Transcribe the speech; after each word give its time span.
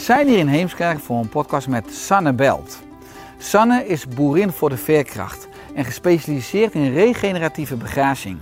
Zijn 0.00 0.28
hier 0.28 0.38
in 0.38 0.46
Heemskerk 0.46 0.98
voor 0.98 1.18
een 1.18 1.28
podcast 1.28 1.68
met 1.68 1.94
Sanne 1.94 2.32
Belt. 2.32 2.78
Sanne 3.38 3.86
is 3.86 4.08
boerin 4.08 4.50
voor 4.50 4.68
de 4.68 4.76
veerkracht 4.76 5.48
en 5.74 5.84
gespecialiseerd 5.84 6.74
in 6.74 6.92
regeneratieve 6.92 7.76
begrazing. 7.76 8.38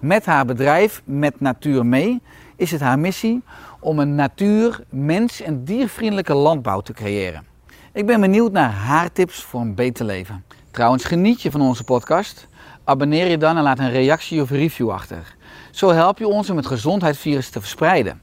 Met 0.00 0.24
haar 0.24 0.44
bedrijf 0.44 1.02
Met 1.04 1.40
Natuur 1.40 1.86
Mee 1.86 2.22
is 2.56 2.70
het 2.70 2.80
haar 2.80 2.98
missie 2.98 3.42
om 3.80 3.98
een 3.98 4.14
natuur-, 4.14 4.84
mens- 4.88 5.40
en 5.40 5.64
diervriendelijke 5.64 6.34
landbouw 6.34 6.80
te 6.80 6.92
creëren. 6.92 7.46
Ik 7.92 8.06
ben 8.06 8.20
benieuwd 8.20 8.52
naar 8.52 8.70
haar 8.70 9.12
tips 9.12 9.42
voor 9.42 9.60
een 9.60 9.74
beter 9.74 10.04
leven. 10.04 10.44
Trouwens, 10.70 11.04
geniet 11.04 11.42
je 11.42 11.50
van 11.50 11.60
onze 11.60 11.84
podcast? 11.84 12.46
Abonneer 12.84 13.26
je 13.26 13.38
dan 13.38 13.56
en 13.56 13.62
laat 13.62 13.78
een 13.78 13.90
reactie 13.90 14.42
of 14.42 14.50
review 14.50 14.90
achter. 14.90 15.36
Zo 15.70 15.90
help 15.90 16.18
je 16.18 16.26
ons 16.26 16.50
om 16.50 16.56
het 16.56 16.66
gezondheidsvirus 16.66 17.50
te 17.50 17.60
verspreiden. 17.60 18.20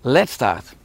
Let's 0.00 0.32
start! 0.32 0.78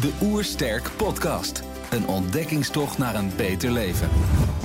De 0.00 0.12
Oersterk 0.22 0.90
Podcast. 0.96 1.62
Een 1.90 2.06
ontdekkingstocht 2.06 2.98
naar 2.98 3.14
een 3.14 3.32
beter 3.36 3.70
leven. 3.70 4.08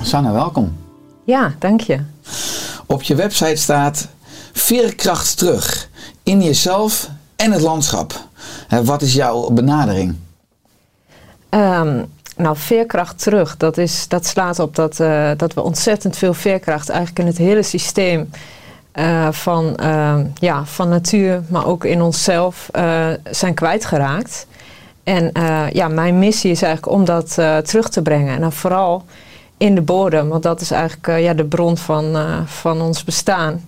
Sanne, 0.02 0.32
welkom. 0.32 0.76
Ja, 1.24 1.54
dank 1.58 1.80
je. 1.80 2.00
Op 2.86 3.02
je 3.02 3.14
website 3.14 3.56
staat 3.56 4.08
veerkracht 4.52 5.38
terug 5.38 5.88
in 6.22 6.42
jezelf 6.42 7.10
en 7.36 7.52
het 7.52 7.60
landschap. 7.60 8.12
Hè, 8.68 8.84
Wat 8.84 9.02
is 9.02 9.14
jouw 9.14 9.50
benadering? 9.50 10.16
Ehm, 11.48 12.04
nou, 12.36 12.56
veerkracht 12.56 13.22
terug, 13.22 13.56
dat, 13.56 13.78
is, 13.78 14.08
dat 14.08 14.26
slaat 14.26 14.58
op 14.58 14.74
dat, 14.76 15.00
eh, 15.00 15.30
dat 15.36 15.54
we 15.54 15.62
ontzettend 15.62 16.16
veel 16.16 16.34
veerkracht 16.34 16.88
eigenlijk 16.88 17.18
in 17.18 17.26
het 17.26 17.38
hele 17.38 17.62
systeem 17.62 18.30
eh, 18.92 19.28
van, 19.30 19.76
ehm, 19.76 20.26
ja, 20.34 20.64
van 20.64 20.88
natuur, 20.88 21.42
maar 21.48 21.66
ook 21.66 21.84
in 21.84 22.02
onszelf 22.02 22.68
eh, 22.72 23.06
zijn 23.30 23.54
kwijtgeraakt. 23.54 24.46
En 25.04 25.32
eh, 25.32 25.70
ja, 25.72 25.88
mijn 25.88 26.18
missie 26.18 26.50
is 26.50 26.62
eigenlijk 26.62 26.94
om 26.94 27.04
dat 27.04 27.38
eh, 27.38 27.56
terug 27.56 27.88
te 27.88 28.02
brengen. 28.02 28.34
En 28.34 28.40
dan 28.40 28.52
vooral 28.52 29.04
in 29.56 29.74
de 29.74 29.80
bodem, 29.80 30.28
want 30.28 30.42
dat 30.42 30.60
is 30.60 30.70
eigenlijk 30.70 31.08
eh, 31.08 31.22
ja, 31.22 31.34
de 31.34 31.44
bron 31.44 31.76
van, 31.76 32.16
van 32.46 32.80
ons 32.80 33.04
bestaan. 33.04 33.64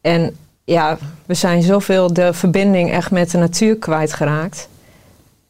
En 0.00 0.36
ja, 0.64 0.98
we 1.26 1.34
zijn 1.34 1.62
zoveel 1.62 2.12
de 2.12 2.32
verbinding 2.32 2.90
echt 2.90 3.10
met 3.10 3.30
de 3.30 3.38
natuur 3.38 3.76
kwijtgeraakt. 3.76 4.68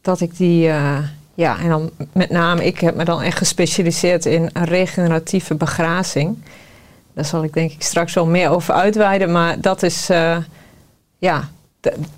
Dat 0.01 0.21
ik 0.21 0.37
die, 0.37 0.61
ja, 1.33 1.59
en 1.59 1.69
dan 1.69 1.89
met 2.13 2.29
name, 2.29 2.65
ik 2.65 2.79
heb 2.79 2.95
me 2.95 3.05
dan 3.05 3.21
echt 3.21 3.37
gespecialiseerd 3.37 4.25
in 4.25 4.49
regeneratieve 4.53 5.55
begrazing. 5.55 6.37
Daar 7.13 7.25
zal 7.25 7.43
ik 7.43 7.53
denk 7.53 7.71
ik 7.71 7.81
straks 7.81 8.13
wel 8.13 8.25
meer 8.25 8.49
over 8.49 8.73
uitweiden. 8.73 9.31
Maar 9.31 9.61
dat 9.61 9.83
is, 9.83 10.07
ja, 11.17 11.49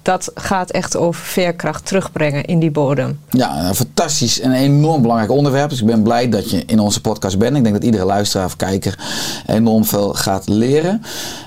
dat 0.02 0.32
gaat 0.36 0.70
echt 0.70 0.98
over 0.98 1.22
veerkracht 1.26 1.86
terugbrengen 1.86 2.46
in 2.46 2.60
die 2.60 2.72
bodem. 2.72 3.20
Ja, 3.30 3.68
een 3.68 3.76
fantastisch 3.76 4.40
en 4.40 4.52
enorm 4.52 5.02
belangrijk 5.02 5.32
onderwerp. 5.32 5.70
Dus 5.70 5.80
ik 5.80 5.86
ben 5.86 6.04
blij 6.04 6.30
dat 6.30 6.50
je 6.50 6.64
in 6.66 6.80
onze 6.80 7.02
podcast 7.02 7.38
bent. 7.38 7.58
Ik 7.58 7.64
denk 7.64 7.76
dat 7.76 7.84
iedere 7.84 8.06
luisteraar 8.06 8.46
of 8.46 8.56
kijker 8.56 9.00
enorm 9.48 9.86
veel 9.86 10.14
gaat 10.14 10.48
leren. 10.48 11.02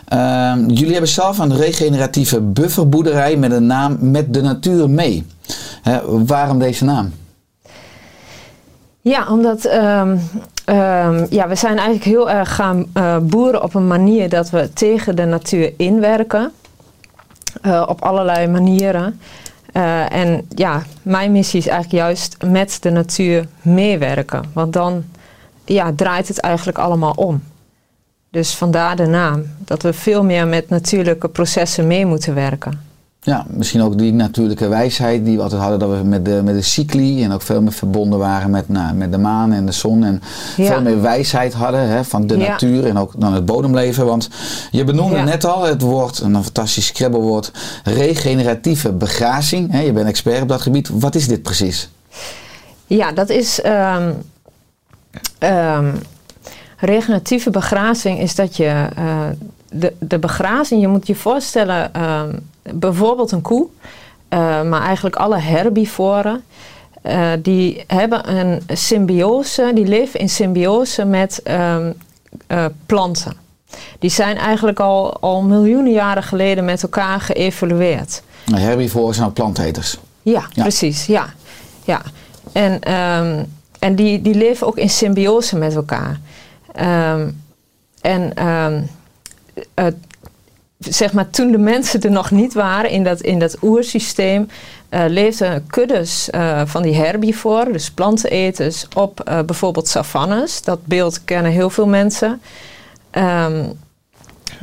Ehm, 0.09 0.69
jullie 0.69 0.93
hebben 0.93 1.11
zelf 1.11 1.39
een 1.39 1.57
regeneratieve 1.57 2.41
bufferboerderij 2.41 3.37
met 3.37 3.53
een 3.53 3.67
naam 3.67 3.97
Met 4.01 4.35
de 4.35 4.43
Natuur 4.43 4.91
Mee. 4.91 5.27
Waarom 6.27 6.59
deze 6.59 6.85
naam? 6.85 7.13
Ja, 9.01 9.27
omdat 9.31 9.65
ehm, 9.65 10.17
ehm, 10.65 11.27
ja, 11.31 11.49
we 11.49 11.55
zijn 11.55 11.77
eigenlijk 11.77 12.05
heel 12.05 12.31
erg 12.31 12.55
gaan 12.55 12.87
eh, 12.93 13.17
boeren 13.19 13.63
op 13.63 13.75
een 13.75 13.87
manier 13.87 14.29
dat 14.29 14.51
we 14.51 14.73
tegen 14.73 15.17
de 15.17 15.25
natuur 15.25 15.73
inwerken. 15.77 16.53
Eh, 17.63 17.85
op 17.89 18.03
allerlei 18.03 18.47
manieren. 18.47 19.21
Eh, 19.73 20.13
en 20.13 20.47
ja, 20.49 20.83
mijn 21.03 21.33
missie 21.33 21.59
is 21.59 21.67
eigenlijk 21.67 22.03
juist 22.05 22.37
met 22.47 22.77
de 22.81 22.91
natuur 22.91 23.47
meewerken. 23.63 24.45
Want 24.53 24.73
dan 24.73 25.05
ja, 25.65 25.93
draait 25.97 26.29
het 26.29 26.41
eigenlijk 26.41 26.79
allemaal 26.79 27.13
om. 27.13 27.43
Dus 28.31 28.55
vandaar 28.55 28.97
de 28.97 29.07
naam. 29.07 29.45
Dat 29.59 29.83
we 29.83 29.93
veel 29.93 30.25
meer 30.25 30.47
met 30.47 30.69
natuurlijke 30.69 31.29
processen 31.29 31.87
mee 31.87 32.07
moeten 32.07 32.35
werken. 32.35 32.81
Ja, 33.27 33.45
misschien 33.49 33.83
ook 33.83 33.99
die 33.99 34.13
natuurlijke 34.13 34.69
wijsheid 34.69 35.25
die 35.25 35.37
we 35.37 35.43
altijd 35.43 35.61
hadden, 35.61 35.79
dat 35.79 35.91
we 35.91 36.05
met 36.05 36.25
de, 36.25 36.41
met 36.45 36.55
de 36.55 36.63
cycli 36.63 37.25
en 37.25 37.33
ook 37.33 37.43
veel 37.43 37.63
meer 37.63 37.73
verbonden 37.73 38.19
waren 38.19 38.51
met, 38.51 38.69
nou, 38.69 38.95
met 38.95 39.13
de 39.13 39.19
maan 39.19 39.53
en 39.53 39.67
de 39.67 39.73
zon. 39.73 40.05
En 40.05 40.23
Ja. 40.57 40.67
veel 40.67 40.83
meer 40.83 41.01
wijsheid 41.03 41.53
hadden 41.53 41.89
hè, 41.89 42.05
van 42.05 42.27
de 42.27 42.39
Ja. 42.39 42.49
natuur 42.49 42.87
en 42.87 42.99
ook 42.99 43.13
dan 43.19 43.33
het 43.33 43.45
bodemleven. 43.45 44.07
Want 44.07 44.29
je 44.71 44.85
benoemde 44.85 45.17
Ja. 45.17 45.25
net 45.25 45.45
al 45.45 45.63
het 45.63 45.83
woord, 45.83 46.19
een 46.19 46.43
fantastisch 46.43 46.87
scrabblewoord, 46.87 47.53
regeneratieve 47.85 48.93
begrazing. 48.93 49.71
Hè, 49.71 49.81
je 49.81 49.93
bent 49.93 50.09
expert 50.09 50.43
op 50.43 50.49
dat 50.49 50.61
gebied. 50.63 50.89
Wat 50.93 51.15
is 51.15 51.29
dit 51.29 51.43
precies? 51.43 51.89
Ja, 52.87 53.13
dat 53.13 53.29
is. 53.29 53.61
ehm, 53.61 54.13
regeneratieve 56.79 57.51
begrazing 57.51 58.19
is 58.21 58.35
dat 58.35 58.57
je. 58.57 58.87
eh, 58.97 59.21
de, 59.71 59.93
de 59.99 60.19
begrazing, 60.19 60.81
je 60.81 60.89
moet 60.89 61.07
je 61.07 61.15
voorstellen, 61.15 61.95
ehm, 61.95 62.31
bijvoorbeeld 62.75 63.33
een 63.33 63.43
koe, 63.43 63.67
eh, 64.29 64.63
maar 64.63 64.83
eigenlijk 64.83 65.17
alle 65.17 65.39
herbivoren. 65.39 66.43
eh, 67.03 67.31
die 67.43 67.85
hebben 67.87 68.37
een 68.37 68.63
symbiose, 68.73 69.71
die 69.75 69.87
leven 69.87 70.21
in 70.21 70.29
symbiose 70.29 71.05
met 71.05 71.41
ehm, 71.43 71.93
eh, 72.47 72.65
planten. 72.87 73.33
Die 73.99 74.11
zijn 74.11 74.37
eigenlijk 74.37 74.81
al, 74.81 75.21
al 75.21 75.43
miljoenen 75.43 75.93
jaren 75.93 76.23
geleden 76.23 76.65
met 76.65 76.83
elkaar 76.83 77.21
geëvolueerd. 77.21 78.23
Nou, 78.47 78.63
Herbivoren 78.63 79.15
zijn 79.15 79.27
ook 79.29 79.35
planteters. 79.35 79.99
Ja, 80.23 80.47
Ja. 80.53 80.63
precies. 80.63 81.07
Ja. 81.07 81.27
Ja. 81.85 82.01
En, 82.53 82.81
ehm, 82.81 83.45
en 83.79 83.95
die, 83.95 84.23
die 84.23 84.35
leven 84.35 84.67
ook 84.67 84.77
in 84.79 84.91
symbiose 84.91 85.57
met 85.57 85.75
elkaar. 85.75 86.21
Ehm, 86.73 87.31
en 88.01 88.35
eh, 89.75 89.87
zeg 90.89 91.13
maar, 91.13 91.31
toen 91.31 91.51
de 91.51 91.59
mensen 91.59 92.01
er 92.01 92.11
nog 92.11 92.31
niet 92.31 92.55
waren 92.55 92.91
in 92.91 93.05
dat, 93.05 93.21
in 93.21 93.39
dat 93.39 93.57
oersysteem, 93.63 94.49
eh, 94.95 95.05
leefden 95.09 95.67
kuddes 95.67 96.31
eh, 96.31 96.63
van 96.65 96.83
die 96.83 96.95
herbivoren, 96.95 97.73
dus 97.73 97.91
planteneters, 97.91 98.87
op 98.95 99.21
eh, 99.21 99.41
bijvoorbeeld 99.41 99.89
savannes. 99.89 100.63
Dat 100.63 100.87
beeld 100.87 101.25
kennen 101.25 101.53
heel 101.53 101.71
veel 101.71 101.87
mensen. 101.87 102.41
Ehm, 103.11 103.65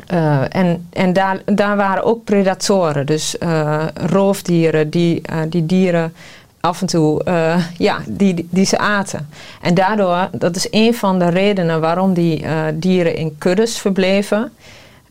eh, 0.08 0.56
en 0.56 0.88
en 0.90 1.14
daar, 1.14 1.42
daar 1.46 1.76
waren 1.76 2.04
ook 2.04 2.24
predatoren, 2.24 3.06
dus 3.06 3.36
roofdieren 3.94 4.90
die, 4.90 5.22
die 5.50 5.66
dieren 5.66 6.14
af 6.60 6.82
en 6.82 6.88
toe 6.88 7.22
ja, 7.78 7.98
die, 8.08 8.48
die 8.50 8.66
ze 8.66 8.78
aten. 8.78 9.30
En 9.62 9.74
daardoor, 9.74 10.30
dat 10.32 10.56
is 10.56 10.68
een 10.70 10.96
van 10.96 11.20
de 11.20 11.30
redenen 11.30 11.82
waarom 11.82 12.14
die 12.14 12.46
dieren 12.74 13.16
in 13.16 13.36
kuddes 13.38 13.78
verbleven. 13.78 14.52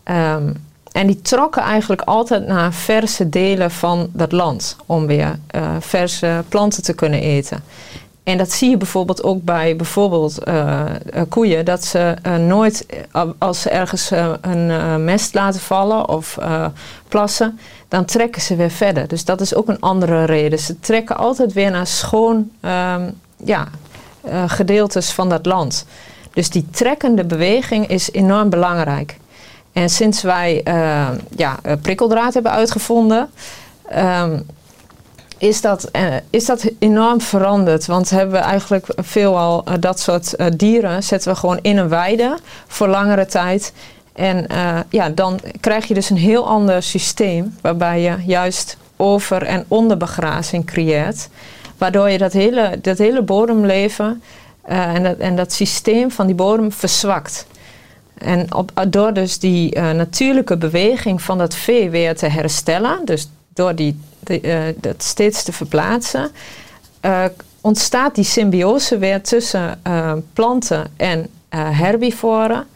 Ehm, 0.02 0.52
en 0.92 1.06
die 1.06 1.22
trokken 1.22 1.62
eigenlijk 1.62 2.00
altijd 2.00 2.46
naar 2.46 2.72
verse 2.72 3.28
delen 3.28 3.70
van 3.70 4.08
dat 4.12 4.32
land 4.32 4.76
om 4.86 5.06
weer 5.06 5.38
eh, 5.46 5.76
verse 5.80 6.44
planten 6.48 6.82
te 6.82 6.94
kunnen 6.94 7.20
eten. 7.20 7.62
En 8.22 8.38
dat 8.38 8.52
zie 8.52 8.70
je 8.70 8.76
bijvoorbeeld 8.76 9.22
ook 9.22 9.42
bij 9.42 9.76
bijvoorbeeld 9.76 10.38
eh, 10.38 10.80
eh, 10.80 11.22
koeien, 11.28 11.64
dat 11.64 11.84
ze 11.84 12.14
nooit, 12.46 12.86
als 13.38 13.60
ze 13.60 13.70
ergens 13.70 14.10
een 14.40 15.04
mest 15.04 15.34
laten 15.34 15.60
vallen 15.60 16.08
of 16.08 16.38
plassen, 17.08 17.58
dan 17.88 18.04
trekken 18.04 18.42
ze 18.42 18.56
weer 18.56 18.70
verder. 18.70 19.08
Dus 19.08 19.24
dat 19.24 19.40
is 19.40 19.54
ook 19.54 19.68
een 19.68 19.80
andere 19.80 20.24
reden. 20.24 20.58
Ze 20.58 20.80
trekken 20.80 21.16
altijd 21.16 21.52
weer 21.52 21.70
naar 21.70 21.86
schoon, 21.86 22.50
ehm, 22.60 23.10
ja, 23.44 23.68
gedeeltes 24.46 25.10
van 25.10 25.28
dat 25.28 25.46
land. 25.46 25.86
Dus 26.32 26.50
die 26.50 26.66
trekkende 26.70 27.24
beweging 27.24 27.86
is 27.86 28.12
enorm 28.12 28.50
belangrijk. 28.50 29.19
En 29.72 29.90
sinds 29.90 30.22
wij 30.22 30.62
eh, 30.64 31.08
ja, 31.36 31.58
eh, 31.62 31.72
prikkeldraad 31.82 32.34
hebben 32.34 32.52
uitgevonden, 32.52 33.30
ehm, 33.88 34.40
is, 35.38 35.60
dat, 35.60 35.84
eh, 35.84 36.14
is 36.30 36.46
dat 36.46 36.70
enorm 36.78 37.20
veranderd. 37.20 37.86
Want 37.86 38.10
hebben 38.10 38.34
we 38.34 38.40
eigenlijk 38.40 38.86
veelal 38.96 39.64
uh, 39.68 39.74
dat 39.80 40.00
soort 40.00 40.58
dieren 40.58 41.02
zetten 41.02 41.32
we 41.32 41.38
gewoon 41.38 41.58
in 41.62 41.76
een 41.76 41.88
weide 41.88 42.38
voor 42.66 42.88
langere 42.88 43.26
tijd. 43.26 43.72
En 44.12 44.46
ja, 44.88 45.08
dan 45.08 45.40
krijg 45.60 45.86
je 45.86 45.94
dus 45.94 46.10
een 46.10 46.16
heel 46.16 46.48
ander 46.48 46.82
systeem 46.82 47.56
waarbij 47.60 48.00
je 48.00 48.16
juist 48.26 48.76
over- 48.96 49.42
en 49.42 49.64
onderbegrazing 49.68 50.66
creëert. 50.66 51.28
Waardoor 51.78 52.10
je 52.10 52.18
dat 52.18 52.32
hele, 52.32 52.78
dat 52.82 52.98
hele 52.98 53.22
bodemleven 53.22 54.22
en, 54.62 55.02
dat, 55.02 55.16
en 55.16 55.36
dat 55.36 55.52
systeem 55.52 56.10
van 56.10 56.26
die 56.26 56.34
bodem 56.34 56.72
verzwakt. 56.72 57.46
En 58.20 58.48
door 58.88 59.12
dus 59.12 59.38
die 59.38 59.76
uh, 59.76 59.90
natuurlijke 59.90 60.56
beweging 60.56 61.22
van 61.22 61.38
dat 61.38 61.54
vee 61.54 61.90
weer 61.90 62.16
te 62.16 62.26
herstellen, 62.26 63.04
dus 63.04 63.28
door 63.48 63.74
die, 63.74 64.00
de, 64.18 64.42
uh, 64.42 64.60
dat 64.76 65.02
steeds 65.02 65.42
te 65.42 65.52
verplaatsen, 65.52 66.30
uh, 67.02 67.24
ontstaat 67.60 68.14
die 68.14 68.24
symbiose 68.24 68.98
weer 68.98 69.22
tussen 69.22 69.82
planten 70.32 70.90
en 70.96 71.28
herbivoren. 71.54 72.66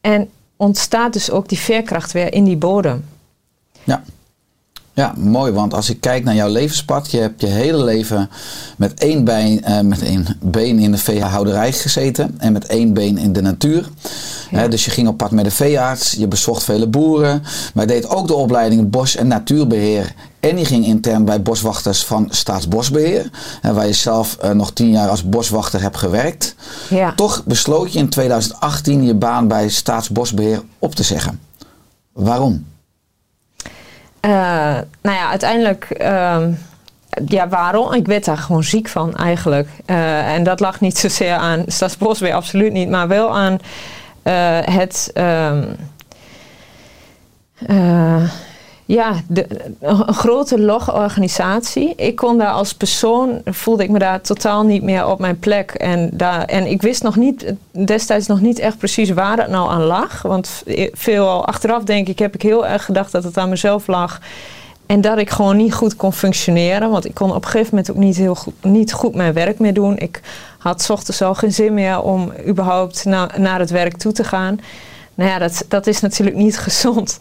En 0.00 0.30
ontstaat 0.56 1.12
dus 1.12 1.30
ook 1.30 1.48
die 1.48 1.58
veerkracht 1.58 2.12
weer 2.12 2.32
in 2.32 2.44
die 2.44 2.56
bodem. 2.56 3.04
Ja. 3.84 4.02
Ja, 4.94 5.14
mooi, 5.16 5.52
want 5.52 5.74
als 5.74 5.90
ik 5.90 6.00
kijk 6.00 6.24
naar 6.24 6.34
jouw 6.34 6.48
levenspad, 6.48 7.10
je 7.10 7.18
hebt 7.18 7.40
je 7.40 7.46
hele 7.46 7.84
leven 7.84 8.30
met 8.76 9.00
één 9.00 9.24
been, 9.24 9.62
uh, 9.68 9.80
met 9.80 10.02
één 10.02 10.26
been 10.40 10.78
in 10.78 10.90
de 10.90 10.98
veehouderij 10.98 11.72
gezeten 11.72 12.34
en 12.38 12.52
met 12.52 12.66
één 12.66 12.92
been 12.92 13.18
in 13.18 13.32
de 13.32 13.42
natuur. 13.42 13.88
Ja. 14.50 14.58
He, 14.58 14.68
dus 14.68 14.84
je 14.84 14.90
ging 14.90 15.08
op 15.08 15.16
pad 15.16 15.30
met 15.30 15.44
de 15.44 15.50
veearts, 15.50 16.12
je 16.12 16.28
bezocht 16.28 16.64
vele 16.64 16.86
boeren, 16.86 17.42
maar 17.74 17.86
je 17.86 17.92
deed 17.92 18.08
ook 18.08 18.26
de 18.26 18.34
opleiding 18.34 18.90
bos- 18.90 19.16
en 19.16 19.26
natuurbeheer. 19.26 20.14
En 20.40 20.56
die 20.56 20.64
ging 20.64 20.86
intern 20.86 21.24
bij 21.24 21.42
boswachters 21.42 22.04
van 22.04 22.26
Staatsbosbeheer, 22.30 23.30
waar 23.62 23.86
je 23.86 23.92
zelf 23.92 24.38
uh, 24.44 24.50
nog 24.50 24.72
tien 24.72 24.90
jaar 24.90 25.08
als 25.08 25.28
boswachter 25.28 25.80
hebt 25.80 25.96
gewerkt. 25.96 26.54
Ja. 26.88 27.14
Toch 27.14 27.44
besloot 27.44 27.92
je 27.92 27.98
in 27.98 28.08
2018 28.08 29.04
je 29.04 29.14
baan 29.14 29.48
bij 29.48 29.68
Staatsbosbeheer 29.68 30.62
op 30.78 30.94
te 30.94 31.02
zeggen. 31.02 31.40
Waarom? 32.12 32.64
Uh, 34.26 34.32
nou 35.02 35.16
ja, 35.16 35.28
uiteindelijk, 35.28 35.86
uh, 36.00 36.46
ja, 37.26 37.48
waarom? 37.48 37.92
Ik 37.92 38.06
werd 38.06 38.24
daar 38.24 38.38
gewoon 38.38 38.64
ziek 38.64 38.88
van 38.88 39.14
eigenlijk. 39.16 39.68
Uh, 39.86 40.34
en 40.34 40.42
dat 40.42 40.60
lag 40.60 40.80
niet 40.80 40.98
zozeer 40.98 41.34
aan 41.34 41.64
Stadsbosbeheer, 41.66 42.34
absoluut 42.34 42.72
niet, 42.72 42.88
maar 42.88 43.08
wel 43.08 43.36
aan 43.36 43.58
uh, 44.24 44.58
het. 44.60 45.12
Um, 45.14 45.76
ja, 48.84 49.14
de, 49.28 49.46
een 49.80 50.14
grote 50.14 50.60
logorganisatie. 50.60 51.94
Ik 51.96 52.16
kon 52.16 52.38
daar 52.38 52.52
als 52.52 52.74
persoon, 52.74 53.40
voelde 53.44 53.82
ik 53.82 53.90
me 53.90 53.98
daar 53.98 54.20
totaal 54.20 54.62
niet 54.62 54.82
meer 54.82 55.06
op 55.06 55.18
mijn 55.18 55.38
plek. 55.38 55.70
En, 55.70 56.10
daar, 56.12 56.44
en 56.44 56.66
ik 56.66 56.82
wist 56.82 57.02
nog 57.02 57.16
niet, 57.16 57.54
destijds 57.70 58.26
nog 58.26 58.40
niet 58.40 58.58
echt 58.58 58.78
precies 58.78 59.10
waar 59.10 59.38
het 59.38 59.48
nou 59.48 59.70
aan 59.70 59.82
lag. 59.82 60.22
Want 60.22 60.62
veel 60.92 61.46
achteraf 61.46 61.82
denk 61.82 62.08
ik, 62.08 62.18
heb 62.18 62.34
ik 62.34 62.42
heel 62.42 62.66
erg 62.66 62.84
gedacht 62.84 63.12
dat 63.12 63.24
het 63.24 63.36
aan 63.36 63.48
mezelf 63.48 63.86
lag. 63.86 64.20
En 64.86 65.00
dat 65.00 65.18
ik 65.18 65.30
gewoon 65.30 65.56
niet 65.56 65.74
goed 65.74 65.96
kon 65.96 66.12
functioneren. 66.12 66.90
Want 66.90 67.04
ik 67.04 67.14
kon 67.14 67.30
op 67.30 67.44
een 67.44 67.50
gegeven 67.50 67.68
moment 67.70 67.90
ook 67.90 67.96
niet, 67.96 68.16
heel 68.16 68.34
goed, 68.34 68.54
niet 68.62 68.92
goed 68.92 69.14
mijn 69.14 69.32
werk 69.32 69.58
meer 69.58 69.74
doen. 69.74 69.98
Ik 69.98 70.20
had 70.58 70.90
ochtends 70.90 71.22
al 71.22 71.34
geen 71.34 71.52
zin 71.52 71.74
meer 71.74 72.02
om 72.02 72.32
überhaupt 72.46 73.04
na, 73.04 73.30
naar 73.36 73.58
het 73.58 73.70
werk 73.70 73.96
toe 73.96 74.12
te 74.12 74.24
gaan. 74.24 74.60
Nou 75.14 75.30
ja, 75.30 75.38
dat, 75.38 75.64
dat 75.68 75.86
is 75.86 76.00
natuurlijk 76.00 76.36
niet 76.36 76.58
gezond. 76.68 77.18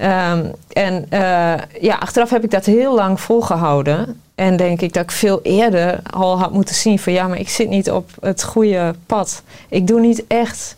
Um, 0.00 0.52
en 0.72 1.06
uh, 1.10 1.54
ja, 1.80 1.96
achteraf 1.98 2.30
heb 2.30 2.44
ik 2.44 2.50
dat 2.50 2.64
heel 2.64 2.94
lang 2.94 3.20
volgehouden. 3.20 4.20
En 4.34 4.56
denk 4.56 4.80
ik 4.80 4.92
dat 4.92 5.02
ik 5.02 5.10
veel 5.10 5.40
eerder 5.42 6.00
al 6.10 6.38
had 6.38 6.52
moeten 6.52 6.74
zien 6.74 6.98
van 6.98 7.12
ja, 7.12 7.28
maar 7.28 7.38
ik 7.38 7.48
zit 7.48 7.68
niet 7.68 7.90
op 7.90 8.10
het 8.20 8.42
goede 8.42 8.94
pad. 9.06 9.42
Ik 9.68 9.86
doe 9.86 10.00
niet 10.00 10.24
echt 10.26 10.76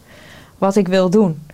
wat 0.59 0.77
ik 0.77 0.89
wil 0.89 1.11
doen. 1.11 1.47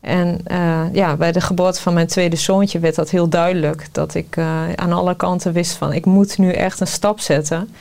En 0.00 0.40
uh, 0.46 0.80
ja, 0.92 1.16
bij 1.16 1.32
de 1.32 1.40
geboorte 1.40 1.80
van 1.80 1.94
mijn 1.94 2.06
tweede 2.06 2.36
zoontje 2.36 2.78
werd 2.78 2.94
dat 2.94 3.10
heel 3.10 3.28
duidelijk. 3.28 3.88
Dat 3.92 4.14
ik 4.14 4.36
uh, 4.36 4.72
aan 4.74 4.92
alle 4.92 5.16
kanten 5.16 5.52
wist 5.52 5.72
van 5.72 5.92
ik 5.92 6.04
moet 6.04 6.38
nu 6.38 6.52
echt 6.52 6.80
een 6.80 6.86
stap 6.86 7.20
zetten. 7.20 7.74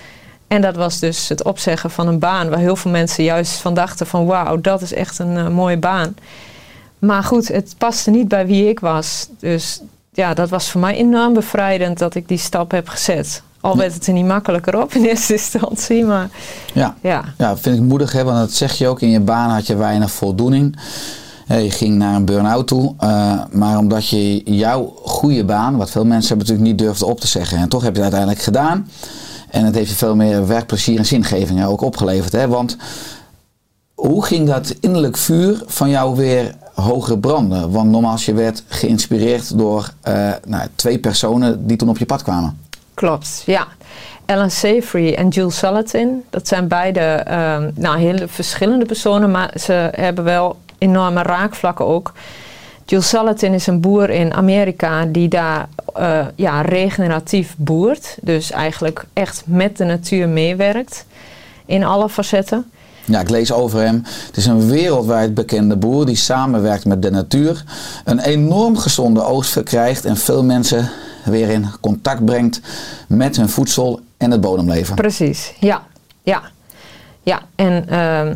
En 0.48 0.62
dat 0.62 0.75
was 0.75 1.00
dus 1.00 1.30
het 1.30 1.44
opzeggen 1.44 1.92
van 1.92 2.08
een 2.08 2.20
baan 2.20 2.50
waar 2.50 2.60
heel 2.60 2.75
veel 2.75 2.92
mensen 2.92 3.24
juist 3.24 3.54
van 3.54 3.74
dachten 3.74 4.08
van 4.08 4.25
wauw, 4.25 4.62
dat 4.62 4.81
is 4.81 4.94
echt 4.94 5.20
een 5.20 5.54
mooie 5.54 5.78
baan. 5.78 6.16
Maar 7.06 7.24
goed, 7.24 7.48
het 7.48 7.76
paste 7.78 8.10
niet 8.10 8.28
bij 8.28 8.46
wie 8.46 8.70
ik 8.70 8.80
was. 8.80 9.28
Dus 9.40 9.82
ja, 10.12 10.34
dat 10.34 10.50
was 10.50 10.72
voor 10.72 10.82
mij 10.82 10.96
enorm 10.96 11.34
bevrijdend 11.34 12.00
dat 12.00 12.16
ik 12.16 12.28
die 12.28 12.38
stap 12.38 12.72
heb 12.72 12.88
gezet. 12.88 13.42
Al 13.60 13.78
werd 13.78 13.94
het 13.94 14.08
er 14.08 14.14
niet 14.14 14.26
makkelijker 14.26 14.82
op 14.82 14.94
in 14.94 15.06
eerste 15.06 15.34
instantie, 15.42 16.06
maar 16.06 16.30
ja. 16.74 16.96
Ja, 17.02 17.24
ja 17.38 17.58
vind 17.58 17.76
ik 17.76 17.82
moedig, 17.82 18.12
hè, 18.12 18.24
want 18.24 18.38
dat 18.38 18.52
zeg 18.52 18.74
je 18.74 18.88
ook. 18.88 19.02
In 19.02 19.10
je 19.10 19.20
baan 19.20 19.50
had 19.50 19.68
je 19.68 19.76
weinig 19.76 20.12
voldoening. 20.12 20.80
Je 21.48 21.72
ging 21.72 21.96
naar 21.96 22.16
een 22.16 22.26
burn-out 22.26 22.68
toe, 22.68 22.94
uh, 23.00 23.44
maar 23.52 23.78
omdat 23.78 24.08
je 24.08 24.44
jouw 24.44 24.94
goede 25.04 25.46
baan, 25.46 25.78
wat 25.78 25.90
veel 25.90 26.06
mensen 26.06 26.28
hebben 26.28 26.48
natuurlijk 26.48 26.72
niet 26.72 26.88
durfden 26.88 27.08
op 27.08 27.20
te 27.20 27.28
zeggen, 27.28 27.58
en 27.58 27.70
toch 27.70 27.84
heb 27.84 27.96
je 27.96 28.02
het 28.02 28.14
uiteindelijk 28.14 28.42
gedaan. 28.42 28.90
En 29.50 29.66
het 29.66 29.76
heeft 29.76 29.90
je 29.90 29.96
veel 29.96 30.16
meer 30.16 30.48
werkplezier 30.48 30.98
en 30.98 31.06
zingeving 31.06 31.66
ook 31.66 31.82
opgeleverd. 31.82 32.32
Hè? 32.32 32.48
Want 32.48 32.78
hoe 33.94 34.26
ging 34.26 34.48
dat 34.48 34.76
innerlijk 34.80 35.18
vuur 35.18 35.64
van 35.66 35.90
jou 35.90 36.16
weer 36.16 36.56
hoger 36.74 37.20
branden? 37.20 37.72
Want 37.72 37.90
nogmaals, 37.90 38.25
je 38.25 38.34
werd 38.34 38.64
geïnspireerd 38.68 39.58
door 39.58 39.90
uh, 40.08 40.31
nou, 40.46 40.68
twee 40.75 41.00
personen 41.00 41.68
die 41.68 41.78
toen 41.78 41.90
op 41.90 41.98
je 41.98 42.06
pad 42.06 42.24
kwamen. 42.24 42.58
Klopt, 42.94 43.44
ja. 43.46 43.68
Ellen 44.25 44.52
Savory 44.52 45.14
en 45.14 45.28
Jules 45.28 45.58
Salatin. 45.58 46.24
Dat 46.30 46.48
zijn 46.48 46.68
beide 46.68 47.25
um, 47.31 47.72
nou, 47.75 47.98
hele 47.98 48.28
verschillende 48.28 48.86
personen, 48.86 49.31
maar 49.31 49.54
ze 49.60 49.90
hebben 49.92 50.24
wel 50.24 50.58
enorme 50.78 51.22
raakvlakken 51.22 51.86
ook. 51.86 52.14
Jules 52.86 53.10
Salatin 53.10 53.54
is 53.54 53.68
een 53.68 53.80
boer 53.80 54.10
in 54.10 54.34
Amerika 54.34 55.06
die 55.06 55.28
daar 55.28 55.68
uh, 56.00 56.25
ja, 56.36 56.62
regeneratief 56.62 57.56
boert. 57.58 58.18
Dus 58.22 58.52
eigenlijk 58.52 59.06
echt 59.14 59.44
met 59.46 59.78
de 59.78 59.84
natuur 59.84 60.30
meewerkt 60.30 61.06
in 61.66 61.84
alle 61.84 62.10
facetten. 62.10 62.72
Ja, 63.05 63.19
ik 63.19 63.29
lees 63.29 63.51
over 63.51 63.79
hem. 63.79 64.03
Het 64.25 64.38
is 64.38 64.45
een 64.45 64.69
wereldwijd 64.69 65.33
bekende 65.33 65.75
boer 65.75 66.05
die 66.05 66.15
samenwerkt 66.15 66.86
met 66.86 67.01
de 67.01 67.12
natuur. 67.12 67.63
Een 68.05 68.19
enorm 68.19 68.77
gezonde 68.77 69.24
oogst 69.24 69.51
verkrijgt 69.51 70.05
en 70.05 70.17
veel 70.17 70.43
mensen 70.43 70.89
weer 71.25 71.50
in 71.50 71.67
contact 71.81 72.25
brengt 72.25 72.62
met 73.07 73.36
hun 73.36 73.50
voedsel 73.50 74.00
en 74.17 74.31
het 74.31 74.41
bodemleven. 74.41 74.95
Precies, 74.95 75.53
ja. 75.60 75.83
Ja, 76.24 76.41
ja. 77.22 77.41
en... 77.55 77.86
Uh, 77.89 78.36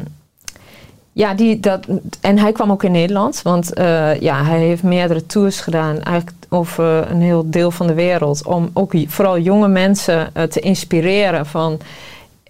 ja, 1.17 1.33
die, 1.33 1.59
dat, 1.59 1.85
en 2.21 2.37
hij 2.37 2.51
kwam 2.51 2.71
ook 2.71 2.83
in 2.83 2.91
Nederland, 2.91 3.41
want 3.41 3.79
uh, 3.79 4.19
ja, 4.19 4.43
hij 4.43 4.59
heeft 4.59 4.83
meerdere 4.83 5.25
tours 5.25 5.59
gedaan, 5.59 6.01
eigenlijk 6.01 6.37
over 6.49 7.11
een 7.11 7.21
heel 7.21 7.49
deel 7.49 7.71
van 7.71 7.87
de 7.87 7.93
wereld, 7.93 8.45
om 8.45 8.69
ook 8.73 8.93
vooral 9.07 9.39
jonge 9.39 9.67
mensen 9.67 10.29
uh, 10.37 10.43
te 10.43 10.59
inspireren 10.59 11.45
van, 11.45 11.79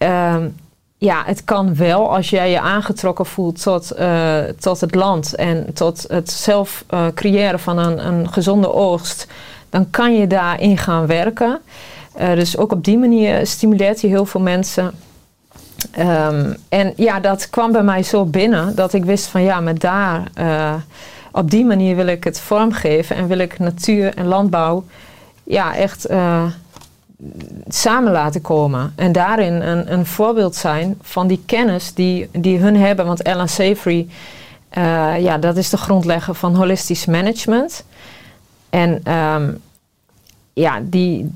uh, 0.03 0.35
ja, 0.97 1.23
het 1.25 1.43
kan 1.43 1.75
wel 1.75 2.15
als 2.15 2.29
jij 2.29 2.51
je 2.51 2.59
aangetrokken 2.59 3.25
voelt 3.25 3.61
tot, 3.61 3.91
uh, 3.99 4.37
tot 4.59 4.81
het 4.81 4.95
land 4.95 5.35
en 5.35 5.73
tot 5.73 6.05
het 6.07 6.31
zelf 6.31 6.85
creëren 7.13 7.59
van 7.59 7.77
een, 7.77 8.07
een 8.07 8.31
gezonde 8.33 8.73
oogst, 8.73 9.27
dan 9.69 9.89
kan 9.89 10.15
je 10.15 10.27
daarin 10.27 10.77
gaan 10.77 11.05
werken. 11.05 11.59
dus 12.17 12.57
ook 12.57 12.71
op 12.71 12.83
die 12.83 12.97
manier 12.97 13.47
stimuleert 13.47 14.01
je 14.01 14.07
heel 14.07 14.25
veel 14.25 14.41
mensen. 14.41 14.91
Um, 15.99 16.55
en 16.69 16.93
ja, 16.95 17.19
dat 17.19 17.49
kwam 17.49 17.71
bij 17.71 17.83
mij 17.83 18.03
zo 18.03 18.25
binnen 18.25 18.75
dat 18.75 18.93
ik 18.93 19.05
wist 19.05 19.25
van 19.25 19.41
ja, 19.41 19.59
maar 19.59 19.77
daar, 19.77 20.31
op 21.31 21.51
die 21.51 21.65
manier 21.65 21.95
wil 21.95 22.07
ik 22.07 22.23
het 22.23 22.39
vormgeven 22.39 23.15
en 23.15 23.27
wil 23.27 23.37
ik 23.37 23.59
natuur 23.59 24.15
en 24.15 24.25
landbouw 24.25 24.83
ja, 25.43 25.75
echt 25.75 26.07
samen 27.67 28.11
laten 28.11 28.41
komen. 28.41 28.93
En 28.95 29.11
daarin 29.11 29.53
een, 29.53 29.93
een, 29.93 30.05
voorbeeld 30.05 30.55
zijn 30.55 30.97
van 31.01 31.27
die 31.27 31.43
kennis 31.45 31.93
die, 31.93 32.29
die 32.31 32.59
hun 32.59 32.75
hebben. 32.75 33.05
Want 33.05 33.21
Ellen 33.21 33.49
Savory, 33.49 34.07
uh, 34.77 35.21
ja, 35.21 35.37
dat 35.37 35.57
is 35.57 35.69
de 35.69 35.77
grondlegger 35.77 36.35
van 36.35 36.55
holistisch 36.55 37.05
management. 37.05 37.83
En 38.69 39.13
um, 39.13 39.61
ja, 40.53 40.81
die, 40.83 41.31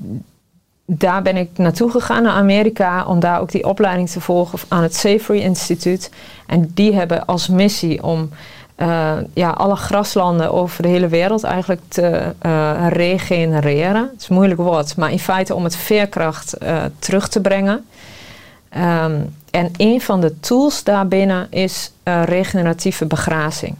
daar 0.86 1.22
ben 1.22 1.36
ik 1.36 1.48
naartoe 1.58 1.90
gegaan 1.90 2.22
naar 2.22 2.32
Amerika 2.32 3.04
om 3.04 3.20
daar 3.20 3.40
ook 3.40 3.50
die 3.50 3.66
opleiding 3.66 4.10
te 4.10 4.20
volgen 4.20 4.58
aan 4.68 4.82
het 4.82 4.94
Savory 4.94 5.40
Instituut. 5.40 6.10
En 6.46 6.70
die 6.74 6.94
hebben 6.94 7.26
als 7.26 7.48
missie 7.48 8.02
om 8.02 8.30
uh, 8.76 9.12
ja, 9.34 9.50
alle 9.50 9.76
graslanden 9.76 10.52
over 10.52 10.82
de 10.82 10.88
hele 10.88 11.08
wereld 11.08 11.44
eigenlijk 11.44 11.80
te 11.88 12.32
uh, 12.46 12.86
regenereren. 12.88 14.02
Het 14.12 14.20
is 14.20 14.28
een 14.28 14.34
moeilijk 14.34 14.60
woord, 14.60 14.96
maar 14.96 15.10
in 15.10 15.18
feite 15.18 15.54
om 15.54 15.64
het 15.64 15.76
veerkracht 15.76 16.54
uh, 16.62 16.82
terug 16.98 17.28
te 17.28 17.40
brengen. 17.40 17.84
Ehm, 18.68 19.20
en 19.50 19.70
een 19.76 20.00
van 20.00 20.20
de 20.20 20.40
tools 20.40 20.84
daarbinnen 20.84 21.46
is 21.50 21.92
eh, 22.02 22.22
regeneratieve 22.24 23.06
begrazing. 23.06 23.74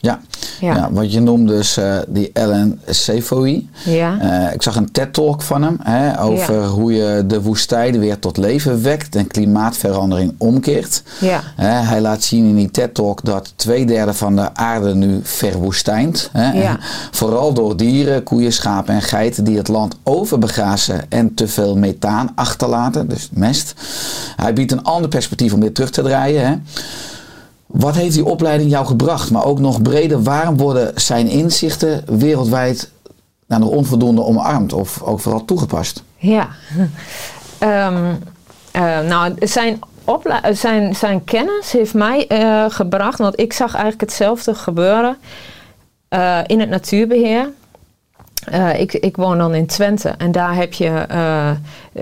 Ja. 0.00 0.20
Ja. 0.60 0.74
Ja. 0.74 0.88
wat 0.92 1.12
je 1.12 1.20
noemt 1.20 1.48
dus 1.48 1.76
eh, 1.76 1.96
die 2.08 2.30
Ellen 2.32 2.80
Seyfouy. 2.86 3.66
Ja. 3.84 4.18
Eh, 4.20 4.54
ik 4.54 4.62
zag 4.62 4.76
een 4.76 4.92
TED-talk 4.92 5.42
van 5.42 5.62
hem 5.62 5.76
hè, 5.82 6.20
over 6.22 6.54
Ja. 6.60 6.66
hoe 6.66 6.92
je 6.92 7.24
de 7.26 7.42
woestijn 7.42 7.98
weer 7.98 8.18
tot 8.18 8.36
leven 8.36 8.82
wekt 8.82 9.16
en 9.16 9.26
klimaatverandering 9.26 10.34
omkeert. 10.38 11.02
Ja. 11.20 11.40
Hij 11.62 12.00
laat 12.00 12.22
zien 12.22 12.48
in 12.48 12.54
die 12.56 12.70
TED-talk 12.70 13.24
dat 13.24 13.52
twee 13.56 13.86
derde 13.86 14.14
van 14.14 14.36
de 14.36 14.54
aarde 14.54 14.94
nu 14.94 15.20
verwoestijnt. 15.22 16.30
Hè, 16.32 16.52
Ja. 16.62 16.78
Vooral 17.10 17.52
door 17.52 17.76
dieren, 17.76 18.22
koeien, 18.22 18.52
schapen 18.52 18.94
en 18.94 19.02
geiten 19.02 19.44
die 19.44 19.56
het 19.56 19.68
land 19.68 19.96
overbegrazen 20.02 21.00
en 21.10 21.34
te 21.34 21.48
veel 21.48 21.76
methaan 21.76 22.32
achterlaten, 22.34 23.08
dus 23.08 23.28
mest. 23.32 23.74
Hij 24.36 24.52
biedt 24.52 24.72
een 24.72 24.84
ander 24.84 25.08
perspectief 25.08 25.52
om 25.52 25.60
dit 25.60 25.74
terug 25.74 25.90
te 25.90 26.02
draaien. 26.02 26.46
Hè. 26.48 26.54
Wat 27.68 27.94
heeft 27.94 28.14
die 28.14 28.24
opleiding 28.24 28.70
jou 28.70 28.86
gebracht? 28.86 29.30
Maar 29.30 29.44
ook 29.44 29.58
nog 29.58 29.82
breder, 29.82 30.22
waarom 30.22 30.56
worden 30.56 30.92
zijn 30.94 31.26
inzichten 31.26 32.04
wereldwijd 32.18 32.90
nog 33.46 33.68
onvoldoende 33.68 34.24
omarmd 34.24 34.72
of 34.72 35.02
ook 35.02 35.20
vooral 35.20 35.44
toegepast? 35.44 36.02
Ja. 36.16 36.48
Ehm, 37.58 38.14
eh, 38.70 39.00
nou, 39.00 39.34
zijn, 39.40 39.80
zijn, 40.52 40.94
zijn 40.94 41.24
kennis 41.24 41.72
heeft 41.72 41.94
mij 41.94 42.26
eh, 42.26 42.64
gebracht, 42.68 43.18
want 43.18 43.40
ik 43.40 43.52
zag 43.52 43.72
eigenlijk 43.72 44.00
hetzelfde 44.00 44.54
gebeuren 44.54 45.16
eh, 46.08 46.38
in 46.46 46.60
het 46.60 46.68
natuurbeheer. 46.68 47.50
Eh, 48.50 48.80
ik, 48.80 48.92
ik 48.92 49.16
woon 49.16 49.38
dan 49.38 49.54
in 49.54 49.66
Twente 49.66 50.08
en 50.08 50.32
daar 50.32 50.54
heb 50.54 50.72
je, 50.72 50.88
eh, 50.88 51.50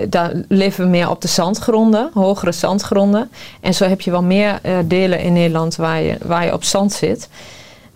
daar 0.07 0.31
leven 0.47 0.83
we 0.83 0.89
meer 0.89 1.09
op 1.09 1.21
de 1.21 1.27
zandgronden, 1.27 2.09
hogere 2.13 2.51
zandgronden. 2.51 3.29
En 3.61 3.73
zo 3.73 3.85
heb 3.85 4.01
je 4.01 4.11
wel 4.11 4.23
meer 4.23 4.59
eh, 4.61 4.77
delen 4.85 5.19
in 5.19 5.33
Nederland 5.33 5.75
waar 5.75 6.01
je, 6.01 6.17
waar 6.21 6.45
je 6.45 6.53
op 6.53 6.63
zand 6.63 6.93
zit. 6.93 7.29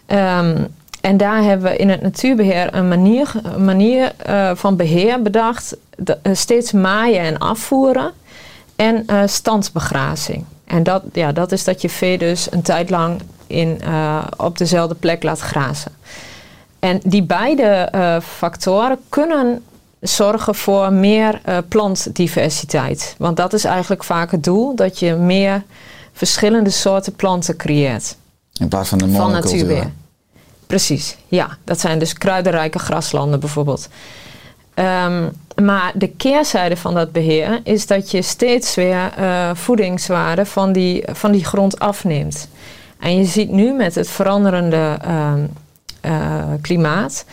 Ehm, 0.06 0.64
en 1.02 1.18
daar 1.18 1.44
hebben 1.44 1.72
we 1.72 1.78
in 1.78 1.90
het 1.90 2.02
natuurbeheer 2.02 2.76
een 2.76 2.88
manier, 2.88 3.32
manier 3.58 4.12
van 4.54 4.76
beheer 4.76 5.22
bedacht. 5.22 5.78
steeds 6.34 6.72
maaien 6.72 7.22
en 7.22 7.38
afvoeren 7.38 8.12
en 8.76 9.06
standsbegrazing. 9.26 10.46
En 10.66 10.84
dat, 10.84 11.04
ja, 11.14 11.32
dat 11.32 11.52
is 11.52 11.64
dat 11.64 11.82
je 11.82 11.90
vee 11.90 12.18
dus 12.18 12.52
een 12.52 12.62
tijd 12.62 12.90
lang 12.90 13.22
in, 13.48 13.82
op 14.38 14.58
dezelfde 14.58 14.96
plek 14.96 15.24
laat 15.24 15.40
grazen. 15.40 15.92
En 16.82 17.00
die 17.04 17.24
beide 17.24 17.64
eh, 17.64 18.20
factoren 18.20 18.98
kunnen 19.10 19.64
zorgen 20.00 20.56
voor 20.56 20.94
meer 20.94 21.42
eh, 21.44 21.58
plantdiversiteit. 21.68 23.16
Want 23.18 23.38
dat 23.38 23.54
is 23.54 23.64
eigenlijk 23.64 24.04
vaak 24.04 24.32
het 24.32 24.44
doel, 24.44 24.76
dat 24.76 25.00
je 25.00 25.14
meer 25.14 25.64
verschillende 26.14 26.70
soorten 26.70 27.16
planten 27.16 27.56
creëert 27.56 28.16
In 28.54 28.68
plaats 28.68 28.90
van 28.90 28.98
de 28.98 29.04
van 29.12 29.32
monocultuur. 29.32 29.92
Precies, 30.68 31.18
ja. 31.28 31.58
Dat 31.64 31.80
zijn 31.80 32.00
dus 32.00 32.14
kruidenrijke 32.14 32.80
graslanden 32.80 33.40
bijvoorbeeld. 33.40 33.90
Ehm, 34.74 35.30
maar 35.64 35.92
de 35.96 36.08
keerzijde 36.08 36.78
van 36.78 36.94
dat 36.94 37.12
beheer 37.12 37.60
is 37.64 37.88
dat 37.88 38.12
je 38.12 38.22
steeds 38.22 38.76
weer 38.76 39.12
eh, 39.18 39.50
voedingswaarde 39.54 40.46
van 40.46 40.72
die, 40.72 41.04
van 41.12 41.32
die 41.32 41.46
grond 41.46 41.80
afneemt. 41.80 42.48
En 43.00 43.18
je 43.18 43.26
ziet 43.26 43.52
nu 43.52 43.74
met 43.74 43.96
het 43.96 44.10
veranderende 44.10 44.98
ehm, 45.02 45.40
eh, 45.40 45.44
klimaat. 46.62 47.26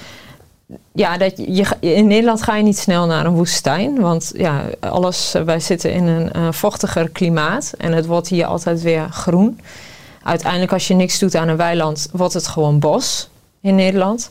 Ja, 0.93 1.17
dat 1.17 1.33
je, 1.37 1.67
in 1.81 2.07
Nederland 2.07 2.43
ga 2.43 2.57
je 2.57 2.63
niet 2.63 2.79
snel 2.79 3.07
naar 3.07 3.27
een 3.27 3.35
woestijn. 3.35 4.01
Want 4.01 4.33
ja, 4.37 4.63
alles, 4.81 5.35
eh, 5.35 5.43
wij 5.43 5.61
zitten 5.61 5.93
in 5.93 6.07
een 6.07 6.33
eh, 6.33 6.49
vochtiger 6.51 7.09
klimaat. 7.09 7.73
En 7.79 7.93
het 7.93 8.07
wordt 8.07 8.29
hier 8.29 8.47
altijd 8.47 8.83
weer 8.83 9.09
groen. 9.11 9.61
Uiteindelijk, 10.23 10.73
als 10.73 10.89
je 10.89 10.95
niks 10.95 11.19
doet 11.19 11.35
aan 11.35 11.49
een 11.49 11.57
weiland, 11.57 12.09
wordt 12.13 12.35
het 12.35 12.47
gewoon 12.47 12.79
bos 12.79 13.29
in 13.61 13.75
Nederland. 13.75 14.31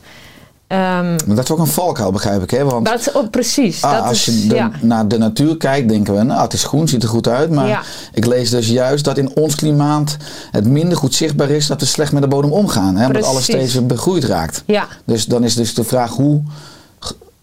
Maar 0.67 1.17
dat 1.25 1.43
is 1.43 1.51
ook 1.51 1.59
een 1.59 1.67
valkuil, 1.67 2.11
begrijp 2.11 2.41
ik. 2.43 2.49
Hè? 2.51 2.63
Want 2.63 2.85
dat 2.85 2.99
is 2.99 3.13
ook 3.15 3.29
precies. 3.29 3.81
ah, 3.83 3.91
dat 3.91 4.01
als 4.03 4.27
is, 4.27 4.41
je 4.43 4.47
de- 4.49 4.55
ja. 4.55 4.71
naar 4.81 5.07
de 5.07 5.17
natuur 5.17 5.57
kijkt, 5.57 5.89
denken 5.89 6.15
we, 6.15 6.23
nou, 6.23 6.41
het 6.41 6.53
is 6.53 6.63
groen, 6.63 6.87
ziet 6.87 7.03
er 7.03 7.09
goed 7.09 7.27
uit. 7.27 7.49
Maar 7.51 7.67
Ja. 7.67 7.81
ik 8.13 8.25
lees 8.25 8.49
dus 8.49 8.67
juist 8.67 9.03
dat 9.03 9.17
in 9.17 9.35
ons 9.35 9.55
klimaat 9.55 10.17
het 10.51 10.65
minder 10.67 10.97
goed 10.97 11.13
zichtbaar 11.15 11.49
is 11.49 11.67
dat 11.67 11.79
we 11.79 11.85
slecht 11.85 12.11
met 12.11 12.21
de 12.21 12.27
bodem 12.27 12.51
omgaan. 12.51 12.95
Hè? 12.95 13.05
Omdat 13.05 13.23
alles 13.23 13.43
steeds 13.43 13.85
begroeid 13.85 14.23
raakt. 14.23 14.63
ja, 14.65 14.87
Dus 15.05 15.25
dan 15.25 15.43
is 15.43 15.55
dus 15.55 15.73
de 15.73 15.83
vraag 15.83 16.11
hoe 16.11 16.41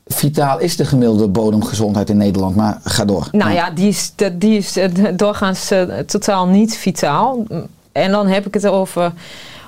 vitaal 0.06 0.58
is 0.58 0.76
de 0.76 0.84
gemiddelde 0.84 1.28
bodemgezondheid 1.28 2.10
in 2.10 2.16
Nederland? 2.16 2.56
Maar 2.56 2.80
ga 2.84 3.04
door. 3.04 3.28
Nou 3.32 3.52
ja, 3.52 3.70
die 3.70 3.88
is, 3.88 4.12
die 4.32 4.56
is 4.56 4.76
eh, 4.76 4.88
doorgaans 5.16 5.70
eh, 5.70 5.82
totaal 6.06 6.46
niet 6.46 6.76
vitaal. 6.76 7.44
En 7.92 8.10
dan 8.10 8.26
heb 8.26 8.46
ik 8.46 8.54
het 8.54 8.66
over 8.66 9.12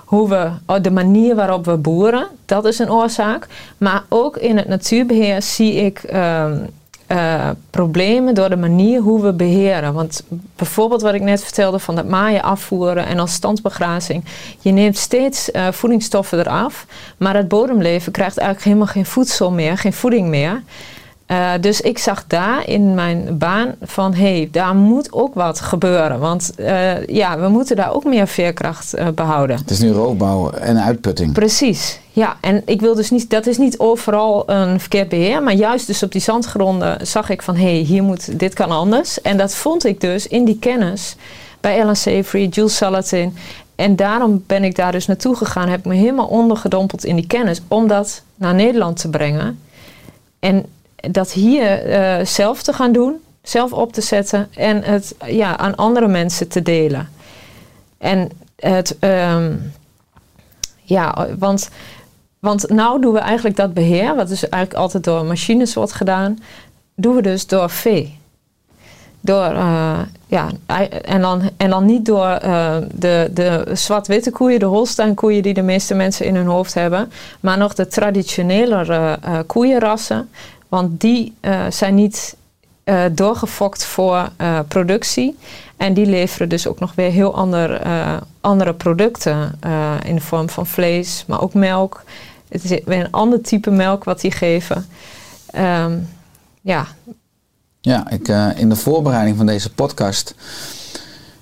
hoe 0.07 0.29
we, 0.29 0.51
oh, 0.67 0.83
de 0.83 0.91
manier 0.91 1.35
waarop 1.35 1.65
we 1.65 1.77
boeren. 1.77 2.27
Dat 2.45 2.65
is 2.65 2.79
een 2.79 2.91
oorzaak. 2.91 3.47
Maar 3.79 4.03
ook 4.09 4.37
in 4.37 4.57
het 4.57 4.69
natuurbeheer 4.69 5.43
zie 5.43 5.75
ik 5.75 5.99
ehm, 5.99 6.59
eh, 7.07 7.51
problemen 7.71 8.35
door 8.35 8.49
de 8.49 8.57
manier 8.57 9.01
hoe 9.01 9.23
we 9.23 9.33
beheren. 9.33 9.95
Want 9.95 10.23
bijvoorbeeld 10.57 11.03
wat 11.03 11.15
ik 11.15 11.23
net 11.23 11.43
vertelde 11.43 11.79
van 11.79 11.95
dat 11.95 12.09
maaien 12.09 12.43
afvoeren 12.43 13.07
en 13.07 13.19
als 13.19 13.33
standsbegrazing. 13.33 14.25
Je 14.61 14.71
neemt 14.73 14.97
steeds 14.97 15.51
eh, 15.51 15.69
voedingsstoffen 15.71 16.39
eraf. 16.39 16.87
Maar 17.17 17.37
het 17.37 17.49
bodemleven 17.49 18.13
krijgt 18.13 18.39
eigenlijk 18.39 18.69
helemaal 18.69 18.93
geen 18.93 19.07
voedsel 19.07 19.51
meer, 19.51 19.79
geen 19.79 19.93
voeding 19.93 20.29
meer. 20.29 20.63
Eh, 21.27 21.53
dus 21.61 21.81
ik 21.81 21.99
zag 21.99 22.25
daar 22.27 22.69
in 22.69 22.95
mijn 22.95 23.39
baan 23.39 23.75
van, 23.83 24.15
hé, 24.15 24.37
hey, 24.37 24.49
daar 24.53 24.75
moet 24.75 25.13
ook 25.13 25.35
wat 25.35 25.61
gebeuren. 25.61 26.19
Want 26.21 26.55
eh, 26.55 27.07
ja, 27.07 27.39
we 27.39 27.49
moeten 27.49 27.77
daar 27.77 27.95
ook 27.95 28.05
meer 28.05 28.27
veerkracht 28.27 28.95
eh, 28.95 29.09
behouden. 29.15 29.57
Het 29.57 29.71
is 29.71 29.79
nu 29.79 29.91
roofbouw 29.91 30.51
en 30.51 30.83
uitputting. 30.83 31.33
Precies, 31.33 32.01
ja. 32.13 32.37
En 32.41 32.63
ik 32.65 32.81
wil 32.81 32.95
dus 32.95 33.11
niet, 33.11 33.31
dat 33.31 33.47
is 33.47 33.59
niet 33.59 33.79
overal 33.79 34.51
een 34.51 34.81
verkeerd 34.81 35.09
beheer, 35.09 35.43
maar 35.43 35.55
juist 35.55 35.87
dus 35.87 36.03
op 36.03 36.13
die 36.13 36.21
zandgronden 36.21 37.07
zag 37.07 37.31
ik 37.31 37.43
van, 37.43 37.57
hé, 37.57 37.63
hey, 37.63 37.81
hier 37.81 38.03
moet, 38.03 38.39
dit 38.39 38.55
kan 38.55 38.71
anders. 38.71 39.21
En 39.21 39.37
dat 39.37 39.55
vond 39.55 39.85
ik 39.85 40.01
dus 40.01 40.27
in 40.27 40.45
die 40.45 40.59
kennis 40.59 41.17
bij 41.61 41.79
Ellen 41.79 41.97
Savory, 41.97 42.47
Jules 42.47 42.77
Salatin. 42.77 43.37
En 43.75 43.97
daarom 43.97 44.45
ben 44.47 44.65
ik 44.65 44.77
daar 44.77 44.93
dus 44.93 45.07
naartoe 45.07 45.37
gegaan, 45.37 45.69
heb 45.69 45.79
ik 45.79 45.85
me 45.85 45.95
helemaal 45.95 46.27
ondergedompeld 46.27 47.05
in 47.05 47.17
die 47.17 47.27
kennis, 47.27 47.61
om 47.69 47.89
dat 47.89 48.23
naar 48.35 48.55
Nederland 48.55 49.01
te 49.01 49.09
brengen. 49.09 49.59
En 50.39 50.67
dat 51.11 51.33
hier 51.33 51.83
eh, 51.83 52.25
zelf 52.25 52.63
te 52.63 52.73
gaan 52.73 52.93
doen, 52.93 53.17
zelf 53.43 53.73
op 53.73 53.93
te 53.93 54.01
zetten 54.01 54.49
en 54.55 54.83
het 54.83 55.15
ja, 55.27 55.57
aan 55.57 55.77
andere 55.77 56.09
mensen 56.09 56.49
te 56.49 56.63
delen. 56.63 57.09
En 57.99 58.31
het, 58.57 58.97
ehm, 58.99 59.53
ja, 60.83 61.27
want, 61.39 61.69
want 62.39 62.69
nou 62.69 63.01
doen 63.01 63.13
we 63.13 63.19
eigenlijk 63.19 63.57
dat 63.57 63.75
beheer, 63.75 64.15
wat 64.15 64.29
dus 64.29 64.49
eigenlijk 64.49 64.83
altijd 64.83 65.05
door 65.05 65.25
machines 65.25 65.75
wordt 65.75 65.93
gedaan, 65.93 66.39
doen 66.95 67.15
we 67.15 67.23
dus 67.23 67.47
door 67.47 67.71
vee. 67.71 68.19
Door, 69.21 69.45
eh, 69.45 69.99
ja, 70.27 70.49
en 71.03 71.21
dan, 71.21 71.51
en 71.57 71.71
dan 71.71 71.85
niet 71.85 72.07
door 72.07 72.29
eh, 72.29 72.77
de, 72.95 73.31
de 73.33 73.65
zwart-witte 73.73 74.31
koeien, 74.31 74.59
de 74.59 74.67
Holstein-koeien 74.67 75.43
die 75.43 75.55
de 75.55 75.63
meeste 75.63 75.95
mensen 75.95 76.27
in 76.27 76.37
hun 76.37 76.47
hoofd 76.47 76.75
hebben, 76.75 77.13
maar 77.41 77.59
nog 77.59 77.75
de 77.75 77.87
traditionelere 77.87 79.19
eh, 79.23 79.39
koeienrassen. 79.47 80.31
Want 80.77 81.01
die 81.01 81.35
eh, 81.41 81.65
zijn 81.71 81.95
niet 81.95 82.37
eh, 82.85 83.05
doorgefokt 83.13 83.85
voor 83.85 84.31
eh, 84.37 84.59
productie. 84.69 85.37
En 85.77 85.95
die 85.95 86.07
leveren 86.07 86.49
dus 86.49 86.67
ook 86.67 86.79
nog 86.79 86.95
weer 86.95 87.11
heel 87.11 87.35
ander, 87.35 87.83
andere 88.41 88.75
producten 88.75 89.59
in 90.05 90.15
de 90.15 90.21
vorm 90.21 90.49
van 90.49 90.67
vlees, 90.67 91.25
maar 91.27 91.41
ook 91.41 91.55
melk. 91.55 92.03
Het 92.49 92.65
is 92.65 92.81
weer 92.85 93.05
een 93.05 93.13
ander 93.13 93.41
type 93.43 93.71
melk 93.71 94.05
wat 94.05 94.21
die 94.21 94.31
geven. 94.31 94.87
Ehm, 95.51 95.99
ja, 96.61 96.87
Ja, 97.81 98.11
ik, 98.11 98.29
in 98.57 98.69
de 98.69 98.77
voorbereiding 98.77 99.37
van 99.37 99.47
deze 99.47 99.73
podcast 99.73 100.35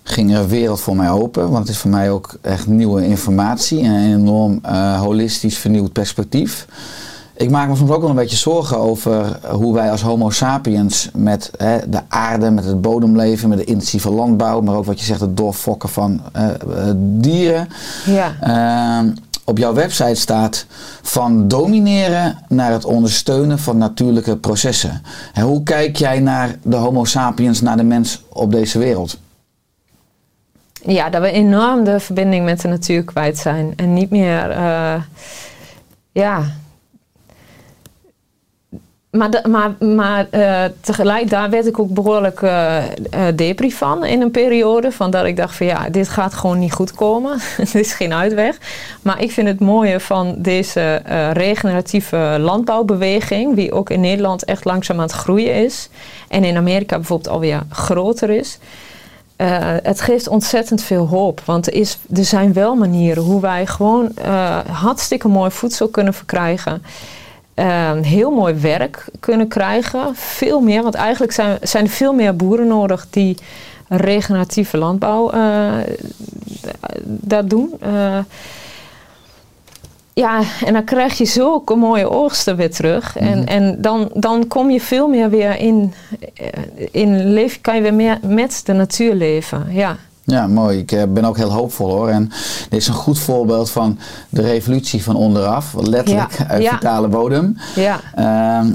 ging 0.02 0.32
er 0.32 0.40
een 0.40 0.48
wereld 0.48 0.80
voor 0.80 0.96
mij 0.96 1.10
open. 1.10 1.50
Want 1.50 1.58
het 1.58 1.68
is 1.68 1.78
voor 1.78 1.90
mij 1.90 2.10
ook 2.10 2.36
echt 2.40 2.66
nieuwe 2.66 3.06
informatie 3.06 3.82
en 3.82 3.90
een 3.90 4.14
enorm 4.14 4.64
holistisch 4.96 5.58
vernieuwd 5.58 5.92
perspectief. 5.92 6.66
Ik 7.36 7.50
maak 7.50 7.68
me 7.68 7.76
soms 7.76 7.90
ook 7.90 8.00
wel 8.00 8.10
een 8.10 8.16
beetje 8.16 8.36
zorgen 8.36 8.78
over 8.78 9.38
hoe 9.50 9.74
wij 9.74 9.90
als 9.90 10.02
Homo 10.02 10.30
sapiens 10.30 11.08
met 11.12 11.50
hè, 11.56 11.88
de 11.88 12.00
aarde, 12.08 12.50
met 12.50 12.64
het 12.64 12.80
bodemleven, 12.80 13.48
met 13.48 13.58
de 13.58 13.64
intensieve 13.64 14.10
landbouw, 14.10 14.60
maar 14.60 14.76
ook 14.76 14.84
wat 14.84 14.98
je 14.98 15.04
zegt, 15.04 15.20
het 15.20 15.36
doorfokken 15.36 15.88
van 15.88 16.20
eh, 16.32 16.48
eh, 16.48 16.54
dieren. 16.96 17.68
ja. 18.04 18.34
Ehm, 18.40 19.10
op 19.46 19.58
jouw 19.58 19.74
website 19.74 20.14
staat 20.14 20.66
van 21.02 21.48
domineren 21.48 22.38
naar 22.48 22.72
het 22.72 22.84
ondersteunen 22.84 23.58
van 23.58 23.78
natuurlijke 23.78 24.36
processen. 24.36 25.02
En 25.32 25.42
hoe 25.42 25.62
kijk 25.62 25.96
jij 25.96 26.20
naar 26.20 26.56
de 26.62 26.76
Homo 26.76 27.04
sapiens, 27.04 27.60
naar 27.60 27.76
de 27.76 27.82
mens 27.82 28.22
op 28.28 28.52
deze 28.52 28.78
wereld? 28.78 29.18
ja, 30.86 31.10
dat 31.10 31.20
we 31.20 31.30
enorm 31.30 31.84
de 31.84 32.00
verbinding 32.00 32.44
met 32.44 32.60
de 32.60 32.68
natuur 32.68 33.04
kwijt 33.04 33.38
zijn. 33.38 33.72
En 33.76 33.94
niet 33.94 34.10
meer, 34.10 34.50
eh, 34.50 35.02
ja. 36.12 36.42
Maar, 39.14 39.44
maar, 39.48 39.74
maar 39.78 40.26
eh, 40.30 40.64
tegelijk, 40.80 41.30
daar 41.30 41.50
werd 41.50 41.66
ik 41.66 41.78
ook 41.78 41.88
behoorlijk 41.88 42.42
eh 42.42 42.76
eh, 42.84 43.20
depri 43.34 43.72
van 43.72 44.04
in 44.04 44.20
een 44.20 44.30
periode. 44.30 44.92
Van 44.92 45.10
dat 45.10 45.24
ik 45.24 45.36
dacht 45.36 45.56
van 45.56 45.66
ja, 45.66 45.88
dit 45.90 46.08
gaat 46.08 46.34
gewoon 46.34 46.58
niet 46.58 46.72
goed 46.72 46.92
komen. 46.92 47.38
dit 47.56 47.74
is 47.74 47.92
geen 47.92 48.14
uitweg. 48.14 48.58
Maar 49.02 49.22
ik 49.22 49.30
vind 49.32 49.48
het 49.48 49.60
mooie 49.60 50.00
van 50.00 50.34
deze 50.38 51.02
regeneratieve 51.32 52.36
landbouwbeweging... 52.40 53.54
die 53.54 53.72
ook 53.72 53.90
in 53.90 54.00
Nederland 54.00 54.44
echt 54.44 54.64
langzaam 54.64 54.96
aan 54.96 55.02
het 55.02 55.12
groeien 55.12 55.54
is. 55.54 55.88
En 56.28 56.44
in 56.44 56.56
Amerika 56.56 56.96
bijvoorbeeld 56.96 57.34
alweer 57.34 57.62
groter 57.70 58.30
is. 58.30 58.58
Het 59.82 60.00
geeft 60.00 60.28
ontzettend 60.28 60.82
veel 60.82 61.06
hoop. 61.06 61.40
Want 61.44 61.66
er, 61.66 61.74
is, 61.74 61.98
er 62.14 62.24
zijn 62.24 62.52
wel 62.52 62.74
manieren 62.74 63.22
hoe 63.22 63.40
wij 63.40 63.66
gewoon 63.66 64.12
hartstikke 64.70 65.28
mooi 65.28 65.50
voedsel 65.50 65.88
kunnen 65.88 66.14
verkrijgen. 66.14 66.82
Eh, 67.54 67.92
heel 68.00 68.30
mooi 68.30 68.54
werk 68.54 69.04
kunnen 69.20 69.48
krijgen. 69.48 70.16
Veel 70.16 70.60
meer, 70.60 70.82
want 70.82 70.94
eigenlijk 70.94 71.32
zijn, 71.32 71.58
zijn 71.62 71.84
er 71.84 71.90
veel 71.90 72.12
meer 72.12 72.36
boeren 72.36 72.66
nodig 72.66 73.06
die 73.10 73.36
regeneratieve 73.88 74.76
landbouw 74.76 75.30
eh, 75.30 75.72
dat 77.04 77.50
doen. 77.50 77.74
Eh, 77.80 78.18
ja, 80.14 80.42
en 80.64 80.72
dan 80.72 80.84
krijg 80.84 81.18
je 81.18 81.24
zulke 81.24 81.74
mooie 81.74 82.10
oogsten 82.10 82.56
weer 82.56 82.70
terug. 82.70 83.16
En, 83.16 83.46
en 83.46 83.80
dan, 83.80 84.10
dan 84.14 84.46
kom 84.46 84.70
je 84.70 84.80
veel 84.80 85.08
meer 85.08 85.30
weer 85.30 85.58
in, 85.58 85.94
eh, 86.34 86.48
in 86.90 87.32
leven, 87.32 87.60
kan 87.60 87.76
je 87.76 87.82
weer 87.82 87.94
meer 87.94 88.18
met 88.22 88.62
de 88.64 88.72
natuur 88.72 89.14
leven. 89.14 89.66
Ja. 89.70 89.96
Ja, 90.26 90.46
mooi. 90.46 90.78
Ik 90.78 90.92
eh, 90.92 91.02
ben 91.08 91.24
ook 91.24 91.36
heel 91.36 91.52
hoopvol 91.52 91.90
hoor. 91.90 92.08
En 92.08 92.28
dit 92.68 92.80
is 92.80 92.88
een 92.88 92.94
goed 92.94 93.18
voorbeeld 93.18 93.70
van 93.70 93.98
de 94.28 94.42
revolutie 94.42 95.02
van 95.02 95.16
onderaf. 95.16 95.74
Letterlijk 95.80 96.38
Ja, 96.38 96.48
uit 96.48 96.62
ja. 96.62 96.70
vitale 96.70 97.08
bodem. 97.08 97.56
Ja. 97.74 98.00
Ehm, 98.14 98.72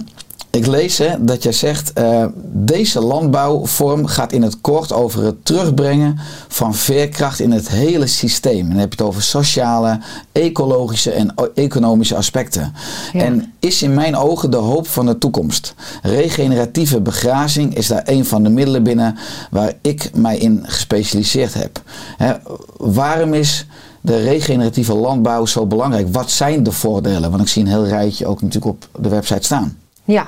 ik 0.52 0.66
lees 0.66 0.98
hè, 0.98 1.24
dat 1.26 1.44
jij 1.44 1.52
zegt, 1.52 1.94
eh, 1.94 2.26
deze 2.44 3.02
landbouwvorm 3.02 4.06
gaat 4.06 4.32
in 4.32 4.42
het 4.42 4.62
kort 4.62 4.94
over 4.94 5.24
het 5.24 5.46
terugbrengen 5.46 6.20
van 6.48 6.76
veerkracht 6.76 7.40
in 7.40 7.52
het 7.52 7.70
hele 7.70 8.08
systeem. 8.08 8.60
En 8.60 8.70
dan 8.70 8.78
heb 8.78 8.94
je 8.94 8.98
het 8.98 9.08
over 9.08 9.22
sociale, 9.22 10.00
ecologische 10.32 11.12
en 11.12 11.34
economische 11.56 12.16
aspecten. 12.16 12.74
Ja. 13.14 13.24
En 13.24 13.54
is 13.60 13.82
in 13.82 13.94
mijn 13.94 14.16
ogen 14.16 14.52
de 14.52 14.58
hoop 14.58 14.88
van 14.88 15.06
de 15.06 15.18
toekomst. 15.18 15.74
Regeneratieve 16.02 17.02
begrazing 17.02 17.76
is 17.76 17.88
daar 17.88 18.04
een 18.06 18.26
van 18.26 18.44
de 18.44 18.50
middelen 18.50 18.84
binnen 18.84 19.18
waar 19.52 19.74
ik 19.82 20.12
mij 20.14 20.38
in 20.38 20.64
gespecialiseerd 20.64 21.54
heb. 21.54 21.82
Hè, 22.18 22.34
waarom 22.78 23.34
is 23.34 23.66
de 24.02 24.24
regeneratieve 24.24 24.96
landbouw 24.96 25.46
zo 25.46 25.66
belangrijk? 25.66 26.08
Wat 26.12 26.32
zijn 26.32 26.64
de 26.64 26.72
voordelen? 26.72 27.30
Want 27.30 27.42
ik 27.42 27.48
zie 27.48 27.62
een 27.62 27.68
heel 27.68 27.88
rijtje 27.88 28.28
ook 28.28 28.42
natuurlijk 28.42 28.74
op 28.74 29.04
de 29.04 29.10
website 29.10 29.46
staan. 29.46 29.78
Ja, 30.10 30.26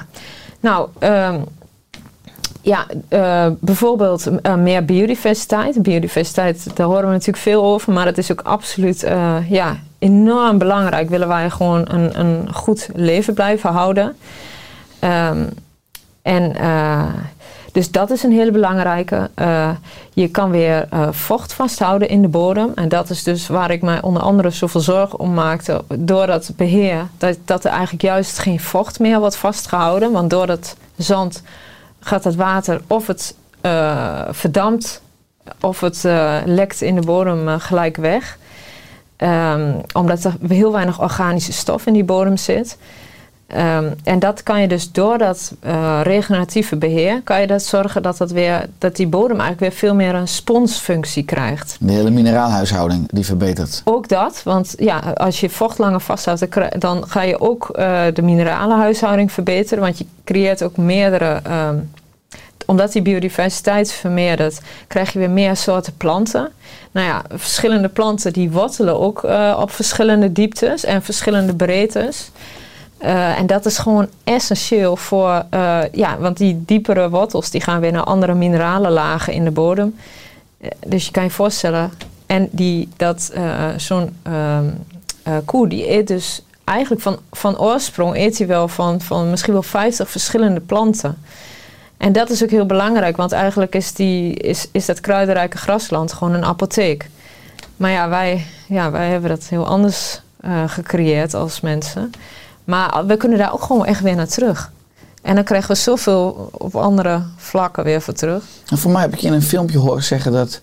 nou, 0.60 0.90
ehm, 1.00 1.40
ja, 2.62 2.86
eh, 3.10 3.48
bijvoorbeeld 3.60 4.42
eh, 4.42 4.56
meer 4.56 4.86
biodiversiteit. 4.86 5.82
Biodiversiteit, 5.82 6.76
daar 6.76 6.88
horen 6.88 7.06
we 7.06 7.12
natuurlijk 7.12 7.38
veel 7.38 7.64
over, 7.64 7.94
maar 7.94 8.06
het 8.06 8.18
is 8.18 8.32
ook 8.32 8.42
absoluut 8.42 9.04
eh, 9.04 9.38
ja, 9.50 9.78
enorm 10.00 10.58
belangrijk. 10.58 11.10
Willen 11.10 11.28
wij 11.28 11.50
gewoon 11.50 11.86
een, 11.90 12.20
een 12.20 12.54
goed 12.54 12.90
leven 12.94 13.34
blijven 13.34 13.70
houden. 13.70 14.16
Ehm, 15.00 15.44
en 16.22 16.56
dus 17.72 17.92
dat 17.92 18.10
is 18.10 18.24
een 18.24 18.32
hele 18.32 18.52
belangrijke. 18.52 19.30
Eh, 19.34 19.70
je 20.14 20.28
kan 20.28 20.52
weer 20.52 20.88
eh, 20.90 21.08
vocht 21.12 21.54
vasthouden 21.54 22.10
in 22.10 22.22
de 22.22 22.28
bodem. 22.28 22.72
En 22.76 22.90
dat 22.90 23.10
is 23.10 23.24
dus 23.24 23.48
waar 23.48 23.72
ik 23.72 23.82
mij 23.82 24.02
onder 24.02 24.22
andere 24.22 24.50
zoveel 24.50 24.82
zorgen 24.82 25.20
om 25.20 25.34
maakte. 25.34 25.84
Door 25.88 26.28
dat 26.28 26.52
beheer, 26.56 27.08
dat, 27.18 27.38
dat 27.46 27.66
er 27.66 27.72
eigenlijk 27.72 28.02
juist 28.02 28.40
geen 28.40 28.60
vocht 28.60 29.00
meer 29.00 29.20
wordt 29.20 29.36
vastgehouden. 29.36 30.12
Want 30.12 30.30
door 30.30 30.48
dat 30.48 30.76
zand 30.98 31.44
gaat 32.00 32.24
het 32.24 32.36
water 32.36 32.82
of 32.88 33.08
het 33.08 33.36
eh, 33.62 34.22
verdampt 34.30 35.02
of 35.62 35.80
het 35.80 36.04
lekt 36.46 36.82
in 36.82 36.96
de 36.96 37.06
bodem 37.06 37.60
gelijk 37.60 37.98
weg. 37.98 38.38
Ehm, 39.22 39.74
omdat 39.94 40.24
er 40.24 40.34
heel 40.48 40.72
weinig 40.72 41.02
organische 41.02 41.54
stof 41.54 41.86
in 41.86 41.94
die 41.94 42.04
bodem 42.04 42.38
zit. 42.38 42.78
Ehm, 43.52 43.92
en 44.04 44.20
dat 44.20 44.44
kan 44.44 44.62
je 44.62 44.68
dus 44.68 44.92
door 44.92 45.18
dat 45.18 45.54
eh, 45.60 46.00
regeneratieve 46.04 46.76
beheer, 46.76 47.22
kan 47.24 47.42
je 47.42 47.48
dat 47.48 47.64
zorgen 47.64 48.02
dat, 48.02 48.18
dat, 48.18 48.32
weer, 48.32 48.66
dat 48.78 48.96
die 48.96 49.08
bodem 49.08 49.40
eigenlijk 49.40 49.60
weer 49.60 49.80
veel 49.80 49.96
meer 49.96 50.16
een 50.16 50.28
sponsfunctie 50.28 51.24
krijgt. 51.24 51.78
De 51.80 51.92
hele 51.92 52.10
mineraalhuishouding 52.10 53.08
die 53.12 53.26
verbetert. 53.26 53.82
Ook 53.86 54.08
dat, 54.08 54.42
want 54.44 54.74
ja, 54.78 55.00
als 55.00 55.40
je 55.40 55.50
vocht 55.50 55.78
langer 55.78 56.00
vasthoudt, 56.00 56.82
dan 56.82 57.04
ga 57.08 57.22
je 57.22 57.40
ook 57.40 57.70
eh, 57.70 58.02
de 58.14 58.22
mineralenhuishouding 58.22 59.32
verbeteren. 59.32 59.84
Want 59.84 59.98
je 59.98 60.06
creëert 60.24 60.64
ook 60.64 60.78
meerdere, 60.78 61.40
ehm, 61.44 61.78
omdat 62.66 62.92
die 62.92 63.02
biodiversiteit 63.02 63.92
vermeerdert, 63.92 64.62
krijg 64.88 65.14
je 65.14 65.20
weer 65.20 65.30
meer 65.30 65.56
soorten 65.56 65.98
planten. 65.98 66.50
Nou 66.92 67.08
ja, 67.08 67.22
verschillende 67.30 67.90
planten 67.90 68.34
die 68.34 68.52
wortelen 68.52 69.00
ook 69.00 69.24
eh, 69.24 69.58
op 69.62 69.72
verschillende 69.72 70.32
dieptes 70.32 70.86
en 70.86 71.02
verschillende 71.02 71.56
breedtes. 71.56 72.32
Eh, 73.02 73.40
en 73.40 73.46
dat 73.46 73.66
is 73.66 73.78
gewoon 73.78 74.08
essentieel 74.24 74.96
voor, 74.96 75.46
eh, 75.50 75.80
ja, 75.92 76.18
want 76.18 76.38
die 76.38 76.64
diepere 76.66 77.10
wortels 77.10 77.50
die 77.50 77.62
gaan 77.62 77.80
weer 77.80 77.92
naar 77.92 78.04
andere 78.04 78.34
mineralenlagen 78.34 79.34
in 79.34 79.44
de 79.44 79.52
bodem. 79.52 79.96
Eh, 80.58 80.70
dus 80.88 81.06
je 81.06 81.12
kan 81.12 81.24
je 81.24 81.30
voorstellen, 81.30 81.92
en 82.26 82.48
die, 82.52 82.90
dat 82.98 83.34
zo'n 83.78 84.16
ehm, 84.24 84.66
eh, 85.24 85.38
koe 85.46 85.68
die 85.68 85.92
eet 85.92 86.08
dus 86.08 86.42
eigenlijk 86.64 87.02
van, 87.02 87.20
van 87.32 87.60
oorsprong 87.60 88.16
eet 88.16 88.38
hij 88.38 88.48
wel 88.48 88.68
van, 88.68 89.02
van 89.02 89.30
misschien 89.30 89.54
wel 89.54 89.64
50 89.64 90.10
verschillende 90.10 90.60
planten. 90.60 91.18
En 91.98 92.12
dat 92.12 92.30
is 92.30 92.44
ook 92.44 92.50
heel 92.50 92.66
belangrijk, 92.66 93.18
want 93.18 93.32
eigenlijk 93.32 93.76
is, 93.76 93.94
die, 93.94 94.34
is, 94.34 94.68
is 94.72 94.86
dat 94.86 95.00
kruidenrijke 95.00 95.58
grasland 95.58 96.14
gewoon 96.14 96.34
een 96.34 96.46
apotheek. 96.46 97.10
Maar 97.78 97.92
ja, 97.92 98.10
wij, 98.10 98.46
ja, 98.68 98.92
wij 98.92 99.10
hebben 99.10 99.30
dat 99.30 99.44
heel 99.44 99.68
anders 99.68 100.22
gecreëerd 100.66 101.34
als 101.34 101.62
mensen. 101.62 102.12
Maar 102.64 103.06
we 103.06 103.18
kunnen 103.18 103.38
daar 103.38 103.54
ook 103.54 103.64
gewoon 103.64 103.86
echt 103.86 104.02
weer 104.02 104.16
naar 104.16 104.28
terug. 104.28 104.72
En 105.22 105.36
dan 105.36 105.44
krijgen 105.44 105.70
we 105.72 105.76
zoveel 105.78 106.50
op 106.52 106.76
andere 106.76 107.22
vlakken 107.38 107.84
weer 107.84 108.02
voor 108.02 108.14
terug. 108.14 108.44
En 108.70 108.78
voor 108.78 108.92
mij 108.92 109.02
heb 109.02 109.14
ik 109.14 109.20
je 109.20 109.28
in 109.28 109.34
een 109.34 109.42
filmpje 109.42 109.78
horen 109.78 110.04
zeggen 110.04 110.32
dat 110.32 110.60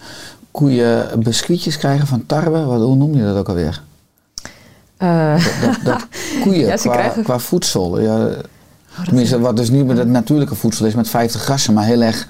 koeien 0.50 1.08
biscuitjes 1.22 1.78
krijgen 1.78 2.06
van 2.06 2.26
tarwe. 2.26 2.64
Wat, 2.64 2.80
hoe 2.80 2.96
noem 2.96 3.14
je 3.14 3.22
dat 3.24 3.36
ook 3.36 3.48
alweer? 3.48 3.82
Eh, 4.96 5.34
Dat, 5.34 5.44
dat, 5.62 5.84
dat 5.84 6.06
koeien 6.42 6.66
Ja, 6.66 6.76
ze 6.76 6.88
qua, 6.88 6.96
krijgen- 6.96 7.22
qua 7.22 7.38
voedsel. 7.38 8.00
Ja, 8.00 8.28
tenminste, 9.04 9.40
wat 9.40 9.56
dus 9.56 9.70
niet 9.70 9.86
met 9.86 9.98
het 9.98 10.08
natuurlijke 10.08 10.54
voedsel 10.54 10.86
is 10.86 10.94
met 10.94 11.08
50 11.08 11.40
grassen, 11.42 11.74
maar 11.74 11.84
heel 11.84 12.00
erg 12.02 12.26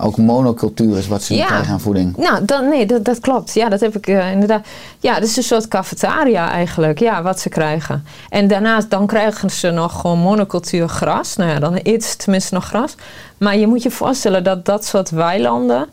ook 0.00 0.16
monocultuur 0.16 0.98
is 0.98 1.06
wat 1.08 1.22
ze 1.22 1.34
Ja. 1.34 1.46
krijgen 1.46 1.72
aan 1.72 1.80
voeding. 1.80 2.16
Nou, 2.16 2.44
dan, 2.44 2.68
nee, 2.68 2.86
dat, 2.86 3.04
dat 3.04 3.20
klopt. 3.20 3.54
Ja, 3.54 3.68
dat 3.68 3.80
heb 3.80 3.96
ik 3.96 4.06
eh, 4.06 4.32
inderdaad. 4.32 4.66
Ja, 4.98 5.14
het 5.14 5.24
is 5.24 5.36
een 5.36 5.42
soort 5.42 5.68
cafetaria 5.68 6.50
eigenlijk. 6.50 6.98
Ja, 6.98 7.22
wat 7.22 7.40
ze 7.40 7.48
krijgen. 7.48 8.04
En 8.28 8.48
daarnaast, 8.48 8.90
dan 8.90 9.06
krijgen 9.06 9.50
ze 9.50 9.70
nog 9.70 10.00
gewoon 10.00 10.18
monocultuur 10.18 10.88
gras. 10.88 11.36
Nou 11.36 11.50
ja, 11.50 11.58
dan 11.58 11.74
eten 11.74 12.08
ze 12.08 12.16
tenminste 12.16 12.54
nog 12.54 12.64
gras. 12.64 12.94
Maar 13.38 13.56
je 13.56 13.66
moet 13.66 13.82
je 13.82 13.90
voorstellen 13.90 14.44
dat 14.44 14.64
dat 14.64 14.84
soort 14.84 15.10
weilanden 15.10 15.86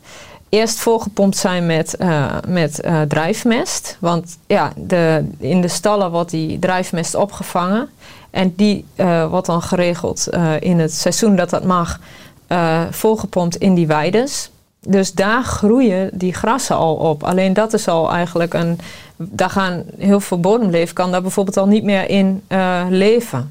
eerst 0.48 0.78
volgepompt 0.78 1.36
zijn 1.36 1.66
met, 1.66 1.96
eh, 1.96 2.26
met 2.46 2.80
eh, 2.80 3.00
drijfmest. 3.00 3.96
Want 4.00 4.38
ja, 4.46 4.72
de, 4.76 5.24
in 5.38 5.60
de 5.60 5.68
stallen 5.68 6.10
wordt 6.10 6.30
die 6.30 6.58
drijfmest 6.58 7.14
opgevangen. 7.14 7.88
En 8.30 8.52
die 8.56 8.84
wordt 9.30 9.46
dan 9.46 9.62
geregeld 9.62 10.28
in 10.60 10.78
het 10.78 10.94
seizoen 10.94 11.36
dat 11.36 11.50
dat 11.50 11.64
mag, 11.64 11.98
eh, 12.48 12.82
volgepompt 12.90 13.56
in 13.56 13.74
die 13.74 13.86
weides. 13.86 14.50
Dus 14.80 15.12
daar 15.12 15.42
groeien 15.42 16.10
die 16.12 16.34
grassen 16.34 16.76
al 16.76 16.94
op. 16.94 17.22
Alleen 17.24 17.52
dat 17.52 17.72
is 17.72 17.88
al 17.88 18.10
eigenlijk 18.10 18.54
een. 18.54 18.78
Daar 19.16 19.50
gaan 19.50 19.84
heel 19.98 20.20
veel 20.20 20.40
bodemleven 20.40 20.94
kan 20.94 21.10
daar 21.10 21.22
bijvoorbeeld 21.22 21.56
al 21.56 21.66
niet 21.66 21.84
meer 21.84 22.08
in 22.08 22.42
eh, 22.46 22.84
leven. 22.88 23.50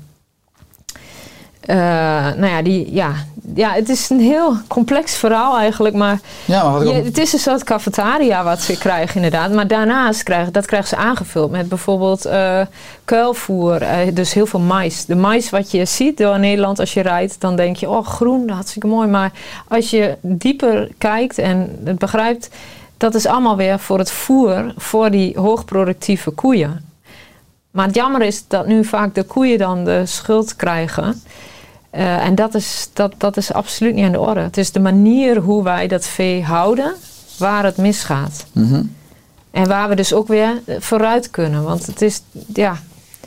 Eh, 1.67 1.77
nou 2.36 2.45
ja, 2.45 2.62
die, 2.62 2.93
ja, 2.93 3.13
ja, 3.56 3.71
het 3.71 3.89
is 3.89 4.10
een 4.10 4.19
heel 4.19 4.58
complex 4.67 5.15
verhaal 5.15 5.58
eigenlijk. 5.58 5.95
Maar 5.95 6.19
Ja, 6.45 6.69
maar 6.69 6.86
je, 6.86 6.93
het 6.93 7.17
is 7.17 7.34
een 7.34 7.39
soort 7.39 7.63
cafetaria 7.63 8.43
wat 8.43 8.62
ze 8.62 8.77
krijgen 8.77 9.15
inderdaad. 9.15 9.51
Maar 9.51 9.67
daarnaast 9.67 10.23
krijgen, 10.23 10.53
dat 10.53 10.65
krijgen 10.65 10.89
ze 10.89 10.95
aangevuld 10.95 11.51
met 11.51 11.69
bijvoorbeeld 11.69 12.25
eh, 12.25 12.62
kuilvoer. 13.06 13.82
eh, 13.82 14.15
dus 14.15 14.34
heel 14.34 14.45
veel 14.45 14.60
mais. 14.60 15.06
De 15.06 15.15
mais 15.15 15.49
wat 15.49 15.71
je 15.71 15.86
ziet 15.86 16.17
door 16.17 16.39
Nederland 16.39 16.80
als 16.80 16.93
je 16.93 17.01
rijdt, 17.01 17.41
dan 17.41 17.56
denk 17.56 17.75
je, 17.75 17.89
oh 17.89 18.08
groen, 18.08 18.49
hartstikke 18.49 18.88
mooi. 18.88 19.08
Maar 19.08 19.32
als 19.67 19.89
je 19.89 20.17
dieper 20.21 20.89
kijkt 20.97 21.38
en 21.38 21.80
het 21.84 21.99
begrijpt, 21.99 22.49
dat 22.97 23.15
is 23.15 23.25
allemaal 23.25 23.58
weer 23.58 23.80
voor 23.80 23.97
het 23.97 24.12
voer 24.12 24.73
voor 24.77 25.12
die 25.12 25.39
hoogproductieve 25.39 26.32
koeien. 26.32 26.86
Maar 27.71 27.86
het 27.86 27.95
jammer 27.95 28.21
is 28.21 28.47
dat 28.47 28.67
nu 28.67 28.86
vaak 28.86 29.15
de 29.15 29.23
koeien 29.23 29.58
dan 29.58 29.84
de 29.84 30.06
schuld 30.06 30.56
krijgen. 30.56 31.21
Eh, 31.89 32.26
en 32.26 32.36
dat 32.36 32.56
is, 32.56 32.89
dat, 32.93 33.13
dat 33.17 33.38
is 33.38 33.54
absoluut 33.54 33.95
niet 33.95 34.06
aan 34.06 34.12
de 34.12 34.19
orde. 34.19 34.39
Het 34.39 34.58
is 34.58 34.71
de 34.71 34.80
manier 34.80 35.38
hoe 35.38 35.63
wij 35.63 35.88
dat 35.88 36.06
vee 36.06 36.43
houden 36.43 36.93
waar 37.38 37.63
het 37.63 37.78
misgaat. 37.78 38.45
Mhm. 38.52 38.84
En 39.52 39.67
waar 39.67 39.89
we 39.89 39.95
dus 39.95 40.13
ook 40.13 40.28
weer 40.28 40.62
vooruit 40.80 41.32
kunnen. 41.32 41.63
Want 41.63 41.86
het 41.86 42.02
is, 42.02 42.21
ja, 42.54 42.78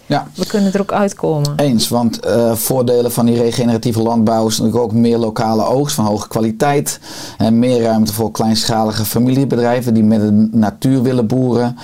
Ja. 0.06 0.26
We 0.34 0.46
kunnen 0.46 0.72
er 0.72 0.80
ook 0.80 0.92
uitkomen. 0.92 1.52
Eens, 1.56 1.88
want 1.88 2.20
eh, 2.20 2.54
voordelen 2.54 3.12
van 3.12 3.26
die 3.26 3.36
regeneratieve 3.36 4.02
landbouw 4.02 4.46
is 4.46 4.58
natuurlijk 4.58 4.84
ook 4.84 4.92
meer 4.92 5.18
lokale 5.18 5.64
oogst 5.64 5.94
van 5.94 6.04
hoge 6.04 6.28
kwaliteit. 6.28 7.00
En 7.38 7.58
meer 7.58 7.82
ruimte 7.82 8.12
voor 8.12 8.30
kleinschalige 8.30 9.04
familiebedrijven 9.04 9.94
die 9.94 10.02
met 10.02 10.20
de 10.20 10.48
natuur 10.52 11.02
willen 11.02 11.26
boeren. 11.26 11.78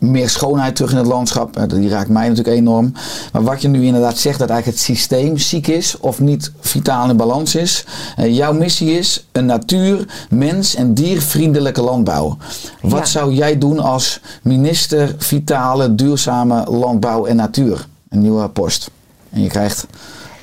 Meer 0.00 0.28
schoonheid 0.28 0.76
terug 0.76 0.90
in 0.90 0.96
het 0.96 1.06
landschap. 1.06 1.68
Die 1.70 1.88
raakt 1.88 2.08
mij 2.08 2.28
natuurlijk 2.28 2.56
enorm. 2.56 2.92
Maar 3.32 3.42
wat 3.42 3.62
je 3.62 3.68
nu 3.68 3.84
inderdaad 3.84 4.18
zegt, 4.18 4.38
dat 4.38 4.48
eigenlijk 4.50 4.78
het 4.78 4.86
systeem 4.88 5.38
ziek 5.38 5.66
is 5.66 5.98
of 6.00 6.20
niet 6.20 6.52
vitaal 6.60 7.10
in 7.10 7.16
balans 7.16 7.54
is. 7.54 7.84
Eh, 8.16 8.36
Jouw 8.36 8.52
missie 8.52 8.98
is 8.98 9.26
een 9.32 9.46
natuur, 9.46 10.06
mens 10.30 10.74
en 10.74 10.94
diervriendelijke 10.94 11.82
landbouw. 11.82 12.36
Wat 12.82 12.98
Ja. 12.98 13.04
zou 13.04 13.32
jij 13.32 13.58
doen 13.58 13.78
als 13.78 14.20
minister 14.42 15.14
vitale, 15.18 15.94
duurzame 15.94 16.64
landbouw 16.70 17.24
en 17.26 17.36
natuur? 17.36 17.86
Een 18.08 18.20
nieuwe 18.20 18.48
post. 18.48 18.90
En 19.30 19.42
je 19.42 19.48
krijgt 19.48 19.86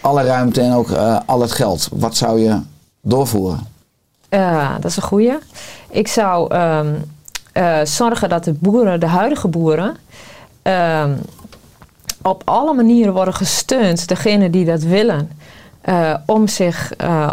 alle 0.01 0.23
ruimte 0.23 0.61
en 0.61 0.73
ook 0.73 0.91
eh, 0.91 1.19
al 1.25 1.41
het 1.41 1.51
geld. 1.51 1.87
Wat 1.91 2.15
zou 2.17 2.39
je 2.39 2.59
doorvoeren? 3.01 3.59
Dat 4.79 4.85
is 4.85 4.95
een 4.97 5.03
goeie. 5.03 5.33
Ik 5.89 6.07
zou 6.07 6.53
ehm, 6.53 6.87
eh, 7.57 7.79
zorgen 7.83 8.29
dat 8.29 8.43
de 8.43 8.53
boeren, 8.53 8.99
de 8.99 9.05
huidige 9.07 9.47
boeren, 9.47 9.97
ehm, 10.61 11.11
op 12.21 12.41
alle 12.45 12.73
manieren 12.73 13.13
worden 13.13 13.33
gesteund, 13.33 14.07
degene 14.07 14.49
die 14.49 14.65
dat 14.65 14.81
willen, 14.81 15.31
eh, 15.81 16.13
om 16.25 16.47
zich, 16.47 16.93
eh, 16.95 17.31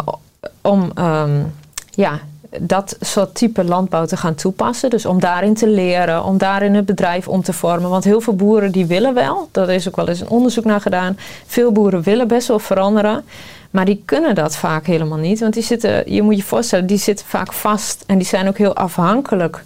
om 0.61 0.91
ehm, 0.95 1.41
ja, 1.89 2.19
dat 2.59 2.97
soort 2.99 3.35
type 3.35 3.63
landbouw 3.63 4.05
te 4.05 4.17
gaan 4.17 4.35
toepassen. 4.35 4.89
Dus 4.89 5.05
om 5.05 5.19
daarin 5.19 5.53
te 5.53 5.67
leren, 5.67 6.23
om 6.23 6.37
daarin 6.37 6.75
het 6.75 6.85
bedrijf 6.85 7.27
om 7.27 7.41
te 7.41 7.53
vormen. 7.53 7.89
Want 7.89 8.03
heel 8.03 8.21
veel 8.21 8.35
boeren 8.35 8.71
die 8.71 8.85
willen 8.85 9.13
wel, 9.13 9.49
daar 9.51 9.69
is 9.69 9.87
ook 9.87 9.95
wel 9.95 10.07
eens 10.07 10.21
een 10.21 10.29
onderzoek 10.29 10.65
naar 10.65 10.81
gedaan. 10.81 11.17
Veel 11.45 11.71
boeren 11.71 12.01
willen 12.01 12.27
best 12.27 12.47
wel 12.47 12.59
veranderen. 12.59 13.23
Maar 13.71 13.85
die 13.85 14.01
kunnen 14.05 14.35
dat 14.35 14.55
vaak 14.55 14.85
helemaal 14.85 15.17
niet. 15.17 15.39
Want 15.39 15.53
die 15.53 15.63
zitten, 15.63 16.13
je 16.13 16.21
moet 16.21 16.37
je 16.37 16.43
voorstellen, 16.43 16.85
die 16.85 16.97
zitten 16.97 17.25
vaak 17.25 17.53
vast. 17.53 18.03
En 18.07 18.17
die 18.17 18.27
zijn 18.27 18.47
ook 18.47 18.57
heel 18.57 18.75
afhankelijk 18.75 19.63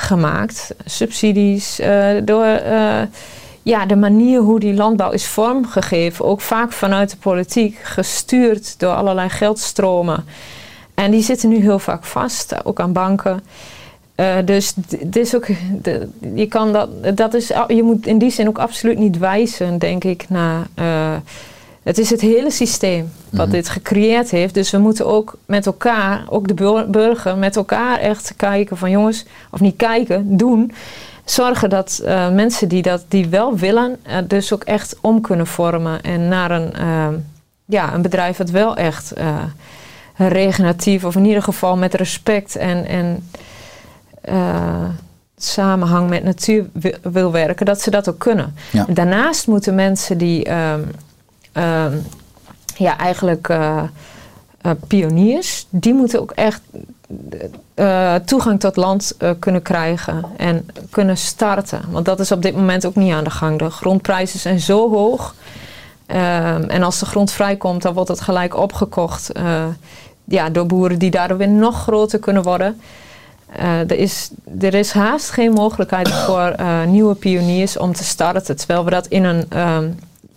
gemaakt. 0.00 0.74
Subsidies, 0.84 1.78
eh, 1.78 2.08
door 2.24 2.44
eh, 2.44 3.02
ja, 3.62 3.86
de 3.86 3.96
manier 3.96 4.40
hoe 4.40 4.60
die 4.60 4.74
landbouw 4.74 5.10
is 5.10 5.26
vormgegeven. 5.26 6.24
Ook 6.24 6.40
vaak 6.40 6.72
vanuit 6.72 7.10
de 7.10 7.16
politiek, 7.16 7.78
gestuurd 7.82 8.78
door 8.78 8.92
allerlei 8.92 9.28
geldstromen. 9.28 10.24
En 10.94 11.10
die 11.10 11.22
zitten 11.22 11.48
nu 11.48 11.60
heel 11.60 11.78
vaak 11.78 12.04
vast, 12.04 12.64
ook 12.64 12.80
aan 12.80 12.92
banken. 12.92 13.42
Eh, 14.14 14.36
dus 14.44 14.74
is 15.12 15.34
ook, 15.34 15.46
je, 16.34 16.46
kan 16.48 16.72
dat, 16.72 17.16
dat 17.16 17.34
is, 17.34 17.52
je 17.68 17.82
moet 17.82 18.06
in 18.06 18.18
die 18.18 18.30
zin 18.30 18.48
ook 18.48 18.58
absoluut 18.58 18.98
niet 18.98 19.18
wijzen, 19.18 19.78
denk 19.78 20.04
ik, 20.04 20.28
naar. 20.28 20.66
Het 21.82 21.98
is 21.98 22.10
het 22.10 22.20
hele 22.20 22.50
systeem 22.50 23.12
wat 23.30 23.46
Mhm. 23.46 23.54
dit 23.54 23.68
gecreëerd 23.68 24.30
heeft. 24.30 24.54
Dus 24.54 24.70
we 24.70 24.78
moeten 24.78 25.06
ook 25.06 25.34
met 25.46 25.66
elkaar, 25.66 26.24
ook 26.28 26.48
de 26.48 26.54
bur- 26.54 26.90
burger, 26.90 27.36
met 27.36 27.56
elkaar 27.56 27.98
echt 27.98 28.32
kijken 28.36 28.76
van 28.76 28.90
jongens, 28.90 29.24
of 29.50 29.60
niet 29.60 29.76
kijken, 29.76 30.36
doen. 30.36 30.72
Zorgen 31.24 31.70
dat 31.70 32.00
eh, 32.04 32.30
mensen 32.30 32.68
die 32.68 32.82
dat 32.82 33.04
die 33.08 33.28
wel 33.28 33.56
willen, 33.56 33.96
eh, 34.02 34.16
dus 34.26 34.52
ook 34.52 34.64
echt 34.64 34.96
om 35.00 35.20
kunnen 35.20 35.46
vormen 35.46 36.02
en 36.02 36.28
naar 36.28 36.50
een, 36.50 36.72
eh, 36.72 37.08
ja, 37.64 37.94
een 37.94 38.02
bedrijf 38.02 38.36
dat 38.36 38.50
wel 38.50 38.76
echt 38.76 39.12
regeneratief, 40.16 41.04
of 41.04 41.14
in 41.16 41.24
ieder 41.24 41.42
geval 41.42 41.76
met 41.76 41.94
respect 41.94 42.56
en, 42.56 42.86
en 42.86 43.28
samenhang 45.36 46.08
met 46.08 46.24
natuur 46.24 46.64
wi- 46.72 46.94
wil 47.02 47.32
werken, 47.32 47.66
dat 47.66 47.80
ze 47.80 47.90
dat 47.90 48.08
ook 48.08 48.18
kunnen. 48.18 48.54
Ja. 48.72 48.86
Daarnaast 48.88 49.46
moeten 49.46 49.74
mensen 49.74 50.18
die 50.18 50.44
ehm, 50.44 50.80
ja, 52.80 52.98
eigenlijk 52.98 53.48
eh, 53.48 53.82
eh, 54.60 54.70
pioniers, 54.86 55.66
die 55.70 55.94
moeten 55.94 56.20
ook 56.20 56.30
echt 56.30 56.60
eh, 57.74 58.14
toegang 58.14 58.60
tot 58.60 58.76
land 58.76 59.16
kunnen 59.38 59.62
krijgen 59.62 60.24
en 60.36 60.66
kunnen 60.90 61.16
starten. 61.16 61.82
Want 61.90 62.04
dat 62.04 62.20
is 62.20 62.32
op 62.32 62.42
dit 62.42 62.56
moment 62.56 62.86
ook 62.86 62.94
niet 62.94 63.12
aan 63.12 63.24
de 63.24 63.30
gang. 63.30 63.58
De 63.58 63.70
grondprijzen 63.70 64.38
zijn 64.38 64.60
zo 64.60 64.90
hoog. 64.90 65.34
Ehm, 66.06 66.62
en 66.62 66.82
als 66.82 66.98
de 66.98 67.06
grond 67.06 67.32
vrijkomt, 67.32 67.82
dan 67.82 67.94
wordt 67.94 68.08
het 68.08 68.20
gelijk 68.20 68.56
opgekocht 68.56 69.32
ja, 70.24 70.50
door 70.50 70.66
boeren 70.66 70.98
die 70.98 71.10
daardoor 71.10 71.36
weer 71.36 71.48
nog 71.48 71.82
groter 71.82 72.18
kunnen 72.18 72.42
worden. 72.42 72.80
Er, 73.56 73.92
is, 73.92 74.30
er 74.60 74.74
is 74.74 74.92
haast 74.92 75.30
geen 75.30 75.52
mogelijkheid 75.52 76.08
voor 76.08 76.54
nieuwe 76.86 77.14
pioniers 77.14 77.76
om 77.76 77.92
te 77.92 78.04
starten. 78.04 78.56
Terwijl 78.56 78.84
we 78.84 78.90
dat 78.90 79.06
in 79.06 79.24
een, 79.24 79.44
ehm, 79.48 79.88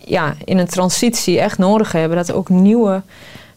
ja, 0.06 0.34
in 0.44 0.58
een 0.58 0.66
transitie 0.68 1.40
echt 1.40 1.58
nodig 1.58 1.92
hebben. 1.92 2.16
Dat 2.16 2.32
ook 2.32 2.48
nieuwe 2.48 3.02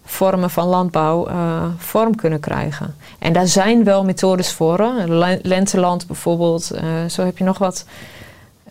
vormen 0.06 0.50
van 0.50 0.68
landbouw 0.68 1.28
eh, 1.28 1.64
vorm 1.78 2.16
kunnen 2.16 2.40
krijgen. 2.40 2.96
En 3.20 3.34
daar 3.34 3.48
zijn 3.48 3.84
wel 3.84 4.04
methodes 4.04 4.52
voor. 4.52 4.80
hè. 4.80 5.06
Le- 5.08 5.40
Lenteland 5.44 6.08
bijvoorbeeld. 6.08 6.72
eh, 6.72 6.84
zo 7.10 7.26
heb 7.26 7.38
je 7.38 7.44
nog 7.44 7.58
wat. 7.58 7.86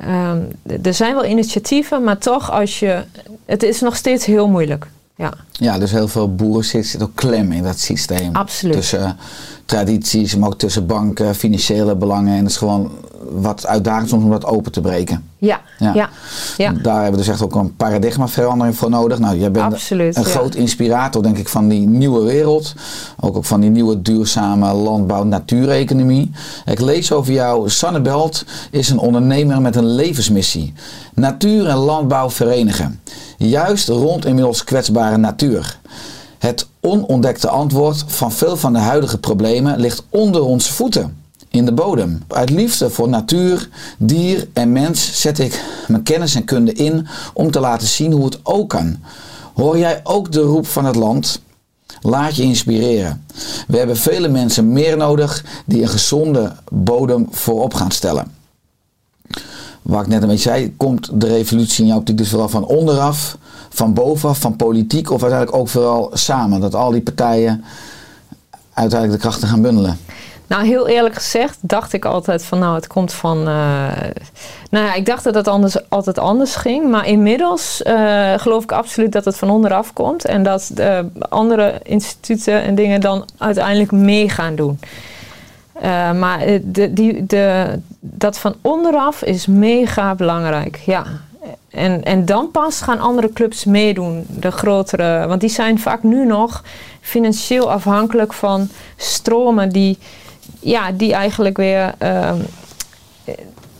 Ehm, 0.00 0.40
er 0.82 0.94
zijn 0.94 1.14
wel 1.14 1.24
initiatieven, 1.24 2.04
maar 2.04 2.18
toch 2.18 2.50
als 2.50 2.78
je... 2.78 3.02
Het 3.46 3.62
is 3.62 3.80
nog 3.80 3.96
steeds 3.96 4.24
heel 4.26 4.48
moeilijk. 4.48 4.86
Ja, 5.16 5.32
Ja, 5.52 5.78
dus 5.78 5.90
heel 5.90 6.08
veel 6.08 6.34
boeren 6.34 6.64
zitten 6.64 7.02
ook 7.02 7.14
klem 7.14 7.52
in 7.52 7.62
dat 7.62 7.78
systeem. 7.78 8.34
absoluut. 8.34 8.74
Tussen 8.74 9.04
eh, 9.04 9.10
tradities, 9.66 10.36
maar 10.36 10.48
ook 10.48 10.58
tussen 10.58 10.86
banken, 10.86 11.34
financiële 11.34 11.96
belangen. 11.96 12.32
En 12.32 12.38
het 12.38 12.50
is 12.50 12.56
gewoon 12.56 12.90
wat 13.30 13.66
uitdagend 13.66 14.08
soms 14.08 14.24
om 14.24 14.30
dat 14.30 14.44
open 14.44 14.72
te 14.72 14.80
breken. 14.80 15.28
ja, 15.38 15.60
Ja. 15.78 15.94
ja, 15.94 16.08
ja, 16.56 16.72
Daar 16.72 17.02
hebben 17.02 17.20
we 17.20 17.26
dus 17.26 17.28
echt 17.28 17.42
ook 17.42 17.54
een 17.54 17.76
paradigmaverandering 17.76 18.76
voor 18.76 18.90
nodig. 18.90 19.18
Nou, 19.18 19.38
jij 19.38 19.50
bent 19.50 19.72
absoluut. 19.72 20.16
een 20.16 20.22
ja. 20.22 20.28
groot 20.28 20.54
inspirator, 20.54 21.22
denk 21.22 21.38
ik, 21.38 21.48
van 21.48 21.68
die 21.68 21.86
nieuwe 21.86 22.24
wereld. 22.24 22.74
Ook, 23.20 23.36
ook 23.36 23.44
van 23.44 23.60
die 23.60 23.70
nieuwe 23.70 24.02
duurzame 24.02 24.72
landbouw, 24.72 25.24
natuureconomie. 25.24 26.30
Ik 26.64 26.80
lees 26.80 27.12
over 27.12 27.32
jou. 27.32 27.70
Sanne 27.70 28.00
Belt 28.00 28.44
is 28.70 28.88
een 28.88 28.98
ondernemer 28.98 29.60
met 29.60 29.76
een 29.76 29.94
levensmissie. 29.94 30.72
Natuur 31.14 31.66
en 31.66 31.76
landbouw 31.76 32.30
verenigen. 32.30 33.00
Juist 33.36 33.88
rond 33.88 34.24
inmiddels 34.24 34.64
kwetsbare 34.64 35.16
natuur. 35.16 35.78
Het 36.38 36.66
onontdekte 36.86 37.48
antwoord 37.48 38.04
van 38.06 38.32
veel 38.32 38.56
van 38.56 38.72
de 38.72 38.78
huidige 38.78 39.18
problemen 39.18 39.80
ligt 39.80 40.02
onder 40.08 40.42
onze 40.42 40.72
voeten. 40.72 41.16
In 41.48 41.64
de 41.64 41.72
bodem. 41.72 42.22
Uit 42.28 42.50
liefde 42.50 42.90
voor 42.90 43.08
natuur, 43.08 43.68
dier 43.98 44.48
en 44.52 44.72
mens 44.72 45.20
zet 45.20 45.38
ik 45.38 45.64
mijn 45.88 46.02
kennis 46.02 46.34
en 46.34 46.44
kunde 46.44 46.72
in 46.72 47.06
om 47.34 47.50
te 47.50 47.60
laten 47.60 47.86
zien 47.86 48.12
hoe 48.12 48.24
het 48.24 48.38
ook 48.42 48.68
kan. 48.68 48.96
Hoor 49.54 49.78
jij 49.78 50.00
ook 50.02 50.32
de 50.32 50.40
roep 50.40 50.66
van 50.66 50.84
het 50.84 50.96
land? 50.96 51.40
Laat 52.00 52.36
je 52.36 52.42
inspireren. 52.42 53.24
We 53.66 53.78
hebben 53.78 53.96
vele 53.96 54.28
mensen 54.28 54.72
meer 54.72 54.96
nodig 54.96 55.44
die 55.64 55.82
een 55.82 55.88
gezonde 55.88 56.52
bodem 56.70 57.26
voorop 57.30 57.74
gaan 57.74 57.90
stellen. 57.90 58.34
Waar 59.82 60.02
ik 60.02 60.08
net 60.08 60.22
een 60.22 60.28
beetje 60.28 60.50
zei, 60.50 60.76
komt 60.76 61.20
de 61.20 61.26
revolutie 61.26 61.82
in 61.82 61.88
jouw 61.88 61.98
optiek 61.98 62.18
dus 62.18 62.28
vooral 62.28 62.48
van 62.48 62.64
onderaf, 62.64 63.38
van 63.68 63.94
bovenaf, 63.94 64.38
van 64.38 64.56
politiek 64.56 65.10
of 65.10 65.22
uiteindelijk 65.22 65.60
ook 65.60 65.68
vooral 65.68 66.10
samen? 66.12 66.60
Dat 66.60 66.74
al 66.74 66.90
die 66.90 67.02
partijen 67.02 67.64
uiteindelijk 68.72 69.20
de 69.20 69.28
krachten 69.28 69.48
gaan 69.48 69.62
bundelen. 69.62 69.98
Nou, 70.46 70.66
heel 70.66 70.88
eerlijk 70.88 71.14
gezegd 71.14 71.58
dacht 71.60 71.92
ik 71.92 72.04
altijd 72.04 72.44
van 72.44 72.58
nou, 72.58 72.74
het 72.74 72.86
komt 72.86 73.12
van. 73.12 73.38
eh, 73.38 73.92
nou 74.70 74.84
ja, 74.86 74.94
ik 74.94 75.06
dacht 75.06 75.24
dat 75.24 75.34
het 75.34 75.48
anders, 75.48 75.90
altijd 75.90 76.18
anders 76.18 76.56
ging. 76.56 76.90
Maar 76.90 77.06
inmiddels 77.06 77.82
eh, 77.82 78.32
geloof 78.36 78.62
ik 78.62 78.72
absoluut 78.72 79.12
dat 79.12 79.24
het 79.24 79.36
van 79.36 79.50
onderaf 79.50 79.92
komt. 79.92 80.24
En 80.24 80.42
dat 80.42 80.70
de 80.74 81.08
andere 81.28 81.80
instituten 81.82 82.62
en 82.62 82.74
dingen 82.74 83.00
dan 83.00 83.28
uiteindelijk 83.38 83.92
mee 83.92 84.28
gaan 84.28 84.54
doen. 84.54 84.78
Eh, 85.72 86.12
maar 86.12 86.40
eh, 86.40 86.60
de, 86.64 86.92
die, 86.92 87.26
de, 87.26 87.78
dat 88.00 88.38
van 88.38 88.54
onderaf 88.60 89.22
is 89.22 89.46
mega 89.46 90.14
belangrijk. 90.14 90.76
Ja. 90.76 91.04
En, 91.70 92.04
en 92.04 92.24
dan 92.24 92.50
pas 92.50 92.80
gaan 92.80 93.00
andere 93.00 93.32
clubs 93.32 93.64
meedoen. 93.64 94.26
De 94.28 94.50
grotere. 94.50 95.26
Want 95.26 95.40
die 95.40 95.50
zijn 95.50 95.78
vaak 95.78 96.02
nu 96.02 96.26
nog 96.26 96.62
financieel 97.00 97.70
afhankelijk 97.70 98.32
van 98.32 98.68
stromen 98.96 99.68
die, 99.68 99.98
ja, 100.60 100.92
die 100.92 101.12
eigenlijk 101.12 101.56
weer 101.56 101.94
ehm, 101.98 102.40
eh, 103.24 103.34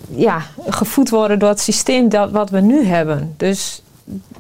ja, 0.09 0.43
gevoed 0.67 1.11
worden 1.11 1.39
door 1.39 1.49
het 1.49 1.61
systeem 1.61 2.09
dat, 2.09 2.31
wat 2.31 2.51
we 2.51 2.61
nu 2.61 2.85
hebben. 2.85 3.35
Dus 3.37 3.83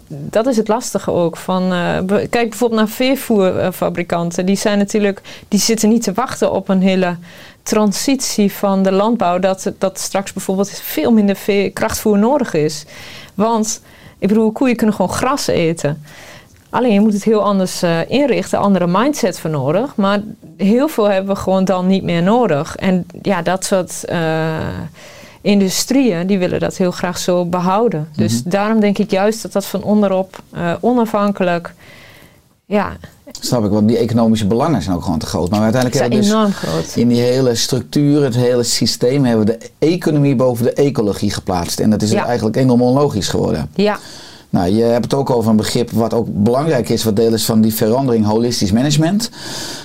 dat 0.09 0.47
is 0.47 0.57
het 0.57 0.69
lastige 0.69 1.11
ook. 1.11 1.37
Van, 1.37 1.73
eh, 1.73 1.99
kijk 2.07 2.49
bijvoorbeeld 2.49 2.81
naar 2.81 2.89
veevoerfabrikanten. 2.89 4.47
Die 4.47 4.57
zijn 4.57 4.79
natuurlijk, 4.79 5.23
die 5.49 5.61
zitten 5.61 5.89
niet 5.89 6.03
te 6.03 6.13
wachten 6.13 6.53
op 6.53 6.69
een 6.69 6.83
hele 6.83 7.17
transitie 7.67 8.53
van 8.53 8.83
de 8.83 8.93
landbouw. 8.93 9.39
Dat, 9.39 9.73
dat 9.79 9.99
straks 9.99 10.33
bijvoorbeeld 10.33 10.71
veel 10.71 11.13
minder 11.13 11.71
krachtvoer 11.73 12.19
nodig 12.19 12.55
is. 12.55 12.85
Want, 13.35 13.81
ik 14.19 14.29
bedoel, 14.29 14.53
koeien 14.53 14.77
kunnen 14.77 14.95
gewoon 14.95 15.13
gras 15.13 15.47
eten. 15.47 16.03
Alleen 16.71 16.93
je 16.93 17.01
moet 17.01 17.13
het 17.13 17.25
heel 17.25 17.43
anders 17.43 17.83
eh, 17.83 18.11
inrichten, 18.11 18.59
andere 18.59 18.87
mindset 18.87 19.39
voor 19.41 19.51
nodig. 19.51 19.97
Maar 19.97 20.21
heel 20.57 20.89
veel 20.89 21.05
hebben 21.11 21.35
we 21.35 21.41
gewoon 21.41 21.65
dan 21.65 21.87
niet 21.87 22.03
meer 22.03 22.23
nodig. 22.23 22.77
En 22.77 23.07
ja, 23.23 23.43
dat 23.43 23.65
soort 23.65 24.05
eh, 24.05 24.57
industrieën 25.41 26.27
die 26.27 26.39
willen 26.39 26.61
dat 26.61 26.77
heel 26.77 26.91
graag 26.91 27.19
zo 27.19 27.45
behouden. 27.45 28.09
Dus 28.17 28.41
Mhm. 28.41 28.49
daarom 28.51 28.81
denk 28.81 28.99
ik 28.99 29.11
juist 29.11 29.43
dat 29.43 29.53
dat 29.53 29.67
van 29.67 29.83
onderop 29.83 30.37
eh, 30.53 30.73
onafhankelijk, 30.81 31.75
ja, 32.67 32.97
Snap 33.31 33.65
ik, 33.65 33.71
want 33.71 33.89
die 33.89 33.97
economische 33.97 34.47
belangen 34.47 34.83
zijn 34.83 34.97
ook 34.97 35.03
gewoon 35.03 35.19
te 35.19 35.27
groot. 35.27 35.51
Maar 35.51 35.61
uiteindelijk 35.61 36.01
hebben 36.01 36.19
we 36.19 36.25
dus 36.25 36.35
enorm 36.35 36.53
groot. 36.53 36.93
in 36.97 37.09
die 37.09 37.21
hele 37.21 37.55
structuur, 37.55 38.23
het 38.23 38.35
hele 38.35 38.63
systeem, 38.63 39.25
hebben 39.25 39.47
we 39.47 39.59
de 39.59 39.71
economie 39.79 40.37
boven 40.37 40.65
de 40.65 40.73
ecologie 40.73 41.31
geplaatst. 41.31 41.81
En 41.81 41.91
dat 41.91 42.03
is 42.03 42.11
Ja. 42.11 42.27
eigenlijk 42.27 42.57
enorm 42.57 42.83
onlogisch 42.83 43.29
geworden. 43.29 43.69
Ja, 43.75 43.99
Nou, 44.51 44.75
je 44.75 44.83
hebt 44.83 45.05
het 45.05 45.15
ook 45.15 45.31
over 45.31 45.51
een 45.51 45.57
begrip 45.57 45.91
wat 45.91 46.15
ook 46.15 46.27
belangrijk 46.31 46.89
is, 46.89 47.05
wat 47.05 47.17
deel 47.17 47.33
is 47.33 47.45
van 47.45 47.61
die 47.61 47.75
verandering 47.75 48.25
holistisch 48.25 48.73
management. 48.73 49.31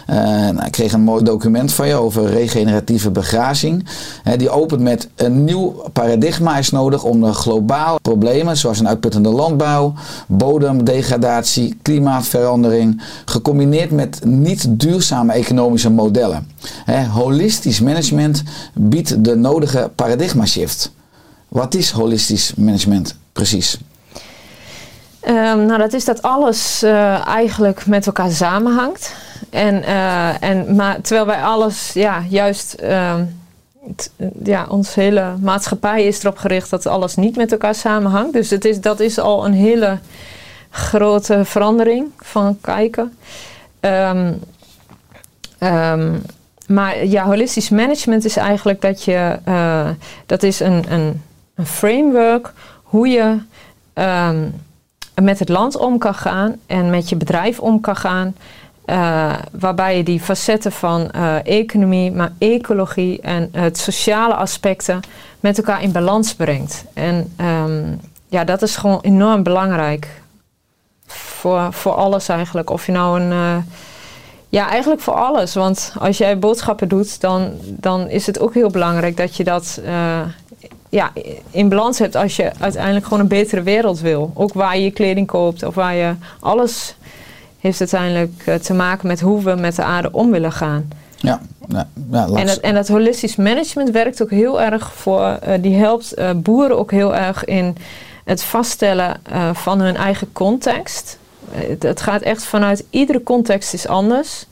Eh, 0.07 0.17
nou, 0.17 0.65
ik 0.65 0.71
kreeg 0.71 0.93
een 0.93 1.01
mooi 1.01 1.23
document 1.23 1.73
van 1.73 1.87
je 1.87 1.95
over 1.95 2.29
regeneratieve 2.29 3.11
begrazing. 3.11 3.85
Hè, 4.23 4.37
die 4.37 4.49
opent 4.49 4.81
met 4.81 5.09
een 5.15 5.43
nieuw 5.43 5.89
paradigma 5.93 6.57
is 6.57 6.69
nodig 6.69 7.03
om 7.03 7.21
de 7.21 7.33
globale 7.33 7.99
problemen, 8.01 8.57
zoals 8.57 8.79
een 8.79 8.87
uitputtende 8.87 9.29
landbouw, 9.29 9.93
bodemdegradatie, 10.27 11.77
klimaatverandering, 11.81 13.01
gecombineerd 13.25 13.91
met 13.91 14.25
niet 14.25 14.65
duurzame 14.69 15.33
economische 15.33 15.89
modellen. 15.89 16.47
Hè, 16.85 17.05
holistisch 17.05 17.81
management 17.81 18.43
biedt 18.73 19.23
de 19.23 19.35
nodige 19.35 19.91
paradigma 19.95 20.45
shift. 20.45 20.91
Wat 21.47 21.73
is 21.73 21.91
holistisch 21.91 22.53
management 22.55 23.15
precies? 23.33 23.79
Ehm, 25.21 25.65
nou, 25.65 25.77
dat 25.77 25.93
is 25.93 26.05
dat 26.05 26.21
alles 26.21 26.83
eh, 26.83 27.27
eigenlijk 27.27 27.85
met 27.85 28.05
elkaar 28.05 28.31
samenhangt. 28.31 29.15
En, 29.49 29.83
eh, 29.83 30.43
en, 30.43 30.75
maar 30.75 31.01
terwijl 31.01 31.25
wij 31.25 31.43
alles, 31.43 31.91
ja, 31.93 32.23
juist, 32.29 32.73
ehm, 32.73 33.23
ja, 34.43 34.65
onze 34.69 34.99
hele 34.99 35.33
maatschappij 35.41 36.05
is 36.05 36.23
erop 36.23 36.37
gericht 36.37 36.69
dat 36.69 36.85
alles 36.85 37.15
niet 37.15 37.35
met 37.35 37.51
elkaar 37.51 37.75
samenhangt. 37.75 38.33
Dus 38.33 38.49
het 38.49 38.65
is, 38.65 38.81
dat 38.81 38.99
is 38.99 39.19
al 39.19 39.45
een 39.45 39.53
hele 39.53 39.97
grote 40.69 41.45
verandering 41.45 42.05
van 42.17 42.57
kijken. 42.61 43.17
Ehm, 43.79 44.33
maar 46.67 47.05
ja, 47.05 47.23
holistisch 47.23 47.69
management 47.69 48.25
is 48.25 48.37
eigenlijk 48.37 48.81
dat 48.81 49.03
je, 49.03 49.39
eh, 49.43 49.89
dat 50.25 50.43
is 50.43 50.59
een, 50.59 50.91
een, 50.91 51.21
een 51.55 51.65
framework 51.65 52.53
hoe 52.83 53.07
je 53.07 53.37
met 55.23 55.39
het 55.39 55.49
land 55.49 55.77
om 55.77 55.97
kan 55.97 56.13
gaan 56.15 56.55
en 56.67 56.89
met 56.89 57.09
je 57.09 57.15
bedrijf 57.15 57.59
om 57.59 57.81
kan 57.81 57.95
gaan. 57.95 58.35
eh, 58.85 59.33
waarbij 59.51 59.97
je 59.97 60.03
die 60.03 60.19
facetten 60.19 60.71
van 60.71 61.11
eh, 61.11 61.45
economie, 61.45 62.11
maar 62.11 62.31
ecologie 62.37 63.21
en 63.21 63.49
het 63.51 63.77
sociale 63.77 64.33
aspecten 64.33 64.99
met 65.39 65.57
elkaar 65.57 65.83
in 65.83 65.91
balans 65.91 66.33
brengt. 66.35 66.83
En 66.93 67.33
ehm, 67.37 67.83
ja, 68.27 68.43
dat 68.43 68.61
is 68.61 68.75
gewoon 68.75 68.99
enorm 69.01 69.43
belangrijk 69.43 70.21
voor, 71.05 71.73
voor 71.73 71.93
alles 71.93 72.29
eigenlijk. 72.29 72.69
Of 72.69 72.85
je 72.85 72.91
nou 72.91 73.21
een. 73.21 73.31
eh, 73.31 73.57
ja, 74.49 74.69
eigenlijk 74.69 75.01
voor 75.01 75.13
alles. 75.13 75.53
Want 75.53 75.93
als 75.99 76.17
jij 76.17 76.39
boodschappen 76.39 76.87
doet, 76.87 77.21
dan, 77.21 77.51
dan 77.63 78.09
is 78.09 78.25
het 78.25 78.39
ook 78.39 78.53
heel 78.53 78.69
belangrijk 78.69 79.17
dat 79.17 79.35
je 79.35 79.43
dat 79.43 79.81
ja, 80.91 81.11
in 81.51 81.69
balans 81.69 81.99
hebt 81.99 82.15
als 82.15 82.35
je 82.35 82.51
uiteindelijk 82.59 83.03
gewoon 83.03 83.19
een 83.19 83.27
betere 83.27 83.61
wereld 83.61 83.99
wil. 83.99 84.31
Ook 84.33 84.53
waar 84.53 84.77
je 84.77 84.83
je 84.83 84.91
kleding 84.91 85.27
koopt 85.27 85.63
of 85.63 85.75
waar 85.75 85.95
je 85.95 86.13
alles 86.39 86.95
heeft 87.59 87.79
uiteindelijk 87.79 88.43
eh, 88.45 88.55
te 88.55 88.73
maken 88.73 89.07
met 89.07 89.21
hoe 89.21 89.43
we 89.43 89.55
met 89.55 89.75
de 89.75 89.83
aarde 89.83 90.11
om 90.11 90.31
willen 90.31 90.51
gaan. 90.51 90.89
Ja, 91.17 91.41
ja, 91.67 91.87
ja 92.11 92.27
En 92.27 92.45
dat, 92.45 92.57
en 92.57 92.73
dat 92.73 92.87
holistisch 92.87 93.35
management 93.35 93.89
werkt 93.89 94.21
ook 94.21 94.29
heel 94.29 94.61
erg 94.61 94.93
voor, 94.93 95.37
eh, 95.41 95.61
die 95.61 95.75
helpt 95.75 96.13
eh, 96.13 96.29
boeren 96.35 96.77
ook 96.77 96.91
heel 96.91 97.15
erg 97.15 97.45
in 97.45 97.77
het 98.25 98.43
vaststellen 98.43 99.21
van 99.53 99.79
hun 99.79 99.95
eigen 99.95 100.31
context. 100.31 101.17
Het, 101.49 101.83
het 101.83 102.01
gaat 102.01 102.21
echt 102.21 102.43
vanuit 102.43 102.83
iedere 102.89 103.23
context 103.23 103.73
is 103.73 103.87
anders. 103.87 104.45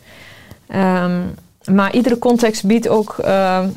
Ehm, 0.67 1.21
maar 1.65 1.93
iedere 1.93 2.19
context 2.19 2.65
biedt 2.65 2.87
ook 2.87 3.17
ehm, 3.17 3.67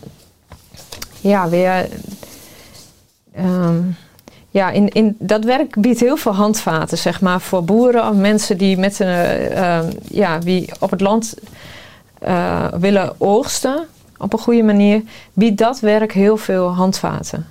ja, 1.20 1.48
weer. 1.48 1.88
Ehm, 3.34 3.80
ja, 4.50 4.70
in, 4.70 4.88
in, 4.88 5.16
dat 5.18 5.44
werk 5.44 5.80
biedt 5.80 6.00
heel 6.00 6.16
veel 6.16 6.34
handvaten, 6.34 6.98
zeg 6.98 7.20
maar, 7.20 7.40
voor 7.40 7.64
boeren 7.64 8.08
of 8.08 8.14
mensen 8.14 8.58
die 8.58 8.76
met 8.78 8.98
een, 8.98 9.06
eh, 9.06 9.76
ehm, 9.76 9.90
ja, 10.08 10.38
wie 10.38 10.70
op 10.80 10.90
het 10.90 11.00
land 11.00 11.34
eh, 12.18 12.66
willen 12.72 13.20
oogsten 13.20 13.86
op 14.18 14.32
een 14.32 14.38
goede 14.38 14.62
manier, 14.62 15.02
biedt 15.32 15.58
dat 15.58 15.80
werk 15.80 16.12
heel 16.12 16.36
veel 16.36 16.68
handvaten. 16.68 17.46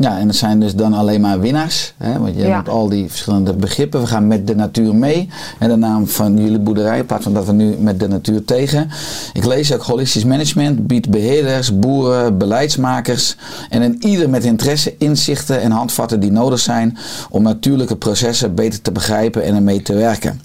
Ja, 0.00 0.18
en 0.18 0.26
het 0.28 0.36
zijn 0.36 0.60
dus 0.60 0.74
dan 0.74 0.92
alleen 0.92 1.20
maar 1.20 1.40
winnaars. 1.40 1.94
Hè? 1.96 2.18
Want 2.18 2.34
je 2.34 2.40
Ja. 2.46 2.54
hebt 2.54 2.68
al 2.68 2.88
die 2.88 3.08
verschillende 3.08 3.52
begrippen. 3.52 4.00
We 4.00 4.06
gaan 4.06 4.26
met 4.26 4.46
de 4.46 4.54
natuur 4.54 4.94
mee. 4.94 5.28
En 5.58 5.68
de 5.68 5.76
naam 5.76 6.06
van 6.08 6.36
jullie 6.36 6.58
boerderij, 6.58 6.98
in 6.98 7.06
plaats 7.06 7.22
van 7.24 7.34
dat 7.34 7.46
we 7.46 7.52
nu 7.52 7.76
met 7.78 8.00
de 8.00 8.08
natuur 8.08 8.44
tegen. 8.44 8.90
Ik 9.32 9.44
lees 9.44 9.72
ook 9.72 9.82
holistisch 9.82 10.24
management 10.24 10.86
biedt 10.86 11.10
beheerders, 11.10 11.78
boeren, 11.78 12.38
beleidsmakers 12.38 13.36
en 13.70 13.82
een 13.82 13.96
ieder 14.00 14.30
met 14.30 14.44
interesse 14.44 14.94
inzichten 14.98 15.60
en 15.60 15.70
handvatten 15.70 16.20
die 16.20 16.30
nodig 16.32 16.58
zijn 16.58 16.98
om 17.30 17.42
natuurlijke 17.42 17.96
processen 17.96 18.54
beter 18.54 18.82
te 18.82 18.92
begrijpen 18.92 19.42
en 19.44 19.54
ermee 19.54 19.82
te 19.82 19.94
werken. 19.94 20.40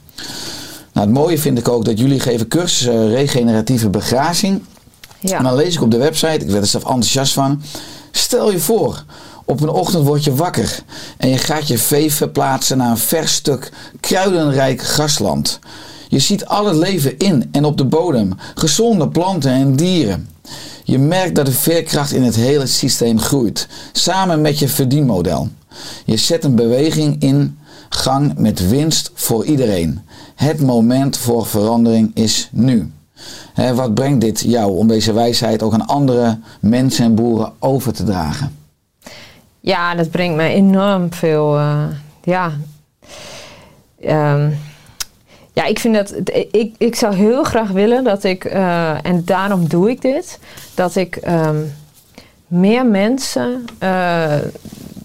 Nou, 0.94 1.08
het 1.08 1.16
mooie 1.16 1.38
vind 1.38 1.58
ik 1.58 1.68
ook 1.70 1.86
dat 1.86 2.00
jullie 2.00 2.20
geven 2.20 2.48
cursussen 2.48 3.10
regeneratieve 3.10 3.89
begrazing. 3.89 4.62
Ja. 5.20 5.38
En 5.38 5.44
dan 5.44 5.56
lees 5.56 5.76
ik 5.76 5.82
op 5.82 5.92
de 5.92 5.98
website, 5.98 6.46
ik 6.46 6.50
werd 6.50 6.63
er 6.63 6.68
zelf 6.70 6.84
enthousiast 6.84 7.34
van. 7.34 7.62
Stel 8.12 8.52
je 8.52 8.60
voor, 8.60 9.04
op 9.45 9.62
een 9.62 9.69
ochtend 9.69 10.06
word 10.06 10.23
je 10.23 10.36
wakker 10.36 10.79
en 11.17 11.29
je 11.29 11.38
gaat 11.38 11.67
je 11.67 11.77
vee 11.77 12.13
verplaatsen 12.13 12.77
naar 12.77 12.89
een 12.89 12.97
vers 12.97 13.34
stuk 13.34 13.71
kruidenrijk 13.99 14.82
grasland. 14.82 15.60
Je 16.08 16.19
ziet 16.19 16.45
al 16.45 16.65
het 16.65 16.75
leven 16.75 17.17
in 17.17 17.49
en 17.51 17.65
op 17.65 17.77
de 17.77 17.86
bodem, 17.86 18.34
gezonde 18.56 19.10
planten 19.10 19.51
en 19.51 19.75
dieren. 19.75 20.29
Je 20.84 20.99
merkt 20.99 21.36
dat 21.36 21.45
de 21.45 21.51
veerkracht 21.51 22.12
in 22.12 22.23
het 22.23 22.36
hele 22.36 22.65
systeem 22.65 23.19
groeit, 23.19 23.67
samen 23.91 24.41
met 24.41 24.60
je 24.60 24.67
verdienmodel. 24.67 25.49
Je 26.06 26.17
zet 26.17 26.43
een 26.43 26.56
beweging 26.56 27.21
in 27.21 27.58
gang 27.89 28.38
met 28.38 28.69
winst 28.69 29.12
voor 29.13 29.45
iedereen. 29.45 30.01
Het 30.36 30.62
moment 30.62 31.17
voor 31.17 31.45
verandering 31.45 32.12
is 32.13 32.49
nu. 32.51 32.91
Wat 33.75 33.93
brengt 33.93 34.21
dit 34.21 34.39
jou 34.39 34.77
om 34.77 34.88
deze 34.88 35.13
wijsheid 35.13 35.63
ook 35.63 35.73
aan 35.73 35.88
andere 35.88 36.39
mensen 36.60 37.06
en 37.06 37.15
boeren 37.15 37.53
over 37.60 37.93
te 37.93 38.03
dragen? 38.03 38.62
Ja, 39.65 39.95
dat 39.95 40.12
brengt 40.12 40.36
mij 40.36 40.54
enorm 40.54 41.13
veel. 41.13 41.58
eh, 41.58 41.86
ja. 42.23 42.52
Ehm, 44.02 44.49
ja, 45.54 45.63
ik 45.65 45.80
vind 45.80 45.95
dat. 45.95 46.13
Ik, 46.52 46.76
ik 46.78 46.95
zou 46.95 47.15
heel 47.15 47.43
graag 47.43 47.69
willen 47.69 48.04
dat 48.04 48.23
ik. 48.23 48.45
eh, 48.45 49.06
en 49.06 49.26
daarom 49.26 49.67
doe 49.67 49.89
ik 49.89 50.02
dit. 50.02 50.39
Dat 50.76 50.95
ik 50.95 51.15
ehm, 51.15 51.62
meer 52.47 52.86
mensen. 52.86 53.65
eh, 53.80 54.38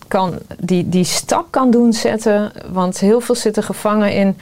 kan, 0.09 0.39
die, 0.61 0.89
die 0.89 1.05
stap 1.05 1.47
kan 1.51 1.71
doen 1.71 1.93
zetten. 1.93 2.53
Want 2.73 2.99
heel 2.99 3.21
veel 3.21 3.35
zitten 3.35 3.63
gevangen 3.63 4.13
in. 4.13 4.39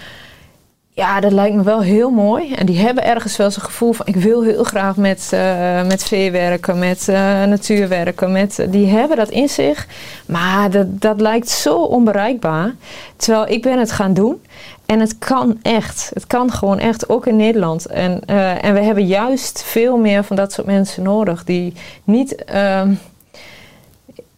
Ja, 0.96 1.20
dat 1.20 1.32
lijkt 1.32 1.56
me 1.56 1.62
wel 1.62 1.80
heel 1.80 2.11
mooi. 2.11 2.52
En 2.52 2.66
die 2.66 2.78
hebben 2.78 3.04
ergens 3.04 3.37
wel 3.37 3.50
zo'n 3.50 3.62
gevoel 3.62 3.92
van... 3.92 4.06
ik 4.06 4.16
wil 4.16 4.42
heel 4.42 4.64
graag 4.64 4.96
met, 4.96 5.28
eh, 5.32 5.82
met 5.82 6.04
vee 6.04 6.30
werken, 6.30 6.78
met 6.78 7.09
eh, 7.09 7.44
natuur 7.44 7.88
werken. 7.88 8.32
Met, 8.32 8.66
die 8.68 8.87
hebben 8.87 9.16
dat 9.16 9.28
in 9.28 9.48
zich. 9.48 9.87
Maar 10.26 10.70
dat, 10.70 11.00
dat 11.00 11.20
lijkt 11.20 11.48
zo 11.48 11.82
onbereikbaar. 11.82 12.74
Terwijl 13.16 13.48
ik 13.48 13.62
ben 13.62 13.78
het 13.78 13.92
gaan 13.92 14.14
doen. 14.14 14.42
En 14.87 15.00
het 15.00 15.18
kan 15.18 15.59
echt. 15.62 16.11
Het 16.14 16.26
kan 16.26 16.52
gewoon 16.52 16.78
echt, 16.78 17.09
ook 17.09 17.26
in 17.26 17.37
Nederland. 17.37 17.87
En, 17.87 18.20
eh, 18.26 18.64
en 18.64 18.74
we 18.74 18.80
hebben 18.80 19.06
juist 19.06 19.62
veel 19.62 19.96
meer 19.96 20.24
van 20.24 20.37
dat 20.37 20.52
soort 20.52 20.66
mensen 20.66 21.02
nodig. 21.02 21.44
Die 21.44 21.72
niet... 22.04 22.44
ehm, 22.44 22.94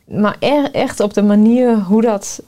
maar 0.04 0.36
e- 0.38 0.68
echt 0.72 1.00
op 1.00 1.14
de 1.14 1.22
manier 1.22 1.74
hoe 1.74 2.02
dat... 2.02 2.40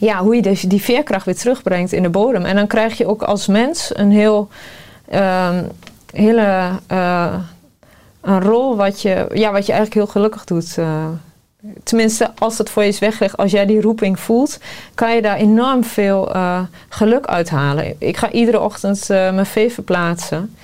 ja, 0.00 0.22
hoe 0.22 0.34
je 0.34 0.42
dus 0.42 0.60
die 0.60 0.82
veerkracht 0.82 1.24
weer 1.24 1.36
terugbrengt 1.36 1.92
in 1.92 2.02
de 2.02 2.08
bodem. 2.08 2.44
En 2.44 2.56
dan 2.56 2.66
krijg 2.66 2.98
je 2.98 3.06
ook 3.06 3.22
als 3.22 3.46
mens 3.46 3.90
een 3.94 4.10
heel 4.10 4.48
ehm, 5.08 5.64
hele 6.12 6.70
eh, 6.86 7.34
een 8.20 8.40
rol 8.40 8.76
wat 8.76 9.02
je, 9.02 9.26
ja, 9.32 9.52
wat 9.52 9.66
je 9.66 9.72
eigenlijk 9.72 9.94
heel 9.94 10.06
gelukkig 10.06 10.44
doet. 10.44 10.78
eh. 10.78 11.06
tenminste, 11.84 12.30
als 12.38 12.58
het 12.58 12.70
voor 12.70 12.82
je 12.82 12.88
is 12.88 12.98
weggelegd, 12.98 13.36
als 13.36 13.50
jij 13.50 13.66
die 13.66 13.80
roeping 13.80 14.20
voelt, 14.20 14.58
kan 14.94 15.14
je 15.14 15.22
daar 15.22 15.36
enorm 15.36 15.84
veel 15.84 16.34
eh, 16.34 16.60
geluk 16.88 17.26
uithalen. 17.26 17.94
Ik 17.98 18.16
ga 18.16 18.30
iedere 18.30 18.60
ochtend 18.60 19.08
mijn 19.08 19.46
vee 19.46 19.72
verplaatsen. 19.72 20.54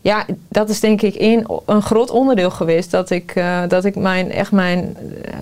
Ja, 0.00 0.24
dat 0.48 0.68
is 0.68 0.80
denk 0.80 1.02
ik 1.02 1.14
een, 1.18 1.46
een 1.66 1.82
groot 1.82 2.10
onderdeel 2.10 2.50
geweest 2.50 2.90
dat 2.90 3.10
ik, 3.10 3.32
eh, 3.34 3.58
dat 3.68 3.84
ik 3.84 3.96
mijn, 3.96 4.30
echt 4.32 4.52
mijn, 4.52 4.96
eh, 5.24 5.32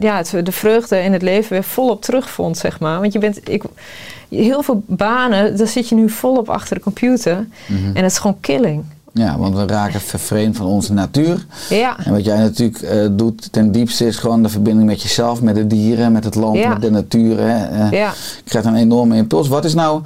ja, 0.00 0.16
het- 0.16 0.46
de 0.46 0.52
vreugde 0.52 0.98
in 1.02 1.12
het 1.12 1.22
leven 1.22 1.52
weer 1.52 1.64
volop 1.64 2.02
terugvond, 2.02 2.58
zeg 2.58 2.80
maar. 2.80 3.00
Want 3.00 3.12
je 3.12 3.18
bent, 3.18 3.48
ik, 3.48 3.62
heel 4.28 4.62
veel 4.62 4.82
banen, 4.86 5.56
daar 5.56 5.66
zit 5.66 5.88
je 5.88 5.94
nu 5.94 6.08
volop 6.10 6.48
achter 6.50 6.76
de 6.76 6.82
computer. 6.82 7.46
En 7.68 7.94
dat 8.02 8.10
is 8.10 8.18
gewoon 8.18 8.40
killing. 8.40 8.84
Ja, 9.12 9.38
want 9.38 9.54
we 9.56 9.66
raken 9.66 10.00
vervreemd 10.00 10.56
van 10.56 10.66
onze 10.66 10.92
natuur. 10.92 11.46
Ja, 11.68 11.96
En 12.04 12.12
wat 12.12 12.24
jij 12.24 12.36
natuurlijk 12.38 12.80
eh, 12.82 13.06
doet 13.10 13.52
ten 13.52 13.72
diepste 13.72 14.06
is 14.06 14.16
gewoon 14.16 14.42
de 14.42 14.48
verbinding 14.48 14.88
met 14.88 15.02
jezelf, 15.02 15.42
met 15.42 15.54
de 15.54 15.66
dieren, 15.66 16.12
met 16.12 16.24
het 16.24 16.34
land, 16.34 16.56
Ja. 16.56 16.68
met 16.68 16.80
de 16.82 16.90
natuur. 16.90 17.38
Hè. 17.40 17.78
Ja. 17.96 18.12
Je 18.36 18.42
krijgt 18.44 18.68
een 18.68 18.76
enorme 18.76 19.16
impuls. 19.16 19.48
Wat 19.48 19.64
is 19.64 19.74
nou 19.74 20.02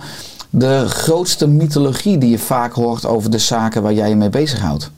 de 0.55 0.89
grootste 0.89 1.47
mythologie 1.47 2.19
die 2.19 2.31
je 2.31 2.39
vaak 2.39 2.73
hoort 2.73 3.07
over 3.07 3.31
de 3.31 3.39
zaken 3.39 3.83
waar 3.83 3.93
jij 3.93 4.09
je 4.09 4.17
mee 4.17 4.29
bezighoudt? 4.29 4.91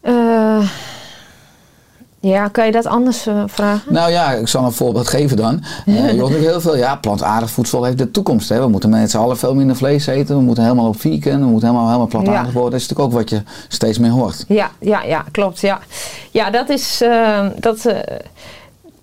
Eh, 0.00 0.70
ja, 2.20 2.48
kan 2.48 2.66
je 2.66 2.72
dat 2.72 2.86
anders 2.86 3.26
eh, 3.26 3.42
vragen? 3.46 3.92
Nou 3.92 4.10
ja, 4.10 4.32
ik 4.32 4.48
zal 4.48 4.64
een 4.64 4.72
voorbeeld 4.72 5.08
geven 5.08 5.36
dan. 5.36 5.62
Eh, 5.86 5.94
je 5.94 6.00
hoort 6.00 6.16
natuurlijk 6.16 6.50
heel 6.50 6.60
veel, 6.60 6.76
ja, 6.76 6.96
plantaardig 6.96 7.50
voedsel 7.50 7.84
heeft 7.84 7.98
de 7.98 8.10
toekomst. 8.10 8.48
Hè. 8.48 8.60
We 8.60 8.68
moeten 8.68 8.90
met 8.90 9.10
z'n 9.10 9.16
allen 9.18 9.36
veel 9.36 9.54
minder 9.54 9.76
vlees 9.76 10.06
eten. 10.06 10.36
We 10.36 10.42
moeten 10.42 10.62
helemaal 10.62 10.88
op 10.88 11.00
vegan. 11.00 11.40
We 11.40 11.46
moeten 11.46 11.68
helemaal, 11.68 11.86
helemaal 11.86 12.06
plantaardig 12.06 12.46
Ja. 12.46 12.52
worden. 12.52 12.70
Dat 12.70 12.80
is 12.80 12.88
natuurlijk 12.88 13.14
ook 13.14 13.20
wat 13.20 13.30
je 13.30 13.42
steeds 13.68 13.98
meer 13.98 14.10
hoort. 14.10 14.44
Ja, 14.48 14.70
ja, 14.80 15.02
ja, 15.02 15.24
klopt. 15.30 15.60
Ja, 15.60 15.78
ja 16.30 16.50
dat 16.50 16.68
is. 16.68 17.02
dat, 17.58 17.86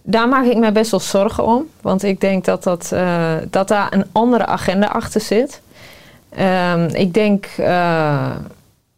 daar 0.04 0.28
maak 0.28 0.46
ik 0.46 0.58
mij 0.58 0.72
best 0.72 0.92
wel 0.92 1.00
zorgen 1.00 1.46
om. 1.46 1.70
Want 1.82 2.04
ik 2.04 2.22
denk 2.22 2.46
dat, 2.46 2.64
dat, 2.64 2.92
eh, 2.92 3.36
dat 3.50 3.68
daar 3.68 3.94
een 3.94 4.06
andere 4.12 4.46
agenda 4.46 4.88
achter 4.88 5.22
zit. 5.22 5.62
Ehm, 6.30 6.90
ik 6.94 7.14
denk 7.14 7.46
eh, 7.46 8.32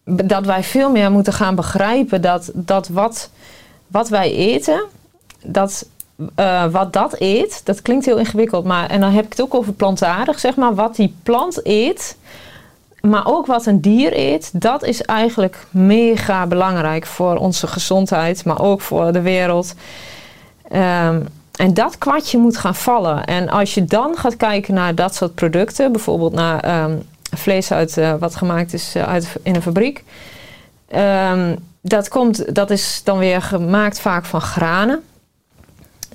dat 0.04 0.46
wij 0.46 0.64
veel 0.64 0.92
meer 0.92 1.12
moeten 1.12 1.34
gaan 1.34 1.56
begrijpen 1.56 2.22
dat, 2.22 2.52
dat 2.54 2.88
wat, 2.88 3.30
wat 3.88 4.10
wij 4.10 4.32
eten, 4.32 4.86
dat, 5.44 5.88
eh, 6.36 6.66
wat 6.66 6.94
dat 6.94 7.16
eet, 7.20 7.62
dat 7.64 7.82
klinkt 7.82 8.06
heel 8.06 8.18
ingewikkeld, 8.18 8.66
maar 8.66 8.90
en 8.90 9.02
dan 9.02 9.12
heb 9.12 9.26
ik 9.26 9.32
het 9.32 9.42
ook 9.42 9.56
over 9.56 9.74
plantaardig, 9.74 10.40
zeg 10.40 10.56
maar, 10.56 10.76
wat 10.76 10.96
die 10.96 11.16
plant 11.24 11.60
eet, 11.64 12.18
maar 13.02 13.28
ook 13.28 13.46
wat 13.46 13.66
een 13.66 13.82
dier 13.82 14.18
eet, 14.18 14.50
dat 14.62 14.84
is 14.84 15.02
eigenlijk 15.02 15.68
mega 15.70 16.48
belangrijk 16.48 17.06
voor 17.06 17.36
onze 17.38 17.68
gezondheid, 17.68 18.46
maar 18.46 18.62
ook 18.62 18.82
voor 18.82 19.12
de 19.12 19.22
wereld. 19.22 19.74
Ehm, 20.70 21.22
en 21.56 21.74
dat 21.74 21.98
kwartje 21.98 22.38
moet 22.38 22.58
gaan 22.58 22.76
vallen. 22.76 23.26
En 23.26 23.50
als 23.50 23.74
je 23.74 23.86
dan 23.86 24.18
gaat 24.18 24.38
kijken 24.38 24.74
naar 24.74 24.96
dat 24.96 25.16
soort 25.16 25.36
producten, 25.36 25.92
bijvoorbeeld 25.92 26.34
naar 26.34 26.60
ehm, 26.60 26.98
vlees 27.38 27.72
uit, 27.72 27.98
eh, 27.98 28.14
wat 28.20 28.36
gemaakt 28.36 28.74
is 28.74 28.96
eh, 28.96 29.08
uit, 29.08 29.36
in 29.44 29.56
een 29.56 29.62
fabriek. 29.62 30.04
Ehm, 30.88 31.56
dat, 31.82 32.08
komt, 32.08 32.56
dat 32.56 32.70
is 32.70 33.02
dan 33.04 33.18
weer 33.18 33.42
gemaakt 33.42 34.00
vaak 34.00 34.26
van 34.26 34.42
granen. 34.42 35.04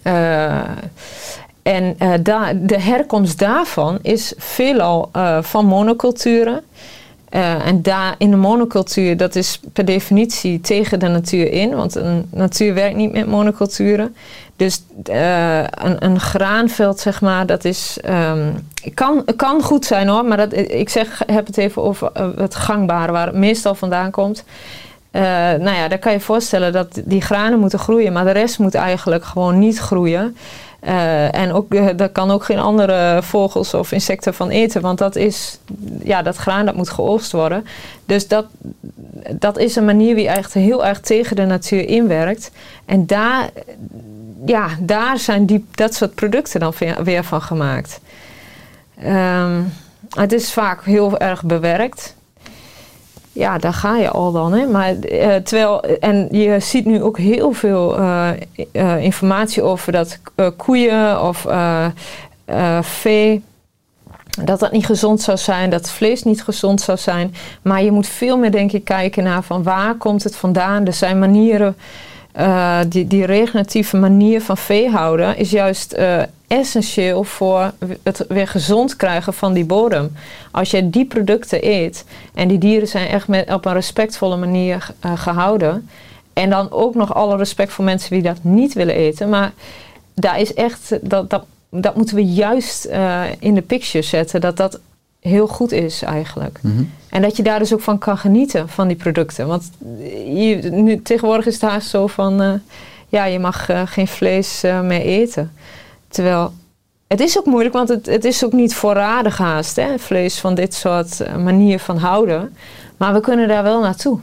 Eh, 0.03 0.61
en 1.63 1.97
de 2.67 2.81
herkomst 2.81 3.39
daarvan 3.39 3.99
is 4.03 4.35
veelal 4.37 5.11
van 5.41 5.67
monoculturen. 5.67 6.63
Eh, 7.31 7.67
en 7.67 7.83
daar 7.83 8.15
in 8.19 8.31
de 8.31 8.37
monocultuur, 8.37 9.17
dat 9.17 9.35
is 9.35 9.61
per 9.73 9.85
definitie 9.85 10.61
tegen 10.61 10.99
de 10.99 11.09
natuur 11.09 11.53
in, 11.53 11.75
want 11.75 11.95
een 11.95 12.29
natuur 12.31 12.75
werkt 12.75 12.97
niet 12.97 13.13
met 13.13 13.27
monoculturen. 13.27 14.15
Dus 14.57 14.83
eh, 15.05 15.59
een, 15.59 16.05
een 16.05 16.21
graanveld, 16.21 17.01
zeg 17.01 17.21
maar, 17.21 17.47
dat 17.47 17.65
is. 17.65 17.99
ehm, 18.03 18.53
kan, 18.95 19.25
kan 19.37 19.63
goed 19.63 19.85
zijn 19.85 20.09
hoor, 20.09 20.25
maar 20.25 20.37
dat, 20.37 20.53
ik 20.57 20.89
zeg, 20.89 21.23
heb 21.27 21.47
het 21.47 21.57
even 21.57 21.83
over 21.83 22.11
eh, 22.13 22.29
het 22.37 22.55
gangbare, 22.55 23.13
waar 23.13 23.27
het 23.27 23.37
meestal 23.37 23.75
vandaan 23.75 24.11
komt. 24.11 24.45
Eh, 25.11 25.23
nou 25.59 25.77
ja, 25.77 25.89
daar 25.89 25.99
kan 25.99 26.13
je 26.13 26.21
voorstellen 26.21 26.73
dat 26.73 27.01
die 27.05 27.21
granen 27.21 27.59
moeten 27.59 27.79
groeien, 27.79 28.13
maar 28.13 28.25
de 28.25 28.31
rest 28.31 28.59
moet 28.59 28.75
eigenlijk 28.75 29.25
gewoon 29.25 29.59
niet 29.59 29.79
groeien. 29.79 30.37
Eh, 30.81 31.35
en 31.35 31.53
ook, 31.53 31.75
eh, 31.75 31.89
daar 31.97 32.09
kan 32.09 32.31
ook 32.31 32.45
geen 32.45 32.59
andere 32.59 33.19
vogels 33.23 33.75
of 33.75 33.93
insecten 33.93 34.35
van 34.35 34.49
eten, 34.49 34.81
want 34.81 34.99
dat 34.99 35.17
is, 35.17 35.59
ja, 36.03 36.23
dat 36.23 36.37
graan 36.37 36.67
dat 36.67 36.75
moet 36.75 36.91
geoogst 36.91 37.33
worden. 37.33 37.67
Dus 38.05 38.29
dat, 38.29 38.47
dat 39.31 39.59
is 39.59 39.77
een 39.77 39.85
manier 39.85 40.15
die 40.15 40.29
echt 40.29 40.55
heel 40.55 40.87
erg 40.87 41.01
tegen 41.01 41.37
de 41.37 41.45
natuur 41.45 41.89
inwerkt. 41.89 42.51
En 42.85 43.07
daar, 43.07 43.51
ja, 44.47 44.69
daar 44.81 45.19
zijn 45.19 45.47
die, 45.47 45.67
dat 45.71 45.95
soort 45.95 46.15
producten 46.15 46.61
dan 46.61 46.73
weer, 47.05 47.25
van 47.25 47.43
gemaakt. 47.43 48.01
Ehm, 49.03 49.61
het 50.11 50.33
is 50.33 50.53
vaak 50.53 50.85
heel 50.85 51.19
erg 51.19 51.43
bewerkt. 51.45 52.15
Ja, 53.41 53.59
daar 53.59 53.73
ga 53.73 53.97
je 53.97 54.11
al 54.11 54.33
dan. 54.33 54.53
Hè? 54.53 54.67
Maar, 54.67 54.99
eh, 54.99 55.35
terwijl, 55.35 55.81
en 55.83 56.29
je 56.31 56.61
ziet 56.61 56.85
nu 56.85 57.03
ook 57.03 57.19
heel 57.19 57.53
veel 57.53 57.97
eh, 57.97 58.31
eh, 58.73 59.03
informatie 59.03 59.63
over 59.63 59.93
dat 59.93 60.19
koeien 60.57 61.23
of 61.23 61.47
vee, 62.81 63.43
dat 64.45 64.61
dat 64.61 64.73
niet 64.73 64.87
gezond 64.87 65.21
zou 65.21 65.39
zijn, 65.39 65.71
dat 65.71 65.91
vlees 65.91 66.23
niet 66.23 66.43
gezond 66.43 66.81
zou 66.81 66.99
zijn. 66.99 67.35
Maar 67.63 67.83
je 67.83 67.91
moet 67.91 68.07
veel 68.07 68.39
meer, 68.39 68.51
denk 68.51 68.73
ik, 68.73 68.85
kijken 68.85 69.25
naar 69.25 69.43
van 69.43 69.63
waar 69.63 69.95
komt 69.95 70.25
het 70.25 70.37
vandaan. 70.37 70.87
Er 70.87 70.93
zijn 70.93 71.19
manieren, 71.19 71.77
eh, 72.33 72.81
die, 72.89 73.07
die 73.07 73.25
regeneratieve 73.25 73.97
manier 73.97 74.43
van 74.43 74.57
vee 74.57 74.89
houden 74.89 75.37
is 75.37 75.51
juist 75.51 75.93
eh, 75.93 76.23
essentieel 76.47 77.25
voor 77.25 77.73
het 78.03 78.25
weer 78.29 78.49
gezond 78.49 78.97
krijgen 78.97 79.35
van 79.35 79.53
die 79.53 79.65
bodem. 79.65 80.13
Als 80.51 80.71
je 80.71 80.91
die 80.91 81.05
producten 81.05 81.67
eet 81.69 82.05
en 82.35 82.49
die 82.49 82.59
dieren 82.59 82.89
zijn 82.89 83.09
echt 83.09 83.29
met, 83.29 83.53
op 83.53 83.65
een 83.65 83.73
respectvolle 83.73 84.37
manier 84.37 84.91
eh, 85.01 85.19
gehouden. 85.19 85.89
En 86.33 86.51
dan 86.51 86.71
ook 86.71 86.95
nog 86.95 87.15
alle 87.15 87.37
respect 87.37 87.73
voor 87.73 87.85
mensen 87.85 88.11
die 88.11 88.23
dat 88.23 88.39
niet 88.43 88.73
willen 88.73 88.95
eten. 88.95 89.29
Maar 89.29 89.53
daar 90.15 90.41
is 90.41 90.55
echt, 90.55 90.99
dat, 91.03 91.31
dat, 91.31 91.45
dat 91.71 91.97
moeten 91.97 92.17
we 92.17 92.25
juist 92.25 92.85
in 93.39 93.55
de 93.55 93.63
picture 93.63 94.05
zetten. 94.05 94.41
Dat 94.41 94.57
dat 94.57 94.81
heel 95.21 95.47
goed 95.47 95.73
is 95.73 96.03
eigenlijk. 96.03 96.59
Mhm. 96.63 96.83
En 97.09 97.23
dat 97.23 97.37
je 97.37 97.43
daar 97.43 97.59
dus 97.59 97.75
ook 97.75 97.81
van 97.81 97.99
kan 97.99 98.19
genieten, 98.19 98.69
van 98.69 98.89
die 98.89 98.97
producten. 98.97 99.47
Want 99.47 99.71
je, 100.25 100.69
nu, 100.73 101.03
tegenwoordig 101.03 101.47
is 101.47 101.55
het 101.55 101.71
haast 101.71 101.89
zo 101.89 102.07
van... 102.07 102.43
eh, 102.43 102.53
ja, 103.09 103.25
je 103.25 103.39
mag 103.39 103.69
eh, 103.69 103.83
geen 103.85 104.09
vlees 104.09 104.63
eh, 104.63 104.81
meer 104.81 105.01
eten. 105.01 105.53
Terwijl, 106.09 106.53
het 107.07 107.21
is 107.21 107.39
ook 107.39 107.47
moeilijk, 107.47 107.75
want 107.75 107.89
het, 107.89 108.07
het 108.07 108.25
is 108.25 108.45
ook 108.45 108.53
niet 108.53 108.75
voorradig 108.75 109.39
haast. 109.39 109.77
Hè? 109.77 109.99
Vlees 109.99 110.39
van 110.39 110.55
dit 110.55 110.75
soort 110.75 111.37
manier 111.39 111.79
van 111.79 111.97
houden. 111.97 112.57
Maar 112.97 113.13
we 113.13 113.21
kunnen 113.21 113.49
daar 113.49 113.63
wel 113.63 113.81
naartoe. 113.81 114.19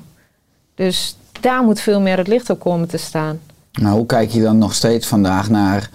Dus 0.75 1.17
daar 1.41 1.63
moet 1.63 1.79
veel 1.79 2.01
meer 2.01 2.17
het 2.17 2.27
licht 2.27 2.49
op 2.49 2.59
komen 2.59 2.87
te 2.87 2.97
staan. 2.97 3.39
Nou, 3.71 3.95
hoe 3.95 4.05
kijk 4.05 4.29
je 4.29 4.41
dan 4.41 4.57
nog 4.57 4.73
steeds 4.73 5.07
vandaag 5.07 5.49
naar 5.49 5.89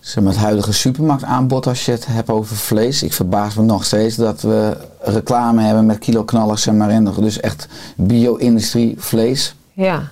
zeg 0.00 0.24
het 0.24 0.36
huidige 0.36 0.72
supermarktaanbod 0.72 1.66
als 1.66 1.84
je 1.84 1.92
het 1.92 2.06
hebt 2.06 2.30
over 2.30 2.56
vlees? 2.56 3.02
Ik 3.02 3.12
verbaas 3.12 3.54
me 3.54 3.62
nog 3.62 3.84
steeds 3.84 4.16
dat 4.16 4.40
we 4.40 4.76
reclame 5.00 5.62
hebben 5.62 5.86
met 5.86 5.98
kiloknallers 5.98 6.62
zeg 6.62 6.74
maar, 6.74 6.90
en 6.90 7.04
dus 7.04 7.40
echt 7.40 7.68
bio-industrie 7.96 8.94
vlees. 8.98 9.54
Ja. 9.72 10.02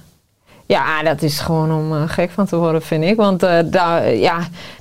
Ja, 0.66 1.02
dat 1.02 1.22
is 1.22 1.38
gewoon 1.38 1.72
om 1.72 1.94
eh, 1.94 2.02
gek 2.06 2.30
van 2.30 2.46
te 2.46 2.56
worden, 2.56 2.82
vind 2.82 3.04
ik. 3.04 3.16
Want 3.16 3.42
eh, 3.42 3.58
daar, 3.64 4.14
ja, 4.14 4.38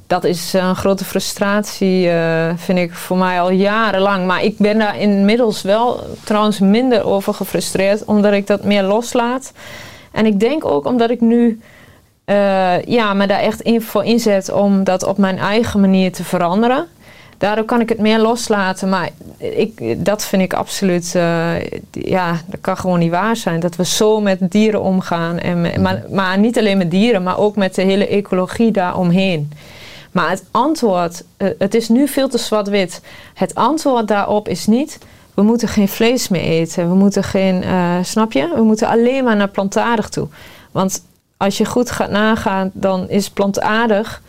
dat 0.08 0.24
is 0.24 0.54
een 0.54 0.76
grote 0.76 1.06
frustratie, 1.06 2.10
eh, 2.10 2.52
vind 2.56 2.78
ik, 2.78 2.94
voor 2.94 3.18
mij 3.18 3.42
al 3.42 3.52
jarenlang. 3.52 4.26
Maar 4.26 4.44
ik 4.44 4.58
ben 4.58 4.78
daar 4.78 5.00
inmiddels 5.00 5.62
wel 5.62 6.04
trouwens 6.24 6.60
minder 6.60 7.04
over 7.04 7.34
gefrustreerd, 7.34 8.06
omdat 8.06 8.34
ik 8.34 8.48
dat 8.48 8.64
meer 8.64 8.84
loslaat. 8.84 9.52
En 10.12 10.26
ik 10.26 10.40
denk 10.40 10.66
ook 10.66 10.86
omdat 10.86 11.10
ik 11.10 11.22
nu 11.22 11.60
eh, 12.28 12.82
ja, 12.84 13.14
me 13.14 13.28
daar 13.28 13.40
echt 13.40 13.62
in, 13.62 13.82
voor 13.82 14.04
inzet 14.06 14.52
om 14.52 14.84
dat 14.84 15.04
op 15.04 15.18
mijn 15.18 15.38
eigen 15.38 15.80
manier 15.80 16.12
te 16.12 16.24
veranderen. 16.24 16.88
Daardoor 17.38 17.66
kan 17.66 17.82
ik 17.82 17.90
het 17.90 17.98
meer 18.00 18.20
loslaten. 18.20 18.90
Maar 18.90 19.10
ik, 19.38 20.06
dat 20.06 20.26
vind 20.26 20.42
ik 20.42 20.54
absoluut. 20.54 21.16
eh, 21.16 21.54
ja, 21.92 22.32
dat 22.46 22.62
kan 22.62 22.78
gewoon 22.78 23.00
niet 23.00 23.12
waar 23.12 23.36
zijn. 23.36 23.60
Dat 23.60 23.76
we 23.76 23.86
zo 23.86 24.22
met 24.22 24.52
dieren 24.52 24.82
omgaan. 24.82 25.40
En 25.40 25.62
met- 25.62 25.82
maar, 25.82 26.04
maar 26.10 26.38
niet 26.40 26.58
alleen 26.58 26.78
met 26.78 26.92
dieren, 26.92 27.24
maar 27.24 27.38
ook 27.38 27.56
met 27.56 27.76
de 27.76 27.82
hele 27.82 28.08
ecologie 28.08 28.72
daaromheen. 28.72 29.52
Maar 30.12 30.30
het 30.30 30.44
antwoord, 30.52 31.24
eh, 31.38 31.48
het 31.58 31.74
is 31.76 31.90
nu 31.90 32.08
veel 32.08 32.30
te 32.30 32.38
zwart-wit. 32.38 33.02
Het 33.34 33.56
antwoord 33.56 34.08
daarop 34.08 34.48
is 34.48 34.66
niet. 34.66 34.98
We 35.34 35.42
moeten 35.42 35.68
geen 35.68 35.88
vlees 35.88 36.28
meer 36.28 36.42
eten. 36.42 36.90
We 36.90 36.96
moeten 36.96 37.24
geen. 37.24 37.64
snap 38.06 38.32
je? 38.32 38.52
We 38.56 38.62
moeten 38.64 38.88
alleen 38.88 39.24
maar 39.24 39.36
naar 39.36 39.48
plantaardig 39.50 40.10
toe. 40.10 40.28
Want 40.72 41.02
als 41.38 41.58
je 41.58 41.66
goed 41.66 41.92
gaat 41.92 42.10
nagaan, 42.10 42.72
dan 42.74 43.10
is 43.10 43.30
plantaardig 43.30 44.22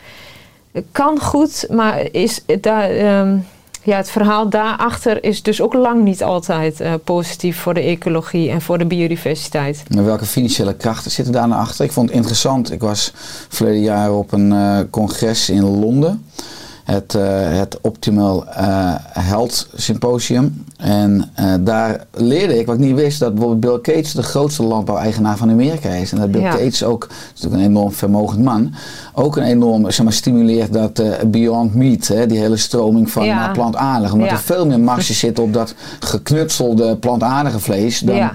kan 0.92 1.20
goed, 1.20 1.66
maar 1.70 2.08
is 2.12 2.40
daar, 2.60 2.90
ehm, 2.90 3.36
ja, 3.82 3.96
het 3.96 4.10
verhaal 4.10 4.48
daarachter 4.48 5.24
is 5.24 5.42
dus 5.42 5.60
ook 5.60 5.74
lang 5.74 6.04
niet 6.04 6.22
altijd 6.22 6.80
eh, 6.80 6.94
positief 7.04 7.58
voor 7.58 7.74
de 7.74 7.80
ecologie 7.80 8.50
en 8.50 8.60
voor 8.60 8.78
de 8.78 8.84
biodiversiteit. 8.84 9.82
Welke 9.88 10.24
financiële 10.24 10.74
krachten 10.74 11.10
zitten 11.10 11.32
daar 11.32 11.48
nou 11.48 11.60
achter? 11.60 11.84
Ik 11.84 11.92
vond 11.92 12.08
het 12.08 12.16
interessant. 12.16 12.72
Ik 12.72 12.80
was 12.80 13.12
verleden 13.48 13.82
jaar 13.82 14.12
op 14.12 14.32
een 14.32 14.52
eh, 14.52 14.78
congres 14.90 15.50
in 15.50 15.80
Londen. 15.80 16.26
Het, 16.92 17.14
eh, 17.14 17.22
het 17.58 17.78
Optimal 17.80 18.46
eh, 18.46 18.94
Health 19.12 19.68
Symposium. 19.74 20.64
En 20.76 21.30
eh, 21.34 21.54
daar 21.60 22.04
leerde 22.14 22.58
ik, 22.58 22.66
wat 22.66 22.74
ik 22.74 22.80
niet 22.80 22.94
wist, 22.94 23.18
dat 23.18 23.34
bijvoorbeeld 23.34 23.82
Bill 23.82 23.94
Gates 23.94 24.12
de 24.12 24.22
grootste 24.22 24.62
landbouweigenaar 24.62 25.36
van 25.36 25.50
Amerika 25.50 25.88
is. 25.88 26.12
En 26.12 26.18
dat 26.18 26.30
Bill 26.30 26.40
Ja. 26.40 26.50
Gates 26.50 26.84
ook, 26.84 27.00
dat 27.00 27.10
is 27.34 27.40
natuurlijk 27.40 27.62
een 27.62 27.76
enorm 27.76 27.92
vermogend 27.92 28.44
man, 28.44 28.74
ook 29.14 29.36
een 29.36 29.42
enorm, 29.42 29.90
zeg 29.90 30.04
maar, 30.04 30.12
stimuleert 30.12 30.72
dat 30.72 31.02
Beyond 31.26 31.74
Meat, 31.74 32.06
hè, 32.06 32.26
die 32.26 32.38
hele 32.38 32.56
stroming 32.56 33.10
van 33.10 33.24
Ja. 33.24 33.50
plantaardig. 33.52 34.12
Omdat 34.12 34.28
Ja. 34.28 34.34
er 34.34 34.40
veel 34.40 34.66
meer 34.66 34.80
marges 34.80 35.18
zitten 35.18 35.44
op 35.44 35.52
dat 35.52 35.74
geknutselde 36.00 36.96
plantaardige 36.96 37.58
vlees 37.58 38.00
dan 38.00 38.16
Ja. 38.16 38.32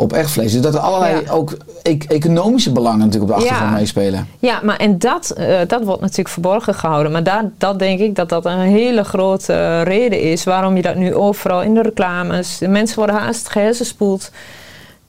Op 0.00 0.12
echt 0.12 0.30
vlees. 0.30 0.52
Dus 0.52 0.60
dat 0.60 0.74
er 0.74 0.80
allerlei 0.80 1.20
Ja. 1.24 1.32
ook 1.32 1.56
e- 1.82 1.96
economische 2.08 2.72
belangen 2.72 2.98
natuurlijk 2.98 3.32
op 3.32 3.38
de 3.38 3.44
Ja. 3.44 3.48
achtergrond 3.50 3.78
meespelen. 3.78 4.28
Ja, 4.38 4.60
maar 4.62 4.76
en 4.76 4.98
dat, 4.98 5.30
eh, 5.30 5.58
dat 5.66 5.84
wordt 5.84 6.00
natuurlijk 6.00 6.28
verborgen 6.28 6.74
gehouden. 6.74 7.12
Maar 7.12 7.22
daar, 7.22 7.44
dat 7.58 7.78
denk 7.78 8.00
ik 8.00 8.14
dat 8.14 8.28
dat 8.28 8.44
een 8.44 8.58
hele 8.58 9.04
grote 9.04 9.82
reden 9.82 10.20
is 10.20 10.44
waarom 10.44 10.76
je 10.76 10.82
dat 10.82 10.94
nu 10.96 11.14
overal 11.14 11.62
in 11.62 11.74
de 11.74 11.82
reclames. 11.82 12.58
De 12.58 12.68
mensen 12.68 12.96
worden 12.96 13.16
haast 13.16 13.48
gehersenspoeld 13.50 14.30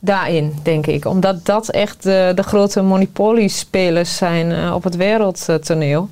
daarin, 0.04 0.54
denk 0.64 0.88
ik. 0.88 1.06
Omdat 1.06 1.45
dat 1.45 1.70
echt 1.70 2.04
de, 2.04 2.32
de 2.36 2.43
grote 2.43 2.82
monopoliespelers 2.82 4.16
zijn 4.18 4.52
eh, 4.52 4.74
op 4.76 4.84
het 4.84 4.95
wereldtoneel. 4.95 6.10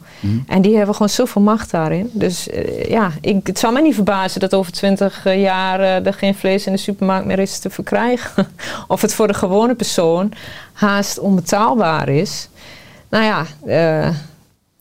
En 0.48 0.62
die 0.62 0.76
hebben 0.78 0.94
gewoon 0.96 1.10
zoveel 1.10 1.42
macht 1.42 1.72
daarin. 1.72 2.10
Dus 2.14 2.50
eh, 2.50 2.90
ja, 2.90 3.12
ik, 3.22 3.48
het 3.48 3.60
zou 3.60 3.74
mij 3.74 3.82
niet 3.82 3.94
verbazen 3.96 4.40
dat 4.40 4.54
over 4.54 4.72
twintig 4.72 5.24
jaar 5.24 5.80
eh, 5.80 6.06
er 6.06 6.14
geen 6.14 6.36
vlees 6.36 6.66
in 6.66 6.72
de 6.72 6.78
supermarkt 6.78 7.26
meer 7.26 7.40
is 7.40 7.60
te 7.60 7.70
verkrijgen. 7.70 8.48
of 8.88 9.02
het 9.02 9.14
voor 9.14 9.28
de 9.28 9.34
gewone 9.34 9.76
persoon 9.76 10.32
haast 10.74 11.20
onbetaalbaar 11.20 12.10
is. 12.10 12.50
Nou 13.10 13.24
ja, 13.24 13.46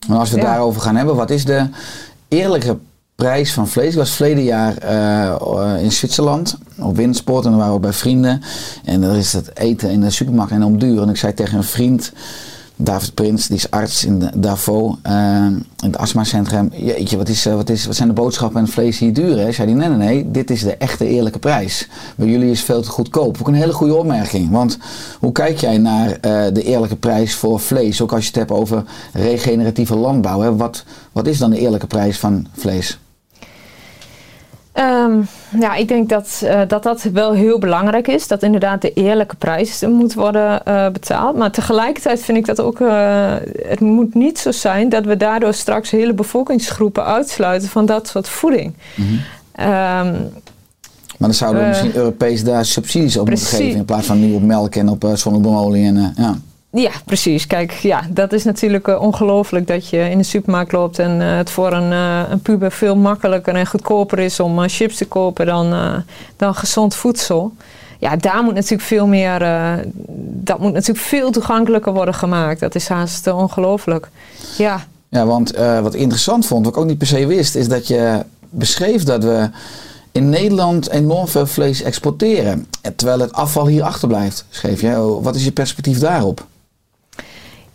Maar 0.08 0.18
als 0.18 0.30
we 0.30 0.36
het 0.36 0.44
Ja. 0.44 0.50
daarover 0.52 0.80
gaan 0.80 0.96
hebben, 0.96 1.16
wat 1.16 1.30
is 1.30 1.44
de 1.44 1.66
eerlijke 2.28 2.78
prijs 3.22 3.52
van 3.52 3.68
vlees? 3.68 3.90
Ik 3.90 3.98
was 3.98 4.10
verleden 4.10 4.44
jaar 4.44 4.76
eh, 4.76 5.82
in 5.82 5.92
Zwitserland 5.92 6.58
op 6.78 6.96
windsport 6.96 7.44
en 7.44 7.50
dan 7.50 7.60
waren 7.60 7.74
we 7.74 7.80
bij 7.80 7.92
vrienden. 7.92 8.42
En 8.84 9.02
er 9.02 9.16
is 9.16 9.32
het 9.32 9.58
eten 9.58 9.90
in 9.90 10.00
de 10.00 10.10
supermarkt 10.10 10.52
enorm 10.52 10.78
duur. 10.78 11.02
En 11.02 11.08
ik 11.08 11.16
zei 11.16 11.34
tegen 11.34 11.56
een 11.56 11.64
vriend, 11.64 12.12
David 12.76 13.14
Prins, 13.14 13.46
die 13.46 13.56
is 13.56 13.70
arts 13.70 14.04
in 14.04 14.30
Davos, 14.36 14.96
eh, 15.02 15.14
in 15.46 15.66
het 15.76 15.98
astmacentrum. 15.98 16.70
Jeetje, 16.72 17.16
wat, 17.16 17.28
is, 17.28 17.46
eh, 17.46 17.54
wat, 17.54 17.70
is, 17.70 17.86
wat 17.86 17.96
zijn 17.96 18.08
de 18.08 18.14
boodschappen 18.14 18.60
en 18.60 18.68
vlees 18.68 18.98
hier 18.98 19.12
duur? 19.12 19.38
Hè? 19.38 19.52
Zei 19.52 19.68
hij, 19.68 19.78
nee, 19.78 19.88
nee, 19.88 20.08
nee, 20.08 20.30
dit 20.30 20.50
is 20.50 20.62
de 20.62 20.76
echte 20.76 21.06
eerlijke 21.06 21.38
prijs. 21.38 21.88
Bij 22.16 22.28
jullie 22.28 22.50
is 22.50 22.62
veel 22.62 22.82
te 22.82 22.90
goedkoop. 22.90 23.36
Ook 23.40 23.48
een 23.48 23.54
hele 23.54 23.72
goede 23.72 23.94
opmerking. 23.94 24.50
Want 24.50 24.78
hoe 25.18 25.32
kijk 25.32 25.58
jij 25.58 25.78
naar 25.78 26.20
de 26.52 26.62
eerlijke 26.62 26.96
prijs 26.96 27.34
voor 27.34 27.60
vlees? 27.60 28.00
Ook 28.00 28.12
als 28.12 28.22
je 28.22 28.28
het 28.28 28.36
hebt 28.36 28.50
over 28.50 28.84
regeneratieve 29.12 29.96
landbouw. 29.96 30.40
Hè? 30.40 30.56
Wat, 30.56 30.84
wat 31.12 31.26
is 31.26 31.38
dan 31.38 31.50
de 31.50 31.58
eerlijke 31.58 31.86
prijs 31.86 32.18
van 32.18 32.46
vlees? 32.56 32.98
Ehm, 34.98 35.20
ja, 35.60 35.74
ik 35.74 35.88
denk 35.88 36.08
dat, 36.08 36.42
eh, 36.44 36.60
dat 36.68 36.82
dat 36.82 37.02
wel 37.02 37.32
heel 37.32 37.58
belangrijk 37.58 38.08
is. 38.08 38.26
Dat 38.28 38.42
inderdaad 38.42 38.82
de 38.82 38.92
eerlijke 38.92 39.36
prijs 39.36 39.80
moet 39.80 40.14
worden 40.14 40.64
eh, 40.64 40.88
betaald. 40.88 41.36
Maar 41.36 41.50
tegelijkertijd 41.50 42.20
vind 42.22 42.38
ik 42.38 42.46
dat 42.46 42.60
ook... 42.60 42.80
eh, 42.80 43.34
het 43.66 43.80
moet 43.80 44.14
niet 44.14 44.38
zo 44.38 44.50
zijn 44.50 44.88
dat 44.88 45.04
we 45.04 45.16
daardoor 45.16 45.54
straks 45.54 45.90
hele 45.90 46.12
bevolkingsgroepen 46.14 47.04
uitsluiten 47.04 47.68
van 47.68 47.86
dat 47.86 48.08
soort 48.08 48.28
voeding. 48.28 48.74
Ehm, 49.52 50.12
Maar 51.18 51.28
dan 51.28 51.34
zouden 51.34 51.62
we 51.62 51.68
misschien 51.68 51.94
Europees 51.94 52.44
daar 52.44 52.64
subsidies 52.64 53.16
op 53.16 53.28
moeten 53.28 53.46
geven. 53.46 53.78
In 53.78 53.84
plaats 53.84 54.06
van 54.06 54.20
nu 54.20 54.34
op 54.34 54.42
melk 54.42 54.74
en 54.74 54.88
op 54.88 55.10
zonnebloemolie. 55.14 55.86
En, 55.86 56.14
ja. 56.16 56.38
Ja, 56.70 56.90
precies. 57.04 57.46
Kijk, 57.46 57.72
ja, 57.72 58.06
dat 58.10 58.32
is 58.32 58.44
natuurlijk 58.44 58.88
eh, 58.88 59.00
ongelooflijk 59.00 59.66
dat 59.66 59.88
je 59.88 60.10
in 60.10 60.18
de 60.18 60.24
supermarkt 60.24 60.72
loopt 60.72 60.98
en 60.98 61.20
eh, 61.20 61.36
het 61.36 61.50
voor 61.50 61.72
een, 61.72 61.92
eh, 61.92 62.30
een 62.30 62.40
puber 62.40 62.72
veel 62.72 62.96
makkelijker 62.96 63.54
en 63.54 63.66
goedkoper 63.66 64.18
is 64.18 64.40
om 64.40 64.68
chips 64.68 64.96
te 64.96 65.06
kopen 65.06 65.46
dan, 65.46 65.74
dan 66.36 66.54
gezond 66.54 66.94
voedsel. 66.94 67.52
Ja, 67.98 68.16
daar 68.16 68.42
moet 68.42 68.54
natuurlijk 68.54 68.82
veel 68.82 69.06
meer, 69.06 69.38
dat 70.18 70.58
moet 70.58 70.72
natuurlijk 70.72 71.06
veel 71.06 71.30
toegankelijker 71.30 71.92
worden 71.92 72.14
gemaakt. 72.14 72.60
Dat 72.60 72.74
is 72.74 72.88
haast 72.88 73.26
ongelooflijk. 73.26 74.08
Ja, 74.58 74.86
Ja, 75.08 75.26
want 75.26 75.56
wat 75.56 75.94
ik 75.94 76.00
interessant 76.00 76.46
vond, 76.46 76.64
wat 76.64 76.74
ik 76.74 76.80
ook 76.80 76.86
niet 76.86 76.98
per 76.98 77.06
se 77.06 77.26
wist, 77.26 77.54
is 77.54 77.68
dat 77.68 77.86
je 77.86 78.24
beschreef 78.50 79.02
dat 79.02 79.24
we 79.24 79.50
in 80.12 80.28
Nederland 80.28 80.90
enorm 80.90 81.28
veel 81.28 81.46
vlees 81.46 81.82
exporteren. 81.82 82.66
Terwijl 82.96 83.20
het 83.20 83.32
afval 83.32 83.66
hier 83.66 83.82
achterblijft, 83.82 84.44
schreef. 84.50 84.82
Oh, 84.82 85.24
Wat 85.24 85.34
is 85.34 85.44
je 85.44 85.52
perspectief 85.52 85.98
daarop? 85.98 86.46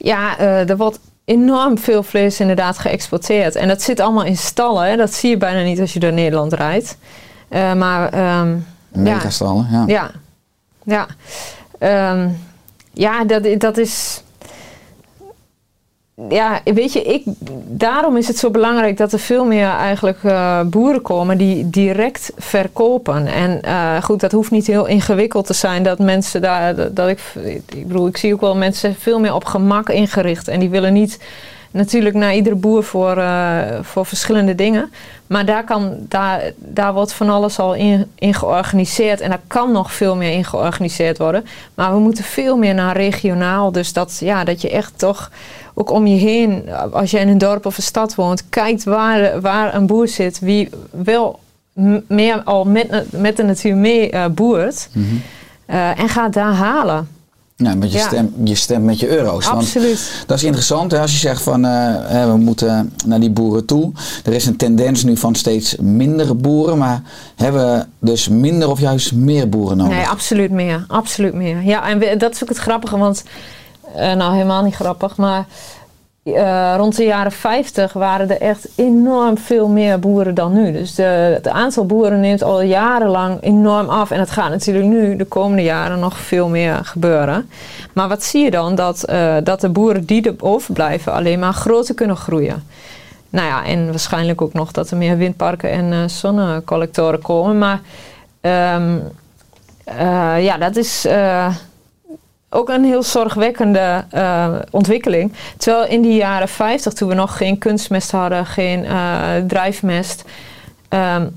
Ja, 0.04 0.38
eh, 0.38 0.70
er 0.70 0.78
wordt 0.78 1.00
enorm 1.26 1.78
veel 1.78 2.04
vlees 2.04 2.40
inderdaad 2.40 2.78
geëxporteerd. 2.78 3.56
En 3.56 3.68
dat 3.68 3.82
zit 3.82 4.00
allemaal 4.00 4.24
in 4.24 4.38
stallen. 4.38 4.90
Hè. 4.90 4.96
Dat 4.96 5.14
zie 5.14 5.30
je 5.30 5.38
bijna 5.38 5.62
niet 5.62 5.80
als 5.80 5.94
je 5.94 6.00
door 6.00 6.14
Nederland 6.14 6.54
rijdt. 6.54 6.98
Eh, 7.50 7.74
maar 7.74 8.14
ehm, 8.14 8.50
ja, 8.92 9.02
Megastallen, 9.02 9.68
ja. 9.72 9.84
ja, 9.88 10.12
ja. 10.84 11.08
Ehm, 11.80 12.30
ja, 12.94 13.24
dat, 13.24 13.60
dat 13.60 13.78
is. 13.78 14.24
Ja, 16.30 16.62
weet 16.64 16.94
je, 16.94 17.02
ik, 17.02 17.24
daarom 17.66 18.18
is 18.18 18.28
het 18.28 18.38
zo 18.38 18.50
belangrijk 18.50 18.98
dat 18.98 19.14
er 19.14 19.20
veel 19.20 19.46
meer 19.46 19.70
eigenlijk 19.70 20.24
eh, 20.24 20.62
boeren 20.62 21.02
komen 21.02 21.38
die 21.38 21.70
direct 21.70 22.32
verkopen. 22.38 23.28
En 23.28 23.62
eh, 23.62 24.04
goed, 24.04 24.20
dat 24.20 24.32
hoeft 24.32 24.52
niet 24.52 24.68
heel 24.68 24.86
ingewikkeld 24.86 25.46
te 25.46 25.54
zijn 25.54 25.84
dat 25.84 26.00
mensen 26.00 26.42
daar, 26.42 26.94
dat, 26.94 27.08
ik, 27.08 27.20
ik 27.70 27.88
bedoel, 27.88 28.08
ik 28.08 28.18
zie 28.18 28.34
ook 28.34 28.42
wel 28.42 28.56
mensen 28.56 28.96
veel 28.96 29.20
meer 29.20 29.34
op 29.34 29.46
gemak 29.46 29.90
ingericht 29.90 30.48
en 30.48 30.60
die 30.60 30.70
willen 30.70 30.94
niet 30.94 31.20
natuurlijk 31.74 32.16
naar 32.16 32.36
iedere 32.36 32.56
boer 32.56 32.84
voor, 32.84 33.18
eh, 33.18 33.62
voor 33.82 34.06
verschillende 34.06 34.56
dingen. 34.56 34.92
Maar 35.28 35.46
daar, 35.46 35.64
kan, 35.64 35.96
daar, 36.00 36.52
daar 36.58 36.94
wordt 36.94 37.14
van 37.14 37.30
alles 37.30 37.60
al 37.60 37.74
in, 37.74 38.12
in 38.16 38.34
georganiseerd. 38.34 39.22
En 39.22 39.30
daar 39.30 39.42
kan 39.48 39.72
nog 39.72 39.94
veel 39.94 40.16
meer 40.16 40.32
in 40.32 40.46
georganiseerd 40.46 41.18
worden. 41.18 41.46
Maar 41.74 41.94
we 41.94 42.00
moeten 42.00 42.24
veel 42.24 42.58
meer 42.58 42.74
naar 42.74 42.96
regionaal. 42.96 43.72
Dus 43.72 43.94
dat, 43.94 44.18
ja, 44.20 44.44
dat 44.44 44.62
je 44.62 44.70
echt 44.70 45.00
toch 45.00 45.32
ook 45.74 45.92
om 45.92 46.08
je 46.08 46.18
heen, 46.18 46.64
als 46.92 47.12
je 47.12 47.20
in 47.20 47.28
een 47.28 47.38
dorp 47.38 47.66
of 47.66 47.78
een 47.78 47.84
stad 47.84 48.16
woont, 48.16 48.50
kijkt 48.50 48.84
waar, 48.84 49.42
waar 49.42 49.76
een 49.76 49.86
boer 49.88 50.08
zit. 50.08 50.40
Wie 50.40 50.70
wel 50.92 51.40
meer 52.08 52.42
al 52.44 52.66
met, 52.66 53.06
met 53.12 53.38
de 53.38 53.44
natuur 53.44 53.76
mee 53.76 54.10
eh, 54.10 54.26
boert. 54.32 54.90
Eh, 55.66 56.00
en 56.00 56.10
gaat 56.10 56.34
daar 56.34 56.54
halen. 56.54 57.08
Ja, 57.56 57.76
met 57.76 57.92
je, 57.92 57.98
Ja. 57.98 58.06
stem, 58.08 58.34
je 58.44 58.56
stemt 58.56 58.84
met 58.86 59.00
je 59.00 59.08
euro's. 59.18 59.46
Want 59.46 59.58
Absoluut. 59.58 60.24
dat 60.28 60.38
is 60.38 60.44
interessant 60.44 60.92
hè, 60.92 61.00
als 61.00 61.12
je 61.12 61.18
zegt 61.18 61.42
van 61.42 61.66
eh, 61.66 62.26
we 62.32 62.38
moeten 62.38 62.94
naar 63.06 63.20
die 63.20 63.30
boeren 63.30 63.66
toe. 63.66 63.92
Er 64.26 64.34
is 64.34 64.46
een 64.46 64.56
tendens 64.58 65.04
nu 65.04 65.18
van 65.18 65.36
steeds 65.36 65.76
minder 65.76 66.38
boeren. 66.38 66.78
Maar 66.78 67.02
hebben 67.36 67.72
we 67.78 67.86
dus 68.00 68.28
minder 68.28 68.70
of 68.70 68.80
juist 68.80 69.14
meer 69.14 69.50
boeren 69.50 69.78
nodig? 69.78 69.94
Nee, 69.96 70.06
absoluut 70.08 70.52
meer. 70.52 70.86
Absoluut 70.88 71.34
meer. 71.34 71.62
Ja, 71.64 71.88
en 71.90 72.00
we- 72.00 72.16
dat 72.18 72.34
is 72.34 72.44
ook 72.44 72.50
het 72.50 72.58
grappige, 72.58 72.98
want... 72.98 73.24
eh, 73.96 74.14
nou, 74.14 74.34
helemaal 74.34 74.64
niet 74.64 74.76
grappig, 74.76 75.18
maar... 75.18 75.46
eh, 76.24 76.74
rond 76.78 76.96
de 76.96 77.04
jaren 77.04 77.32
50 77.32 77.94
waren 77.94 78.30
er 78.30 78.42
echt 78.42 78.68
enorm 78.76 79.38
veel 79.38 79.68
meer 79.68 80.00
boeren 80.00 80.36
dan 80.36 80.54
nu. 80.54 80.72
Dus 80.72 80.96
de, 80.96 81.04
het 81.04 81.48
aantal 81.48 81.86
boeren 81.86 82.20
neemt 82.20 82.44
al 82.44 82.62
jarenlang 82.62 83.38
enorm 83.42 83.90
af. 83.90 84.12
En 84.12 84.20
het 84.20 84.32
gaat 84.32 84.50
natuurlijk 84.50 84.86
nu 84.86 85.16
de 85.16 85.26
komende 85.26 85.64
jaren 85.64 86.00
nog 86.00 86.18
veel 86.18 86.50
meer 86.50 86.86
gebeuren. 86.86 87.50
Maar 87.94 88.08
wat 88.08 88.24
zie 88.24 88.44
je 88.44 88.52
dan? 88.52 88.76
Dat, 88.76 89.04
eh, 89.04 89.36
dat 89.44 89.62
de 89.62 89.70
boeren 89.70 90.06
die 90.06 90.22
er 90.22 90.36
overblijven 90.40 91.14
alleen 91.14 91.40
maar 91.40 91.54
groter 91.54 91.96
kunnen 91.96 92.18
groeien. 92.18 92.64
Nou 93.30 93.48
ja, 93.48 93.66
en 93.66 93.86
waarschijnlijk 93.90 94.42
ook 94.42 94.54
nog 94.54 94.72
dat 94.72 94.92
er 94.92 94.98
meer 94.98 95.18
windparken 95.18 95.70
en 95.70 96.10
zonnecollectoren 96.10 97.22
komen. 97.22 97.58
Maar 97.58 97.82
ehm, 98.42 98.98
eh, 99.84 100.44
ja, 100.44 100.58
dat 100.58 100.76
is 100.76 101.08
ook 102.54 102.70
een 102.70 102.84
heel 102.84 103.04
zorgwekkende 103.04 104.04
eh, 104.10 104.56
ontwikkeling. 104.72 105.34
Terwijl 105.58 105.88
in 105.88 106.02
die 106.02 106.16
jaren 106.16 106.48
50, 106.48 106.94
toen 106.94 107.10
we 107.10 107.16
nog 107.16 107.38
geen 107.38 107.58
kunstmest 107.58 108.12
hadden, 108.12 108.46
geen 108.46 108.86
eh, 108.86 109.20
drijfmest. 109.48 110.24
ehm, 110.90 111.28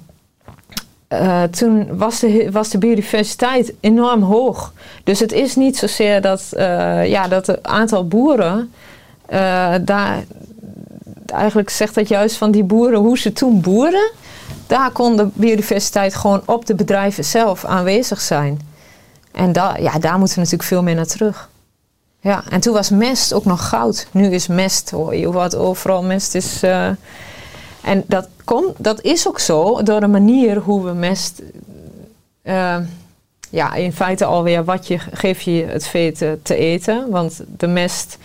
eh, 1.09 1.43
toen 1.43 1.97
was 1.97 2.21
de, 2.21 2.49
was 2.53 2.69
de 2.69 2.79
biodiversiteit 2.79 3.73
enorm 3.81 4.23
hoog. 4.23 4.73
Dus 5.05 5.21
het 5.21 5.33
is 5.33 5.57
niet 5.57 5.77
zozeer 5.77 6.21
dat, 6.21 6.53
ja, 7.05 7.29
dat 7.29 7.47
het 7.47 7.63
aantal 7.63 8.07
boeren 8.09 8.73
daar. 9.81 10.25
Eigenlijk 11.27 11.71
zegt 11.71 11.95
dat 11.95 12.09
juist 12.09 12.37
van 12.37 12.51
die 12.51 12.65
boeren, 12.65 12.99
hoe 12.99 13.19
ze 13.19 13.33
toen 13.33 13.61
boeren. 13.61 14.11
Daar 14.67 14.91
kon 14.91 15.17
de 15.17 15.29
biodiversiteit 15.33 16.15
gewoon 16.15 16.43
op 16.47 16.67
de 16.67 16.75
bedrijven 16.75 17.25
zelf 17.25 17.65
aanwezig 17.65 18.21
zijn. 18.21 18.61
En 19.37 19.53
ja, 19.79 19.99
daar 19.99 20.19
moeten 20.19 20.35
we 20.35 20.41
natuurlijk 20.43 20.63
veel 20.69 20.83
meer 20.83 20.95
naar 20.95 21.07
terug. 21.07 21.49
Ja, 22.21 22.45
en 22.51 22.61
toen 22.61 22.73
was 22.73 22.91
mest 22.91 23.33
ook 23.33 23.45
nog 23.45 23.69
goud. 23.69 24.07
Nu 24.11 24.31
is 24.31 24.47
mest, 24.47 24.91
hoor 24.91 25.15
je 25.17 25.33
wat 25.33 25.57
overal 25.57 26.03
mest 26.03 26.35
is. 26.35 26.63
eh, 26.63 26.89
en 27.83 28.05
dat, 28.07 28.29
komt, 28.45 28.75
dat 28.77 29.01
is 29.01 29.29
ook 29.29 29.39
zo 29.39 29.83
door 29.83 30.01
de 30.01 30.07
manier 30.07 30.57
hoe 30.59 30.85
we 30.85 30.93
mest. 30.93 31.43
eh, 32.43 32.77
ja, 33.51 33.75
in 33.75 33.93
feite 33.93 34.25
alweer 34.25 34.65
wat 34.65 34.87
je 34.87 34.99
geef 34.99 35.41
je 35.41 35.65
het 35.65 35.87
vee 35.87 36.13
te, 36.13 36.39
te 36.43 36.57
eten. 36.57 37.11
Want 37.11 37.41
de 37.57 37.67
mest 37.67 38.19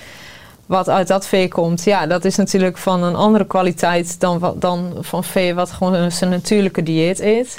wat 0.66 0.90
uit 0.90 1.08
dat 1.08 1.26
vee 1.26 1.48
komt, 1.48 1.84
ja, 1.84 2.08
dat 2.08 2.26
is 2.26 2.36
natuurlijk 2.36 2.78
van 2.78 3.04
een 3.04 3.16
andere 3.16 3.46
kwaliteit 3.46 4.20
dan, 4.20 4.54
dan 4.56 4.94
van 5.00 5.24
vee 5.24 5.54
wat 5.54 5.72
gewoon 5.72 6.12
zijn 6.12 6.30
natuurlijke 6.30 6.84
dieet 6.84 7.20
eet. 7.20 7.58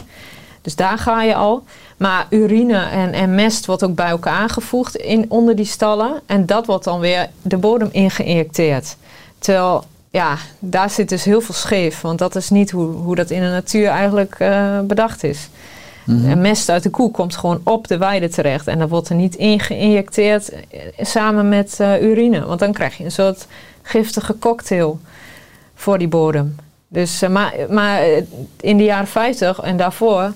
Dus 0.62 0.76
daar 0.76 0.98
ga 0.98 1.22
je 1.22 1.34
al. 1.34 1.64
Maar 1.96 2.26
urine 2.30 2.78
en, 2.78 3.12
en 3.12 3.34
mest 3.34 3.66
wordt 3.66 3.84
ook 3.84 3.94
bij 3.94 4.08
elkaar 4.08 4.38
aangevoegd 4.38 4.96
in, 4.96 5.24
onder 5.28 5.56
die 5.56 5.64
stallen. 5.64 6.20
En 6.26 6.46
dat 6.46 6.66
wordt 6.66 6.84
dan 6.84 7.00
weer 7.00 7.28
de 7.42 7.56
bodem 7.56 7.88
ingeïnjecteerd. 7.92 8.96
Terwijl, 9.38 9.84
ja, 10.10 10.36
daar 10.58 10.90
zit 10.90 11.08
dus 11.08 11.24
heel 11.24 11.40
veel 11.40 11.54
scheef. 11.54 12.00
Want 12.00 12.18
dat 12.18 12.36
is 12.36 12.50
niet 12.50 12.70
hoe, 12.70 12.86
hoe 12.86 13.14
dat 13.14 13.30
in 13.30 13.40
de 13.40 13.48
natuur 13.48 13.88
eigenlijk 13.88 14.34
eh, 14.38 14.80
bedacht 14.80 15.24
is. 15.24 15.48
En 16.06 16.40
mest 16.40 16.68
uit 16.68 16.82
de 16.82 16.90
koe 16.90 17.10
komt 17.10 17.36
gewoon 17.36 17.60
op 17.64 17.88
de 17.88 17.98
weide 17.98 18.28
terecht. 18.28 18.66
En 18.66 18.78
dat 18.78 18.88
wordt 18.88 19.08
er 19.08 19.14
niet 19.14 19.34
ingeïnjecteerd 19.34 20.50
eh, 20.50 20.80
samen 21.00 21.48
met 21.48 21.80
eh, 21.80 22.02
urine. 22.02 22.46
Want 22.46 22.60
dan 22.60 22.72
krijg 22.72 22.96
je 22.96 23.04
een 23.04 23.10
soort 23.10 23.46
giftige 23.82 24.38
cocktail 24.38 25.00
voor 25.74 25.98
die 25.98 26.08
bodem. 26.08 26.56
Dus, 26.92 27.22
eh, 27.22 27.30
maar, 27.30 27.54
maar 27.68 28.00
eh, 28.02 28.22
in 28.60 28.76
de 28.76 28.84
jaren 28.84 29.06
50 29.06 29.60
en 29.60 29.76
daarvoor 29.76 30.32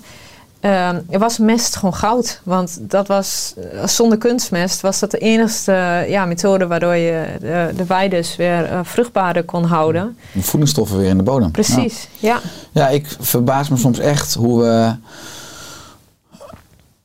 eh, 0.67 1.19
was 1.19 1.39
mest 1.39 1.77
gewoon 1.77 1.95
goud. 1.95 2.41
Want 2.43 2.79
dat 2.81 3.07
was, 3.07 3.55
eh, 3.73 3.87
zonder 3.87 4.19
kunstmest 4.19 4.81
was 4.81 4.99
dat 4.99 5.11
de 5.11 5.19
enige 5.19 6.05
ja, 6.09 6.25
methode 6.25 6.67
waardoor 6.67 6.95
je 6.95 7.27
de, 7.41 7.73
de 7.77 7.85
weides 7.85 8.37
weer 8.37 8.65
eh, 8.65 8.81
vruchtbaarder 8.83 9.45
kon 9.45 9.65
houden. 9.65 10.17
Voedingsstoffen 10.39 10.99
weer 10.99 11.09
in 11.09 11.17
de 11.17 11.23
bodem. 11.23 11.51
Precies, 11.51 12.09
ja. 12.19 12.41
Ja, 12.73 12.89
ik 12.89 13.17
verbaas 13.21 13.69
me 13.69 13.77
soms 13.77 13.99
echt 13.99 14.35
hoe 14.35 14.63
we. 14.63 14.95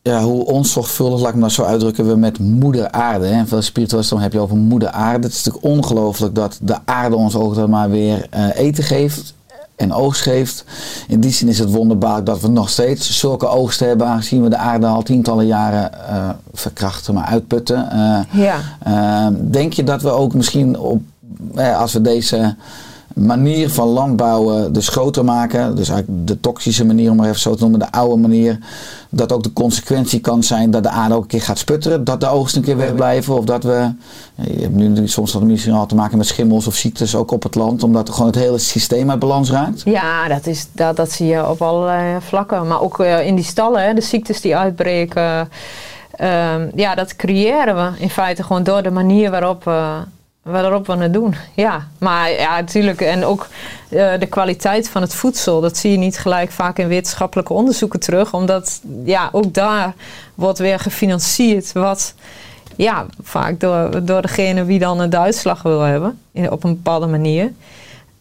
Ja, 0.04 0.22
hoe 0.22 0.46
onzorgvuldig, 0.46 1.20
laat 1.20 1.30
ik 1.30 1.36
me 1.36 1.42
dat 1.42 1.52
zo 1.52 1.64
uitdrukken, 1.64 2.08
we 2.08 2.16
met 2.16 2.40
moeder 2.40 2.92
aarde. 2.92 3.26
Hè. 3.26 3.46
Veel 3.46 3.62
spiritualisten 3.62 4.20
heb 4.20 4.34
je 4.34 4.40
over 4.40 4.56
moeder 4.56 4.90
aarde. 4.90 5.28
Het 5.28 5.36
is 5.36 5.44
natuurlijk 5.44 5.76
ongelooflijk 5.76 6.36
dat 6.36 6.60
de 6.62 6.78
aarde 6.86 7.16
ons 7.16 7.36
ook 7.36 7.56
dan 7.56 7.70
maar 7.70 7.90
weer 7.90 8.28
eten 8.56 8.84
geeft 8.84 9.34
en 9.82 9.94
oogst 9.94 10.22
geeft. 10.22 10.64
In 11.08 11.20
die 11.20 11.32
zin 11.32 11.48
is 11.48 11.60
het 11.60 11.72
wonderbaarlijk 11.72 12.26
dat 12.26 12.42
we 12.42 12.48
nog 12.48 12.70
steeds 12.70 13.20
zulke 13.20 13.48
oogsten 13.48 13.88
hebben, 13.88 14.08
aangezien 14.08 14.44
we 14.44 14.50
de 14.50 14.58
aarde 14.58 14.88
al 14.88 15.02
tientallen 15.02 15.46
jaren 15.46 16.08
eh, 16.08 16.30
verkrachten, 16.54 17.14
maar 17.14 17.26
uitputten. 17.26 17.92
Eh, 17.92 18.42
ja. 18.44 18.58
uh, 18.88 19.28
denk 19.42 19.74
je 19.74 19.84
dat 19.84 20.02
we 20.02 20.10
ook 20.10 20.34
misschien 20.34 20.80
op, 20.80 21.02
eh, 21.56 21.80
als 21.80 21.94
we 21.94 22.02
deze 22.02 22.56
manier 23.16 23.70
van 23.70 23.88
landbouwen 23.88 24.74
dus 24.74 24.88
groter 24.88 25.26
maken, 25.26 25.76
dus 25.76 25.90
eigenlijk 25.90 26.28
de 26.28 26.40
toxische 26.40 26.86
manier 26.86 27.10
om 27.12 27.16
maar 27.16 27.28
even 27.28 27.40
zo 27.40 27.56
te 27.56 27.62
noemen, 27.62 27.80
de 27.80 27.92
oude 27.92 28.22
manier, 28.22 28.60
dat 29.10 29.32
ook 29.32 29.44
de 29.44 29.54
consequentie 29.54 30.20
kan 30.20 30.44
zijn 30.44 30.72
dat 30.72 30.84
de 30.84 30.90
aarde 30.90 31.16
ook 31.16 31.22
een 31.22 31.28
keer 31.28 31.42
gaat 31.42 31.58
sputteren, 31.58 32.04
dat 32.04 32.20
de 32.20 32.28
oogsten 32.28 32.60
een 32.60 32.68
keer 32.68 32.78
wegblijven 32.78 33.38
of 33.38 33.46
dat 33.46 33.64
we, 33.64 33.92
je 34.36 34.62
hebt 34.62 34.74
nu 34.74 35.08
soms 35.08 35.34
nog 35.34 35.44
misschien 35.44 35.74
al 35.74 35.86
te 35.86 35.96
maken 35.96 36.18
met 36.18 36.28
schimmels 36.28 36.68
of 36.68 36.76
ziektes 36.76 37.16
ook 37.16 37.32
op 37.32 37.44
het 37.44 37.56
land, 37.56 37.84
omdat 37.84 38.10
gewoon 38.10 38.28
het 38.28 38.36
hele 38.36 38.58
systeem 38.58 39.10
uit 39.10 39.20
balans 39.20 39.52
raakt? 39.52 39.82
Ja, 39.86 40.28
dat, 40.28 40.48
is, 40.48 40.68
dat, 40.72 40.96
dat 40.96 41.12
zie 41.12 41.28
je 41.28 41.50
op 41.50 41.62
allerlei 41.62 42.22
vlakken, 42.22 42.68
maar 42.68 42.82
ook 42.82 43.00
uh, 43.00 43.26
in 43.26 43.36
die 43.36 43.46
stallen, 43.46 43.96
de 43.96 44.02
ziektes 44.02 44.42
die 44.42 44.58
uitbreken. 44.58 45.50
Uh, 46.22 46.54
ja, 46.76 46.96
dat 46.96 47.16
creëren 47.16 47.76
we 47.76 48.00
in 48.00 48.10
feite 48.10 48.44
gewoon 48.44 48.64
door 48.64 48.84
de 48.84 48.92
manier 48.92 49.32
waarop 49.32 49.64
we, 49.64 49.98
waarop 50.42 50.88
we 50.88 50.98
het 50.98 51.14
doen. 51.14 51.36
Ja, 51.56 51.88
maar 51.98 52.32
ja, 52.32 52.60
natuurlijk. 52.60 53.02
En 53.02 53.26
ook 53.26 53.48
uh, 53.90 54.12
de 54.20 54.26
kwaliteit 54.26 54.90
van 54.90 55.02
het 55.02 55.16
voedsel, 55.16 55.62
dat 55.62 55.78
zie 55.78 55.92
je 55.92 55.98
niet 55.98 56.20
gelijk 56.20 56.52
vaak 56.52 56.78
in 56.78 56.88
wetenschappelijke 56.88 57.54
onderzoeken 57.54 58.00
terug. 58.00 58.34
Omdat 58.34 58.82
ja, 59.04 59.30
ook 59.32 59.54
daar 59.54 59.94
wordt 60.36 60.60
weer 60.60 60.80
gefinancierd 60.80 61.72
wat 61.72 62.14
ja, 62.76 63.06
vaak 63.22 63.60
door, 63.60 64.06
door 64.06 64.22
degene 64.22 64.64
wie 64.64 64.80
dan 64.80 65.10
de 65.10 65.20
uitslag 65.20 65.62
wil 65.62 65.80
hebben, 65.80 66.20
in, 66.32 66.52
op 66.52 66.64
een 66.64 66.76
bepaalde 66.76 67.08
manier. 67.08 67.44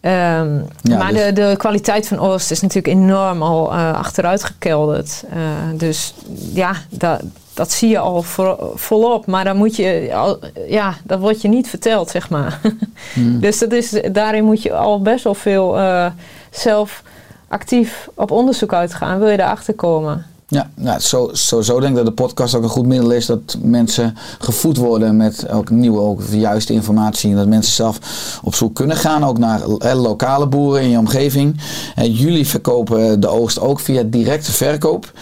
Um, 0.02 0.66
ja, 0.82 0.96
maar 0.98 1.12
dus 1.12 1.24
de, 1.24 1.32
de 1.32 1.54
kwaliteit 1.56 2.08
van 2.08 2.18
Oost 2.18 2.50
is 2.50 2.60
natuurlijk 2.60 2.94
enorm 2.94 3.42
al 3.42 3.72
uh, 3.72 3.92
achteruit 3.92 4.44
gekelderd. 4.44 5.24
Uh, 5.34 5.78
dus 5.78 6.14
ja, 6.52 6.72
dat, 6.88 7.22
dat 7.60 7.70
zie 7.70 7.88
je 7.88 7.98
al 7.98 8.22
voor, 8.22 8.72
volop. 8.74 9.26
Maar 9.26 9.44
dan 9.44 9.56
moet 9.56 9.76
je, 9.76 10.10
al, 10.14 10.38
ja, 10.68 10.94
dat 11.04 11.18
wordt 11.18 11.42
je 11.42 11.48
niet 11.48 11.68
verteld, 11.68 12.10
zeg 12.10 12.28
maar. 12.28 12.60
Hmm. 13.14 13.40
dus 13.40 13.58
dat 13.58 13.72
is, 13.72 14.00
daarin 14.12 14.44
moet 14.44 14.62
je 14.62 14.74
al 14.74 15.02
best 15.02 15.24
wel 15.24 15.34
veel 15.34 15.78
uh, 15.78 16.06
zelf 16.50 17.02
actief 17.48 18.08
op 18.14 18.30
onderzoek 18.30 18.72
uitgaan. 18.72 19.18
Wil 19.18 19.28
je 19.28 19.36
daarachter 19.36 19.74
komen? 19.74 20.26
Ja, 20.46 20.70
nou, 20.74 21.00
zo, 21.00 21.28
sowieso 21.32 21.80
denk 21.80 21.90
ik 21.90 21.96
dat 21.96 22.06
de 22.06 22.22
podcast 22.22 22.54
ook 22.54 22.62
een 22.62 22.68
goed 22.68 22.86
middel 22.86 23.10
is 23.10 23.26
dat 23.26 23.56
mensen 23.62 24.16
gevoed 24.38 24.76
worden 24.76 25.16
met 25.16 25.48
ook 25.48 25.70
nieuwe, 25.70 26.00
ook 26.00 26.22
juiste 26.30 26.72
informatie. 26.72 27.30
En 27.30 27.36
dat 27.36 27.46
mensen 27.46 27.72
zelf 27.72 27.98
op 28.42 28.54
zoek 28.54 28.74
kunnen 28.74 28.96
gaan, 28.96 29.24
ook 29.24 29.38
naar 29.38 29.60
he, 29.78 29.94
lokale 29.94 30.46
boeren 30.46 30.82
in 30.82 30.90
je 30.90 30.98
omgeving. 30.98 31.60
En 31.94 32.12
jullie 32.12 32.46
verkopen 32.46 33.20
de 33.20 33.28
oogst 33.28 33.60
ook 33.60 33.80
via 33.80 34.02
directe 34.02 34.52
verkoop. 34.52 35.12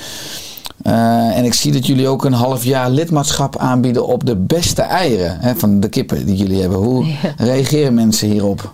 Uh, 0.89 1.37
en 1.37 1.45
ik 1.45 1.55
zie 1.55 1.73
dat 1.73 1.87
jullie 1.87 2.09
ook 2.09 2.25
een 2.25 2.33
half 2.33 2.65
jaar 2.65 2.91
lidmaatschap 2.91 3.57
aanbieden 3.57 4.07
op 4.07 4.27
de 4.27 4.37
beste 4.37 4.83
eieren 4.83 5.41
hè, 5.41 5.57
van 5.57 5.81
de 5.81 5.89
kippen 5.89 6.27
die 6.27 6.37
jullie 6.37 6.61
hebben. 6.61 6.79
Hoe 6.79 7.07
ja. 7.07 7.15
reageren 7.37 7.95
mensen 7.95 8.29
hierop? 8.29 8.73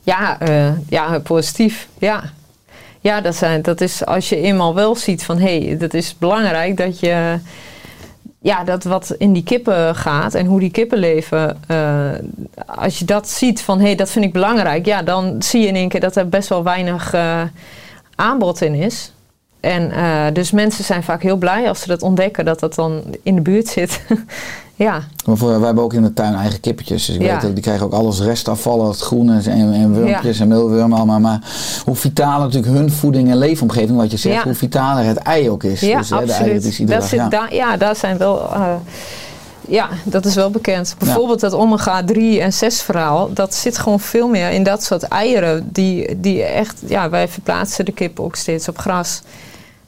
Ja, 0.00 0.48
uh, 0.48 0.72
ja 0.88 1.18
positief. 1.18 1.88
Ja, 1.98 2.22
ja, 3.00 3.20
dat, 3.20 3.36
zijn, 3.36 3.62
dat 3.62 3.80
is 3.80 4.04
als 4.06 4.28
je 4.28 4.36
eenmaal 4.36 4.74
wel 4.74 4.96
ziet 4.96 5.24
van 5.24 5.38
hé, 5.38 5.64
hey, 5.64 5.76
dat 5.76 5.94
is 5.94 6.16
belangrijk 6.18 6.76
dat 6.76 7.00
je. 7.00 7.38
Ja, 8.40 8.64
dat 8.64 8.84
wat 8.84 9.14
in 9.18 9.32
die 9.32 9.42
kippen 9.42 9.94
gaat 9.96 10.34
en 10.34 10.46
hoe 10.46 10.60
die 10.60 10.70
kippen 10.70 10.98
leven. 10.98 11.58
Uh, 11.70 12.10
als 12.66 12.98
je 12.98 13.04
dat 13.04 13.28
ziet 13.28 13.60
van 13.62 13.78
hé, 13.78 13.84
hey, 13.84 13.94
dat 13.94 14.10
vind 14.10 14.24
ik 14.24 14.32
belangrijk. 14.32 14.86
Ja, 14.86 15.02
dan 15.02 15.42
zie 15.42 15.60
je 15.60 15.66
in 15.66 15.74
één 15.74 15.88
keer 15.88 16.00
dat 16.00 16.16
er 16.16 16.28
best 16.28 16.48
wel 16.48 16.62
weinig 16.62 17.14
uh, 17.14 17.42
aanbod 18.14 18.60
in 18.60 18.74
is. 18.74 19.12
En 19.64 19.90
uh, 19.90 20.24
dus 20.32 20.50
mensen 20.50 20.84
zijn 20.84 21.02
vaak 21.02 21.22
heel 21.22 21.36
blij 21.36 21.68
als 21.68 21.80
ze 21.80 21.86
dat 21.86 22.02
ontdekken, 22.02 22.44
dat 22.44 22.60
dat 22.60 22.74
dan 22.74 23.02
in 23.22 23.34
de 23.34 23.40
buurt 23.40 23.68
zit. 23.68 24.00
ja. 24.74 25.02
Maar 25.26 25.36
voor, 25.36 25.48
wij 25.48 25.66
hebben 25.66 25.84
ook 25.84 25.92
in 25.92 26.02
de 26.02 26.12
tuin 26.12 26.34
eigen 26.34 26.60
kippetjes. 26.60 27.06
Dus 27.06 27.14
ik 27.14 27.22
ja. 27.22 27.34
weet 27.34 27.44
ook, 27.44 27.54
die 27.54 27.62
krijgen 27.62 27.86
ook 27.86 27.92
alles 27.92 28.20
restafvallen, 28.20 28.86
het 28.86 29.00
groen 29.00 29.30
en, 29.30 29.72
en 29.72 29.94
wurmpjes 29.94 30.36
ja. 30.36 30.42
en 30.42 30.48
meelwurmen 30.48 30.96
allemaal. 30.96 31.20
Maar 31.20 31.40
hoe 31.84 31.96
vitaler 31.96 32.46
natuurlijk 32.46 32.74
hun 32.74 32.90
voeding 32.90 33.30
en 33.30 33.36
leefomgeving, 33.36 33.96
wat 33.96 34.10
je 34.10 34.16
zegt, 34.16 34.36
ja. 34.36 34.42
hoe 34.42 34.54
vitaler 34.54 35.04
het 35.04 35.16
ei 35.16 35.50
ook 35.50 35.62
is. 35.62 35.80
Ja, 35.80 35.98
dus, 35.98 36.12
absoluut. 36.12 36.38
Hè, 36.38 36.54
de 36.54 36.60
die 36.60 36.72
ze 36.72 36.84
dat 36.84 37.04
zit 37.04 37.30
da 37.30 37.46
ja, 37.50 37.76
daar 37.76 37.96
zijn 37.96 38.18
wel... 38.18 38.50
Uh, 38.54 38.74
ja, 39.68 39.88
dat 40.04 40.24
is 40.24 40.34
wel 40.34 40.50
bekend. 40.50 40.94
Bijvoorbeeld 40.98 41.40
dat 41.40 41.52
omega-3 41.52 42.16
en 42.40 42.52
6 42.52 42.82
verhaal, 42.82 43.32
dat 43.32 43.54
zit 43.54 43.78
gewoon 43.78 44.00
veel 44.00 44.28
meer 44.28 44.50
in 44.50 44.62
dat 44.62 44.84
soort 44.84 45.02
eieren. 45.02 45.68
Die, 45.72 46.20
die 46.20 46.42
echt, 46.42 46.82
ja, 46.86 47.10
wij 47.10 47.28
verplaatsen 47.28 47.84
de 47.84 47.92
kip 47.92 48.20
ook 48.20 48.36
steeds 48.36 48.68
op 48.68 48.78
gras 48.78 49.22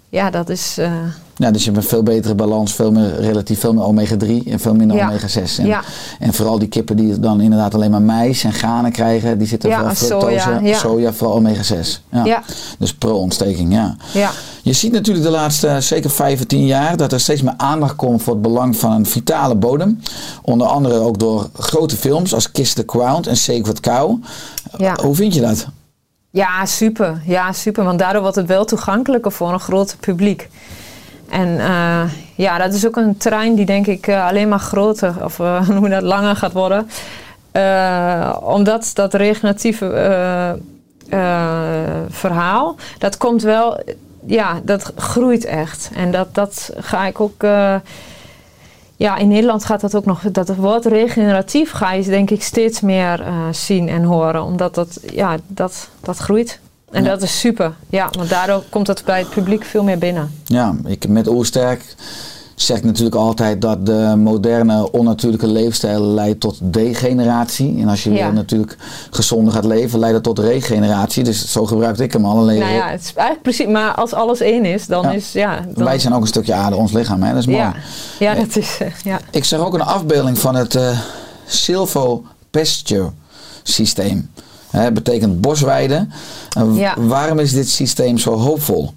ja, 0.08 0.30
dat 0.30 0.48
is. 0.48 0.76
Uh... 0.78 0.92
Ja, 1.38 1.50
dus 1.50 1.64
je 1.64 1.70
hebt 1.70 1.82
een 1.82 1.88
veel 1.88 2.02
betere 2.02 2.34
balans, 2.34 2.74
veel 2.74 2.92
meer, 2.92 3.20
relatief 3.20 3.60
veel 3.60 3.72
meer 3.72 3.84
omega-3 3.84 4.48
en 4.50 4.60
veel 4.60 4.74
minder 4.74 4.96
ja. 4.96 5.08
omega-6. 5.08 5.58
En, 5.58 5.66
ja. 5.66 5.82
en 6.18 6.34
vooral 6.34 6.58
die 6.58 6.68
kippen 6.68 6.96
die 6.96 7.20
dan 7.20 7.40
inderdaad 7.40 7.74
alleen 7.74 7.90
maar 7.90 8.02
mais 8.02 8.44
en 8.44 8.52
granen 8.52 8.92
krijgen, 8.92 9.38
die 9.38 9.46
zitten 9.46 9.68
ja, 9.70 9.76
vooral 9.76 9.94
fructose, 9.94 10.38
soja, 10.38 10.60
ja. 10.62 10.78
soja 10.78 11.12
vooral 11.12 11.36
omega-6. 11.36 12.02
Ja. 12.10 12.24
ja. 12.24 12.42
Dus 12.78 12.94
pro-ontsteking, 12.94 13.72
ja. 13.72 13.96
ja. 14.12 14.30
Je 14.62 14.72
ziet 14.72 14.92
natuurlijk 14.92 15.24
de 15.24 15.30
laatste 15.30 15.76
zeker 15.80 16.10
5 16.10 16.38
of 16.38 16.46
10 16.46 16.66
jaar 16.66 16.96
dat 16.96 17.12
er 17.12 17.20
steeds 17.20 17.42
meer 17.42 17.54
aandacht 17.56 17.96
komt 17.96 18.22
voor 18.22 18.32
het 18.32 18.42
belang 18.42 18.76
van 18.76 18.92
een 18.92 19.06
vitale 19.06 19.54
bodem. 19.54 20.00
Onder 20.42 20.66
andere 20.66 20.98
ook 20.98 21.18
door 21.18 21.48
grote 21.54 21.96
films 21.96 22.34
als 22.34 22.50
Kiss 22.50 22.72
the 22.72 22.84
Crown 22.84 23.28
en 23.28 23.36
Sacred 23.36 23.80
Cow. 23.80 24.22
Ja. 24.78 24.96
Hoe 25.02 25.14
vind 25.14 25.34
je 25.34 25.40
dat? 25.40 25.66
Ja, 26.36 26.66
super. 26.66 27.20
Ja, 27.24 27.52
super. 27.52 27.84
Want 27.84 27.98
daardoor 27.98 28.20
wordt 28.22 28.36
het 28.36 28.46
wel 28.46 28.64
toegankelijker 28.64 29.32
voor 29.32 29.52
een 29.52 29.60
groter 29.60 29.96
publiek. 29.96 30.48
En 31.28 31.48
uh, 31.48 32.02
ja, 32.34 32.58
dat 32.58 32.74
is 32.74 32.86
ook 32.86 32.96
een 32.96 33.16
terrein 33.16 33.54
die 33.54 33.66
denk 33.66 33.86
ik 33.86 34.06
uh, 34.06 34.26
alleen 34.26 34.48
maar 34.48 34.58
groter 34.58 35.24
of 35.24 35.38
uh, 35.38 35.68
hoe 35.78 35.88
dat 35.88 36.02
langer 36.02 36.36
gaat 36.36 36.52
worden. 36.52 36.88
omdat 38.40 38.90
dat 38.94 39.14
regeneratieve 39.14 40.58
verhaal, 42.08 42.76
dat 42.98 43.16
komt 43.16 43.42
wel, 43.42 43.80
ja, 44.26 44.60
dat 44.62 44.92
groeit 44.96 45.44
echt. 45.44 45.90
En 45.94 46.10
dat, 46.10 46.34
dat 46.34 46.70
ga 46.76 47.06
ik 47.06 47.20
ook 47.20 47.44
ja, 48.96 49.16
in 49.16 49.28
Nederland 49.28 49.64
gaat 49.64 49.80
dat 49.80 49.94
ook 49.94 50.04
nog, 50.04 50.22
dat 50.32 50.48
het 50.48 50.56
woord 50.56 50.86
regeneratief 50.86 51.70
ga 51.70 51.92
je 51.92 52.02
denk 52.02 52.30
ik 52.30 52.42
steeds 52.42 52.80
meer 52.80 53.20
uh, 53.20 53.46
zien 53.50 53.88
en 53.88 54.02
horen. 54.02 54.42
Omdat 54.42 54.74
dat, 54.74 55.00
ja, 55.12 55.36
dat, 55.46 55.88
dat 56.00 56.16
groeit. 56.16 56.60
En 56.90 57.04
ja. 57.04 57.08
dat 57.08 57.22
is 57.22 57.40
super. 57.40 57.74
Ja, 57.88 58.08
want 58.10 58.28
daardoor 58.28 58.62
komt 58.68 58.86
het 58.86 59.02
bij 59.04 59.18
het 59.18 59.30
publiek 59.30 59.64
veel 59.64 59.82
meer 59.82 59.98
binnen. 59.98 60.34
Ja, 60.44 60.74
ik 60.84 61.08
met 61.08 61.28
Oersterk 61.28 61.94
zeg 62.56 62.76
ik 62.76 62.84
natuurlijk 62.84 63.16
altijd 63.16 63.60
dat 63.60 63.86
de 63.86 64.14
moderne 64.16 64.92
onnatuurlijke 64.92 65.46
leefstijl 65.46 66.02
leidt 66.02 66.40
tot 66.40 66.58
degeneratie. 66.62 67.80
En 67.80 67.88
als 67.88 68.04
je 68.04 68.12
ja. 68.12 68.30
natuurlijk 68.30 68.76
gezonder 69.10 69.52
gaat 69.52 69.64
leven, 69.64 69.98
leidt 69.98 70.14
dat 70.14 70.36
tot 70.36 70.38
regeneratie. 70.38 71.24
Dus 71.24 71.52
zo 71.52 71.66
gebruikte 71.66 72.02
ik 72.02 72.12
hem 72.12 72.24
al. 72.24 72.38
Alleen 72.38 72.58
nou 72.58 72.72
ja, 72.72 72.88
het 72.88 73.00
is 73.00 73.12
eigenlijk 73.14 73.42
precies, 73.42 73.66
maar 73.66 73.94
als 73.94 74.12
alles 74.12 74.40
één 74.40 74.64
is, 74.64 74.86
dan 74.86 75.02
ja. 75.02 75.10
is 75.10 75.32
ja. 75.32 75.66
Dan... 75.74 75.84
Wij 75.84 75.98
zijn 75.98 76.14
ook 76.14 76.20
een 76.20 76.26
stukje 76.26 76.54
aarde, 76.54 76.76
ons 76.76 76.92
lichaam, 76.92 77.22
hè? 77.22 77.28
dat 77.28 77.38
is 77.38 77.46
mooi. 77.46 77.58
Ja, 77.58 77.74
ja 78.18 78.34
dat 78.34 78.56
is. 78.56 78.78
Uh, 78.82 78.88
ja. 79.04 79.20
Ik 79.30 79.44
zag 79.44 79.60
ook 79.60 79.74
een 79.74 79.80
afbeelding 79.82 80.38
van 80.38 80.54
het 80.54 80.74
uh, 80.74 80.98
Silvo 81.46 82.24
pasture 82.50 83.10
systeem. 83.62 84.30
Hè, 84.70 84.92
betekent 84.92 85.40
bosweide. 85.40 86.06
En 86.56 86.74
w- 86.74 86.78
Ja. 86.78 86.94
Waarom 86.98 87.38
is 87.38 87.52
dit 87.52 87.68
systeem 87.68 88.18
zo 88.18 88.32
hoopvol? 88.38 88.92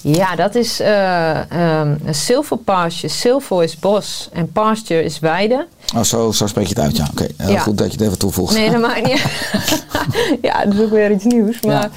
Ja, 0.00 0.36
dat 0.36 0.54
is 0.54 0.80
eh 0.80 1.50
ehm, 1.52 1.94
een 2.04 2.14
silverpasture. 2.14 3.12
Silver 3.12 3.62
is 3.62 3.78
bos 3.78 4.28
en 4.32 4.52
pasture 4.52 5.04
is 5.04 5.18
weide. 5.18 5.66
Oh, 5.96 6.02
zo, 6.02 6.32
zo 6.32 6.46
spreek 6.46 6.66
je 6.66 6.74
het 6.74 6.84
uit, 6.84 6.96
ja. 6.96 7.08
Oké, 7.10 7.26
heel 7.36 7.52
Ja. 7.52 7.58
goed 7.58 7.78
dat 7.78 7.86
je 7.86 7.92
het 7.92 8.06
even 8.06 8.18
toevoegt. 8.18 8.54
Nee, 8.54 8.70
dat 8.70 8.80
maakt 8.80 9.06
niet 9.06 9.24
Ja, 10.48 10.64
dat 10.64 10.74
is 10.74 10.80
ook 10.80 10.90
weer 10.90 11.10
iets 11.10 11.24
nieuws. 11.24 11.60
Maar 11.60 11.90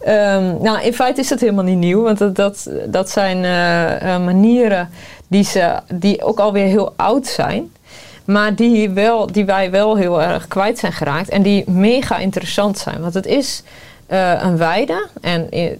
ehm, 0.00 0.62
nou, 0.62 0.80
in 0.82 0.94
feite 0.94 1.20
is 1.20 1.28
dat 1.28 1.40
helemaal 1.40 1.64
niet 1.64 1.78
nieuw. 1.78 2.02
Want 2.02 2.18
dat, 2.18 2.34
dat, 2.36 2.68
dat 2.86 3.10
zijn 3.10 3.44
eh, 3.44 4.14
eh, 4.14 4.24
manieren 4.24 4.88
die, 5.28 5.44
ze, 5.44 5.80
die 5.92 6.22
ook 6.22 6.38
alweer 6.40 6.66
heel 6.66 6.92
oud 6.96 7.26
zijn. 7.26 7.72
Maar 8.24 8.54
die, 8.54 8.90
wel, 8.90 9.26
die 9.32 9.44
wij 9.44 9.70
wel 9.70 9.96
heel 9.96 10.22
erg 10.22 10.48
kwijt 10.48 10.78
zijn 10.78 10.92
geraakt. 10.92 11.28
En 11.28 11.42
die 11.42 11.70
mega 11.70 12.18
interessant 12.18 12.78
zijn. 12.78 13.00
Want 13.00 13.14
het 13.14 13.26
is 13.26 13.62
eh, 14.06 14.32
een 14.42 14.56
weide. 14.56 15.06
En 15.20 15.50
eh, 15.50 15.70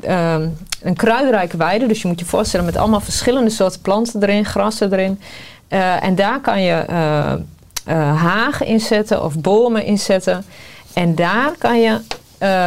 ehm, 0.00 0.48
een 0.82 0.96
kruidrijke 0.96 1.56
weide. 1.56 1.86
Dus 1.86 2.02
je 2.02 2.08
moet 2.08 2.18
je 2.18 2.24
voorstellen 2.24 2.66
met 2.66 2.76
allemaal 2.76 3.00
verschillende 3.00 3.50
soorten 3.50 3.80
planten 3.80 4.22
erin. 4.22 4.44
Grassen 4.44 4.92
erin. 4.92 5.20
Eh, 5.68 6.04
en 6.04 6.14
daar 6.14 6.40
kan 6.40 6.62
je 6.62 6.72
eh, 6.72 7.32
eh, 7.32 8.22
hagen 8.22 8.66
inzetten 8.66 9.24
of 9.24 9.40
bomen 9.40 9.84
inzetten. 9.84 10.44
En 10.92 11.14
daar 11.14 11.52
kan 11.58 11.80
je 11.80 12.00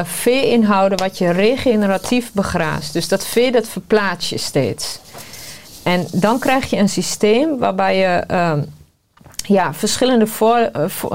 vee 0.04 0.50
inhouden 0.50 0.98
wat 0.98 1.18
je 1.18 1.32
regeneratief 1.32 2.32
begraast. 2.34 2.94
Dus 2.94 3.08
dat 3.08 3.26
vee 3.26 3.52
dat 3.52 3.68
verplaats 3.68 4.30
je 4.30 4.38
steeds. 4.38 5.00
En 5.84 6.08
dan 6.12 6.40
krijg 6.40 6.70
je 6.70 6.78
een 6.78 6.90
systeem 6.90 7.58
waarbij 7.58 7.98
je 7.98 8.24
ehm, 8.28 8.62
ja, 9.44 9.74
verschillende 9.74 10.26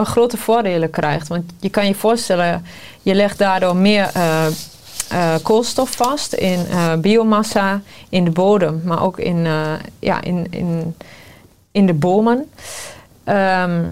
grote 0.03 0.37
voordelen 0.37 0.91
krijgt. 0.91 1.29
Want 1.29 1.45
je 1.61 1.71
kan 1.71 1.87
je 1.87 1.95
voorstellen, 1.95 2.67
je 3.03 3.15
legt 3.15 3.39
daardoor 3.39 3.77
meer 3.77 4.11
eh, 5.09 5.35
koolstof 5.43 5.91
vast 5.91 6.33
in 6.33 6.67
eh, 6.71 6.95
biomassa, 6.95 7.81
in 8.09 8.25
de 8.25 8.31
bodem, 8.31 8.81
maar 8.85 9.03
ook 9.03 9.19
in, 9.19 9.47
eh, 9.47 9.73
ja, 9.99 10.23
in, 10.23 10.47
in, 10.51 10.95
in 11.71 11.87
de 11.87 11.95
bomen. 11.95 12.45
Ehm, 13.25 13.85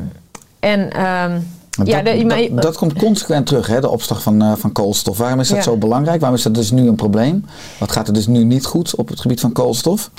en 0.61 0.93
ehm, 0.93 1.41
Maar 1.79 1.87
ja, 1.87 2.03
dat, 2.03 2.19
de- 2.19 2.25
maar- 2.25 2.49
dat, 2.51 2.63
dat 2.63 2.77
komt 2.77 2.93
consequent 2.93 3.47
terug, 3.47 3.67
hè, 3.67 3.81
de 3.81 3.89
opslag 3.89 4.23
van, 4.23 4.57
van 4.59 4.73
koolstof. 4.73 5.19
Waarom 5.19 5.41
is 5.41 5.49
dat 5.49 5.57
Ja. 5.57 5.63
zo 5.63 5.77
belangrijk? 5.77 6.21
Waarom 6.21 6.39
is 6.39 6.45
dat 6.45 6.55
dus 6.55 6.71
nu 6.71 6.89
een 6.89 6.95
probleem? 6.95 7.45
Wat 7.79 7.93
gaat 7.93 8.07
er 8.07 8.15
dus 8.15 8.27
nu 8.27 8.45
niet 8.45 8.65
goed 8.67 8.95
op 8.97 9.09
het 9.09 9.21
gebied 9.21 9.41
van 9.41 9.53
koolstof? 9.53 10.11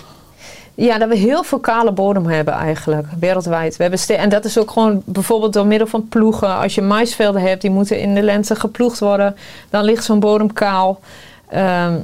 Ja, 0.76 0.98
dat 0.98 1.10
we 1.10 1.16
heel 1.16 1.44
veel 1.44 1.60
kale 1.60 1.92
bodem 1.92 2.26
hebben 2.26 2.54
eigenlijk, 2.54 3.08
wereldwijd. 3.20 3.78
We 3.78 3.84
hebben 3.84 4.18
en 4.18 4.30
dat 4.30 4.46
is 4.46 4.58
ook 4.58 4.72
gewoon 4.72 5.02
bijvoorbeeld 5.06 5.54
door 5.54 5.66
middel 5.66 5.88
van 5.88 6.08
ploegen. 6.08 6.58
Als 6.58 6.76
je 6.76 6.82
maisvelden 6.82 7.42
hebt, 7.42 7.62
die 7.62 7.72
moeten 7.72 8.00
in 8.00 8.16
de 8.16 8.22
lente 8.22 8.56
geploegd 8.56 9.00
worden. 9.00 9.36
Dan 9.70 9.84
ligt 9.84 10.04
zo'n 10.04 10.20
bodem 10.20 10.54
kaal. 10.54 11.00
Ehm, 11.48 11.98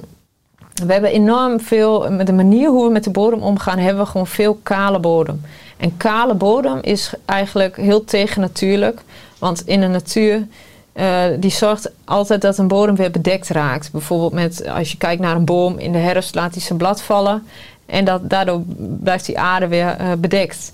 we 0.85 0.93
hebben 0.93 1.11
enorm 1.11 1.59
veel, 1.59 2.11
met 2.11 2.27
de 2.27 2.33
manier 2.33 2.69
hoe 2.69 2.85
we 2.85 2.91
met 2.91 3.03
de 3.03 3.09
bodem 3.09 3.41
omgaan, 3.41 3.77
hebben 3.77 4.03
we 4.03 4.09
gewoon 4.09 4.27
veel 4.27 4.59
kale 4.63 4.99
bodem. 4.99 5.41
En 5.77 5.97
kale 5.97 6.33
bodem 6.33 6.77
is 6.81 7.13
eigenlijk 7.25 7.75
heel 7.75 8.03
tegennatuurlijk. 8.03 9.01
Want 9.39 9.67
in 9.67 9.81
de 9.81 9.87
natuur, 9.87 10.47
eh, 10.93 11.23
die 11.39 11.51
zorgt 11.51 11.91
altijd 12.05 12.41
dat 12.41 12.57
een 12.57 12.67
bodem 12.67 12.95
weer 12.95 13.11
bedekt 13.11 13.49
raakt. 13.49 13.91
Bijvoorbeeld 13.91 14.33
met, 14.33 14.67
als 14.67 14.91
je 14.91 14.97
kijkt 14.97 15.21
naar 15.21 15.35
een 15.35 15.45
boom, 15.45 15.77
in 15.77 15.91
de 15.91 15.97
herfst 15.97 16.35
laat 16.35 16.53
hij 16.53 16.61
zijn 16.61 16.77
blad 16.77 17.01
vallen. 17.01 17.43
En 17.91 18.05
dat, 18.05 18.29
daardoor 18.29 18.61
blijft 18.77 19.25
die 19.25 19.39
aarde 19.39 19.67
weer 19.67 19.95
eh, 19.97 20.07
bedekt. 20.17 20.73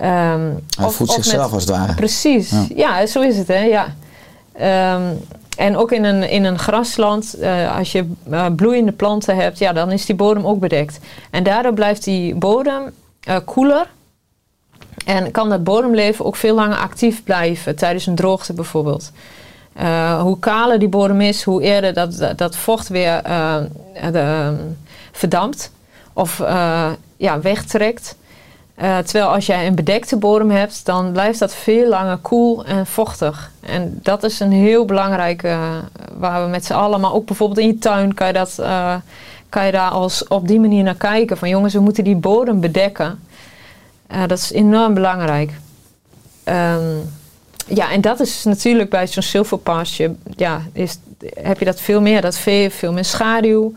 Ehm, 0.00 0.50
Hij 0.76 0.86
of- 0.86 0.94
voedt 0.94 1.10
of 1.10 1.16
zichzelf 1.16 1.44
met- 1.44 1.52
als 1.52 1.62
het 1.64 1.70
ware. 1.76 1.94
Precies, 1.94 2.50
Ja. 2.50 2.64
ja. 2.74 3.06
zo 3.06 3.20
is 3.20 3.36
het 3.38 3.48
hè, 3.48 3.58
ja. 3.64 3.94
Ehm, 4.52 5.02
en 5.56 5.76
ook 5.76 5.92
in 5.92 6.04
een, 6.04 6.30
in 6.30 6.44
een 6.44 6.58
grasland, 6.58 7.34
eh, 7.34 7.76
als 7.76 7.92
je 7.92 8.10
eh, 8.30 8.46
bloeiende 8.56 8.92
planten 8.92 9.36
hebt, 9.36 9.58
ja, 9.58 9.72
dan 9.72 9.90
is 9.92 10.06
die 10.06 10.16
bodem 10.16 10.46
ook 10.46 10.58
bedekt. 10.60 10.98
En 11.30 11.42
daardoor 11.42 11.74
blijft 11.74 12.04
die 12.04 12.34
bodem 12.34 12.82
koeler. 13.44 13.86
En 15.04 15.30
kan 15.30 15.48
dat 15.48 15.64
bodemleven 15.64 16.24
ook 16.24 16.36
veel 16.36 16.54
langer 16.54 16.76
actief 16.76 17.24
blijven, 17.24 17.76
tijdens 17.76 18.06
een 18.06 18.14
droogte 18.14 18.52
bijvoorbeeld. 18.52 19.12
Hoe 20.20 20.38
kaler 20.38 20.78
die 20.78 20.88
bodem 20.88 21.20
is, 21.20 21.42
hoe 21.42 21.62
eerder 21.62 21.94
dat, 21.94 22.16
dat, 22.16 22.38
dat 22.38 22.56
vocht 22.56 22.88
weer 22.88 23.14
eh, 23.22 23.56
de, 24.12 24.18
ehm, 24.18 24.54
verdampt 25.12 25.70
of 26.20 26.40
eh, 26.40 26.90
ja, 27.16 27.40
wegtrekt. 27.40 28.16
Eh, 28.74 28.98
terwijl 28.98 29.32
als 29.34 29.46
jij 29.46 29.66
een 29.66 29.74
bedekte 29.74 30.16
bodem 30.16 30.50
hebt, 30.50 30.84
dan 30.84 31.12
blijft 31.12 31.38
dat 31.38 31.54
veel 31.54 31.88
langer 31.88 32.16
koel 32.16 32.64
en 32.64 32.86
vochtig. 32.86 33.50
En 33.60 33.98
dat 34.02 34.22
is 34.22 34.40
een 34.40 34.52
heel 34.52 34.84
belangrijke, 34.84 35.48
eh, 35.48 35.76
waar 36.12 36.44
we 36.44 36.50
met 36.50 36.64
z'n 36.64 36.72
allen, 36.72 37.00
maar 37.00 37.12
ook 37.12 37.26
bijvoorbeeld 37.26 37.58
in 37.58 37.66
je 37.66 37.78
tuin 37.78 38.14
kan 38.14 38.26
je, 38.26 38.32
dat, 38.32 38.54
kan 39.48 39.66
je 39.66 39.72
daar 39.72 39.90
als, 39.90 40.28
op 40.28 40.48
die 40.48 40.60
manier 40.60 40.82
naar 40.82 40.94
kijken. 40.94 41.36
Van 41.36 41.48
jongens, 41.48 41.74
we 41.74 41.80
moeten 41.80 42.04
die 42.04 42.16
bodem 42.16 42.60
bedekken. 42.60 43.18
Dat 44.26 44.38
is 44.38 44.52
enorm 44.52 44.94
belangrijk. 44.94 45.52
Ehm, 46.44 46.96
ja, 47.66 47.90
en 47.90 48.00
dat 48.00 48.20
is 48.20 48.44
natuurlijk 48.44 48.90
bij 48.90 49.06
zo'n 49.06 49.22
zilverpasje, 49.22 50.14
ja, 50.36 50.62
is, 50.72 50.98
heb 51.34 51.58
je 51.58 51.64
dat 51.64 51.80
veel 51.80 52.00
meer. 52.00 52.20
Dat 52.20 52.38
vee 52.38 52.60
heeft 52.60 52.76
veel 52.76 52.92
meer 52.92 53.04
schaduw. 53.04 53.74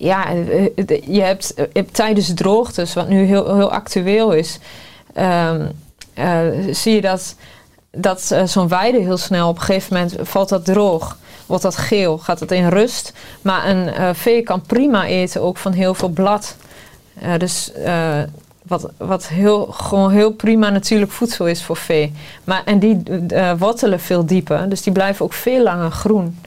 Eh, 0.00 0.06
ja, 0.06 0.26
eh, 0.30 0.66
eh, 0.66 1.02
je 1.06 1.20
hebt, 1.22 1.54
eh, 1.54 1.64
je 1.72 1.78
hebt 1.78 1.94
tijdens 1.94 2.26
de 2.26 2.34
droogtes, 2.34 2.94
wat 2.94 3.08
nu 3.08 3.24
heel, 3.24 3.54
heel 3.54 3.72
actueel 3.72 4.32
is, 4.32 4.58
ehm, 5.14 5.66
eh, 6.14 6.40
zie 6.70 6.94
je 6.94 7.00
dat, 7.00 7.34
dat 7.90 8.30
eh, 8.30 8.44
zo'n 8.44 8.68
weide 8.68 8.98
heel 8.98 9.16
snel 9.16 9.48
op 9.48 9.56
een 9.56 9.62
gegeven 9.62 9.94
moment 9.96 10.14
valt 10.28 10.48
dat 10.48 10.64
droog. 10.64 11.18
Wordt 11.46 11.62
dat 11.62 11.76
geel, 11.76 12.18
gaat 12.18 12.40
het 12.40 12.52
in 12.52 12.68
rust. 12.68 13.12
Maar 13.42 13.68
een 13.68 13.88
eh, 13.88 14.08
vee 14.12 14.42
kan 14.42 14.62
prima 14.62 15.06
eten 15.06 15.42
ook 15.42 15.56
van 15.56 15.72
heel 15.72 15.94
veel 15.94 16.08
blad. 16.08 16.56
Eh, 17.20 17.36
dus 17.38 17.72
eh, 17.72 18.18
wat, 18.62 18.90
wat 18.96 19.28
heel, 19.28 19.66
gewoon 19.66 20.10
heel 20.10 20.32
prima 20.32 20.70
natuurlijk 20.70 21.12
voedsel 21.12 21.46
is 21.46 21.62
voor 21.62 21.76
vee. 21.76 22.12
Maar, 22.44 22.62
en 22.64 22.78
die 22.78 23.02
eh, 23.28 23.52
wortelen 23.58 24.00
veel 24.00 24.26
dieper, 24.26 24.68
dus 24.68 24.82
die 24.82 24.92
blijven 24.92 25.24
ook 25.24 25.32
veel 25.32 25.62
langer 25.62 25.90
groen. 25.90 26.38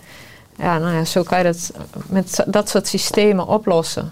Ja, 0.57 0.77
nou 0.77 0.95
ja, 0.95 1.05
zo 1.05 1.23
kan 1.23 1.37
je 1.37 1.43
dat 1.43 1.71
met 2.05 2.43
dat 2.47 2.69
soort 2.69 2.87
systemen 2.87 3.47
oplossen. 3.47 4.11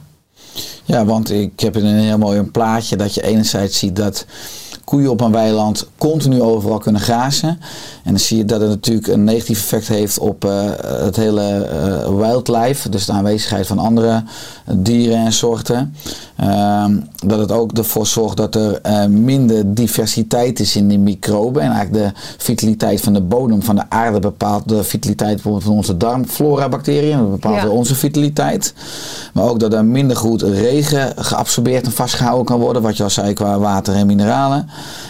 Ja, 0.84 1.06
want 1.06 1.32
ik 1.32 1.60
heb 1.60 1.76
een 1.76 1.86
heel 1.86 2.18
mooi 2.18 2.40
een 2.40 2.52
plaatje 2.52 2.96
dat 2.96 3.14
je 3.14 3.22
enerzijds 3.22 3.80
ziet 3.80 3.96
dat 3.96 4.26
koeien 4.84 5.12
op 5.12 5.22
een 5.22 5.32
weiland 5.32 5.88
continu 5.98 6.42
overal 6.42 6.78
kunnen 6.78 7.02
grazen. 7.02 7.50
En 8.04 8.12
dan 8.12 8.20
zie 8.20 8.38
je 8.38 8.46
dat 8.46 8.62
het 8.62 8.70
natuurlijk 8.70 9.08
een 9.08 9.24
negatief 9.24 9.58
effect 9.60 9.88
heeft 9.88 10.20
op 10.20 10.46
eh, 10.46 10.70
het 10.82 11.16
hele 11.16 11.66
eh, 11.66 12.16
wildlife. 12.16 12.90
Dus 12.90 13.06
de 13.06 13.12
aanwezigheid 13.12 13.68
van 13.68 13.80
andere 13.80 14.24
dieren 14.72 15.18
en 15.18 15.34
soorten. 15.34 15.96
Ehm, 16.42 16.98
dat 17.26 17.40
het 17.40 17.52
ook 17.52 17.72
ervoor 17.72 18.08
zorgt 18.08 18.38
dat 18.38 18.56
er 18.56 18.82
eh, 18.82 19.06
minder 19.06 19.74
diversiteit 19.74 20.60
is 20.60 20.76
in 20.76 20.88
de 20.88 20.98
microben. 20.98 21.62
En 21.62 21.72
eigenlijk 21.72 22.06
de 22.06 22.20
vitaliteit 22.38 23.02
van 23.02 23.14
de 23.14 23.22
bodem 23.22 23.64
van 23.64 23.76
de 23.76 23.84
aarde 23.90 24.20
bepaalt 24.20 24.70
de 24.70 24.84
vitaliteit 24.84 25.34
bijvoorbeeld 25.34 25.64
van 25.64 25.74
onze 25.74 25.98
darmflora 25.98 26.70
bacteriën. 26.70 27.18
Dat 27.18 27.32
bepaalt 27.32 27.62
Ja. 27.62 27.68
onze 27.68 27.96
vitaliteit. 27.96 28.74
Maar 29.34 29.44
ook 29.50 29.60
dat 29.60 29.74
er 29.74 29.86
minder 29.86 30.18
goed 30.18 30.42
regen 30.42 31.14
geabsorbeerd 31.16 31.86
en 31.86 31.92
vastgehouden 31.92 32.46
kan 32.46 32.60
worden. 32.60 32.82
Wat 32.82 32.98
je 32.98 33.04
al 33.04 33.10
zei 33.10 33.34
qua 33.34 33.60
water 33.60 33.96
en 33.96 34.08
mineralen. 34.08 34.68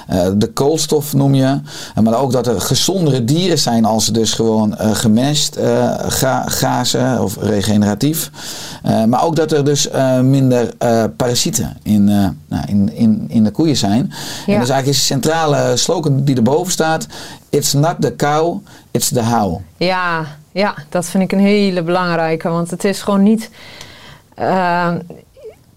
Eh, 0.08 0.28
de 0.36 0.48
koolstof 0.48 1.14
noem 1.14 1.34
je. 1.36 1.60
Eh, 1.96 2.04
maar 2.04 2.20
ook 2.22 2.32
dat 2.32 2.48
er 2.48 2.62
gezondere 2.62 3.24
dieren 3.26 3.60
zijn 3.60 3.86
als 3.86 4.06
ze 4.06 4.12
dus 4.12 4.34
gewoon 4.34 4.76
eh, 4.78 4.92
ga- 6.08 6.46
grazen 6.48 7.24
of 7.24 7.38
regeneratief. 7.40 8.32
Maar 9.08 9.24
ook 9.26 9.36
dat 9.36 9.52
er 9.52 9.66
dus 9.66 9.90
minder 10.24 10.70
parasieten 11.22 11.78
in, 11.84 12.10
eh, 12.10 12.28
nou, 12.48 12.66
in, 12.68 12.94
in, 12.94 13.26
in 13.30 13.44
de 13.44 13.52
koeien 13.52 13.76
zijn. 13.76 14.02
En 14.02 14.60
dus 14.60 14.70
eigenlijk 14.70 14.88
is 14.88 14.98
de 14.98 15.04
centrale 15.04 15.78
slogan 15.78 16.24
die 16.24 16.36
erboven 16.36 16.72
staat. 16.72 17.08
It's 17.50 17.74
not 17.74 17.96
the 18.00 18.16
cow, 18.16 18.66
it's 18.92 19.10
the 19.10 19.24
how. 19.24 19.60
Ja, 19.78 20.26
ja, 20.52 20.76
dat 20.90 21.06
vind 21.06 21.24
ik 21.24 21.32
een 21.32 21.40
hele 21.40 21.84
belangrijke. 21.84 22.50
Want 22.50 22.72
het 22.72 22.84
is 22.84 23.02
gewoon 23.02 23.24
niet. 23.24 23.50
ehm, 24.36 25.00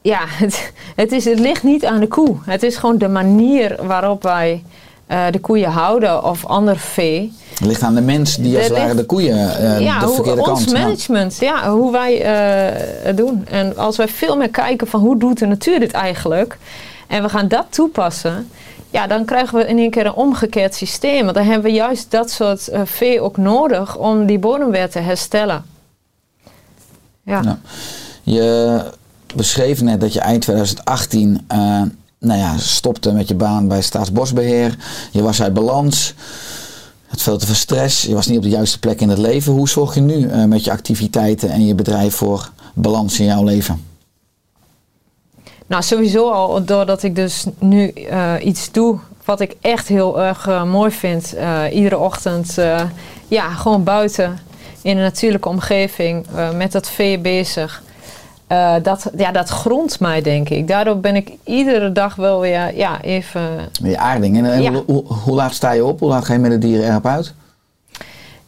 ja, 0.03 0.21
het, 0.43 0.73
het, 0.97 1.13
is, 1.13 1.25
het 1.25 1.39
ligt 1.39 1.63
niet 1.63 1.85
aan 1.85 2.01
de 2.01 2.09
koe. 2.09 2.37
Het 2.45 2.63
is 2.63 2.77
gewoon 2.77 2.99
de 2.99 3.09
manier 3.09 3.87
waarop 3.87 4.23
wij 4.23 4.63
eh, 5.07 5.25
de 5.31 5.39
koeien 5.39 5.71
houden 5.71 6.25
of 6.25 6.47
ander 6.47 6.77
vee. 6.79 7.33
Het 7.51 7.67
ligt 7.67 7.83
aan 7.83 7.95
de 7.95 8.01
mens 8.01 8.37
die 8.37 8.57
als 8.57 8.67
het 8.67 8.77
ware 8.77 8.95
de 8.95 9.05
koeien 9.05 9.37
ja, 9.83 9.99
de 9.99 10.07
hoe, 10.07 10.15
verkeerde 10.15 10.41
ons 10.41 10.65
kant. 10.65 10.71
ja. 10.71 10.79
management, 10.79 11.37
ja, 11.41 11.71
hoe 11.71 11.93
wij 11.93 12.23
eh, 12.23 12.81
het 13.03 13.17
doen. 13.17 13.47
En 13.47 13.77
als 13.77 13.97
wij 13.97 14.09
veel 14.09 14.37
meer 14.37 14.51
kijken 14.51 14.87
van 14.87 15.01
hoe 15.01 15.19
doet 15.19 15.39
de 15.39 15.47
natuur 15.47 15.81
dit 15.81 15.93
eigenlijk, 15.93 16.59
en 17.07 17.23
we 17.23 17.29
gaan 17.29 17.49
dat 17.49 17.67
toepassen, 17.69 18.49
ja, 18.91 19.07
dan 19.07 19.25
krijgen 19.25 19.59
we 19.59 19.67
in 19.67 19.79
één 19.79 19.91
keer 19.91 20.07
een 20.07 20.15
omgekeerd 20.15 20.75
systeem. 20.75 21.23
Want 21.23 21.35
dan 21.35 21.45
hebben 21.45 21.63
we 21.63 21.77
juist 21.77 22.11
dat 22.11 22.31
soort 22.31 22.69
vee 22.85 23.21
ook 23.21 23.37
nodig 23.37 23.97
om 23.97 24.27
die 24.27 24.39
bodem 24.39 24.71
weer 24.71 24.91
te 24.91 24.99
herstellen. 24.99 25.65
Ja. 27.23 27.59
Je 28.23 28.81
beschreef 29.35 29.83
net 29.83 30.01
dat 30.01 30.13
je 30.13 30.21
eind 30.21 30.43
2018 30.43 31.45
eh, 31.49 31.83
nou 32.25 32.39
ja, 32.39 32.59
stopte 32.59 33.13
met 33.13 33.29
je 33.29 33.35
baan 33.35 33.69
bij 33.69 33.83
Staatsbosbeheer. 33.83 34.77
Je 35.11 35.23
was 35.23 35.43
uit 35.43 35.55
balans. 35.55 36.15
Het 37.07 37.23
veel 37.23 37.39
te 37.39 37.47
veel 37.47 37.55
stress. 37.55 38.03
Je 38.03 38.15
was 38.15 38.27
niet 38.27 38.37
op 38.37 38.43
de 38.43 38.49
juiste 38.49 38.79
plek 38.79 39.01
in 39.01 39.09
het 39.09 39.19
leven. 39.19 39.53
Hoe 39.53 39.69
zorg 39.69 39.95
je 39.95 40.01
nu 40.01 40.29
eh, 40.29 40.45
met 40.45 40.65
je 40.65 40.71
activiteiten 40.71 41.51
en 41.51 41.67
je 41.67 41.75
bedrijf 41.75 42.15
voor 42.15 42.51
balans 42.75 43.19
in 43.19 43.27
jouw 43.27 43.45
leven? 43.45 43.85
Nou, 45.67 45.83
sowieso 45.83 46.31
al 46.31 46.65
doordat 46.65 47.03
ik 47.03 47.15
dus 47.15 47.47
nu 47.59 47.89
eh, 47.89 48.35
iets 48.43 48.73
doe 48.73 48.99
wat 49.25 49.41
ik 49.41 49.57
echt 49.61 49.89
heel 49.89 50.23
erg 50.23 50.47
eh, 50.47 50.65
mooi 50.65 50.91
vind. 50.91 51.35
Iedere 51.73 51.99
ochtend, 51.99 52.55
ja, 53.29 53.51
gewoon 53.51 53.85
buiten 53.85 54.39
in 54.83 54.97
een 54.97 55.03
natuurlijke 55.03 55.49
omgeving 55.49 56.27
met 56.55 56.73
dat 56.73 56.89
vee 56.89 57.19
bezig. 57.19 57.83
Eh, 58.47 58.75
dat, 58.83 59.11
ja, 59.17 59.33
dat 59.33 59.49
grondt 59.49 60.01
mij, 60.01 60.23
denk 60.23 60.49
ik. 60.49 60.69
Daardoor 60.69 60.99
ben 60.99 61.17
ik 61.17 61.31
iedere 61.45 61.93
dag 61.93 62.15
wel 62.15 62.41
weer 62.41 62.77
ja, 62.77 63.01
even 63.01 63.41
je 63.83 63.99
aarding. 63.99 64.37
En, 64.39 64.53
en 64.53 64.63
Ja. 64.63 64.73
hoe, 65.07 65.35
laat 65.35 65.55
sta 65.55 65.71
je 65.73 65.85
op? 65.85 66.01
Hoe 66.01 66.09
laat 66.09 66.25
ga 66.25 66.33
je 66.33 66.39
met 66.39 66.51
de 66.51 66.59
dieren 66.59 66.91
erop 66.91 67.07
uit? 67.07 67.35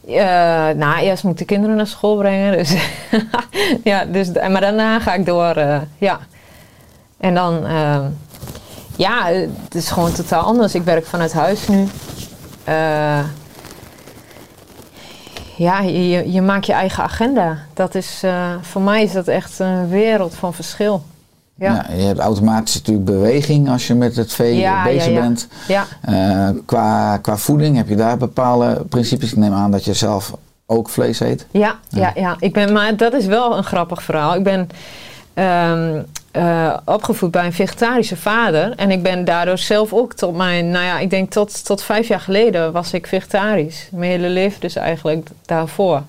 Eh, 0.07 0.15
nou, 0.75 0.99
eerst 0.99 1.23
moet 1.23 1.31
ik 1.31 1.37
de 1.37 1.45
kinderen 1.45 1.75
naar 1.75 1.87
school 1.87 2.17
brengen. 2.17 2.57
Dus 2.57 2.73
ja, 3.83 4.05
dus, 4.05 4.31
maar 4.31 4.61
daarna 4.61 4.99
ga 4.99 5.13
ik 5.13 5.25
door. 5.25 5.55
eh, 5.55 5.81
ja. 5.97 6.19
En 7.17 7.33
dan, 7.33 7.65
eh, 7.65 7.99
ja, 8.95 9.25
het 9.63 9.75
is 9.75 9.89
gewoon 9.89 10.11
totaal 10.11 10.41
anders. 10.43 10.75
Ik 10.75 10.83
werk 10.83 11.05
vanuit 11.05 11.33
huis 11.33 11.67
nu. 11.67 11.87
Ja, 15.57 15.79
je, 15.81 16.31
je- 16.31 16.41
maakt 16.41 16.65
je 16.65 16.73
eigen 16.73 17.03
agenda. 17.03 17.57
Dat 17.73 17.95
is, 17.95 18.19
eh, 18.23 18.51
voor 18.61 18.81
mij 18.81 19.03
is 19.03 19.11
dat 19.11 19.27
echt 19.27 19.59
een 19.59 19.89
wereld 19.89 20.33
van 20.35 20.53
verschil. 20.53 21.03
Ja, 21.55 21.73
Ja, 21.73 21.95
je 21.95 22.01
hebt 22.03 22.19
automatisch 22.19 22.73
natuurlijk 22.75 23.05
beweging 23.05 23.69
als 23.69 23.87
je 23.87 23.93
met 23.95 24.15
het 24.15 24.33
vee 24.33 24.55
Ja, 24.57 24.83
bezig 24.83 25.05
ja, 25.05 25.11
ja. 25.11 25.19
bent. 25.21 25.47
ja. 25.67 25.85
Eh, 26.01 26.49
qua, 26.65 27.17
qua 27.17 27.37
voeding 27.37 27.75
heb 27.77 27.89
je 27.89 27.95
daar 27.95 28.17
bepaalde 28.17 28.85
principes. 28.89 29.31
Ik 29.31 29.37
neem 29.37 29.53
aan 29.53 29.71
dat 29.71 29.85
je 29.85 29.93
zelf 29.93 30.33
ook 30.65 30.89
vlees 30.89 31.19
eet. 31.19 31.45
Ja, 31.51 31.75
ja, 31.89 32.11
ja. 32.15 32.35
Ik 32.39 32.53
ben, 32.53 32.71
maar 32.73 32.95
dat 32.97 33.13
is 33.13 33.25
wel 33.25 33.57
een 33.57 33.63
grappig 33.63 34.03
verhaal. 34.03 34.35
Ik 34.35 34.43
ben 34.43 34.69
ehm, 35.33 36.01
eh, 36.37 36.77
opgevoed 36.85 37.31
bij 37.31 37.45
een 37.45 37.53
vegetarische 37.53 38.17
vader. 38.17 38.73
En 38.75 38.91
ik 38.91 39.03
ben 39.03 39.25
daardoor 39.25 39.57
zelf 39.57 39.93
ook 39.93 40.13
tot 40.13 40.35
mijn, 40.35 40.69
nou 40.69 40.85
ja, 40.85 40.99
ik 40.99 41.09
denk 41.09 41.31
tot, 41.31 41.65
tot 41.65 41.83
vijf 41.83 42.07
jaar 42.07 42.19
geleden 42.19 42.71
was 42.71 42.93
ik 42.93 43.07
vegetarisch. 43.07 43.89
Mijn 43.91 44.11
hele 44.11 44.29
leven 44.29 44.61
dus 44.61 44.75
eigenlijk 44.75 45.27
daarvoor. 45.45 46.03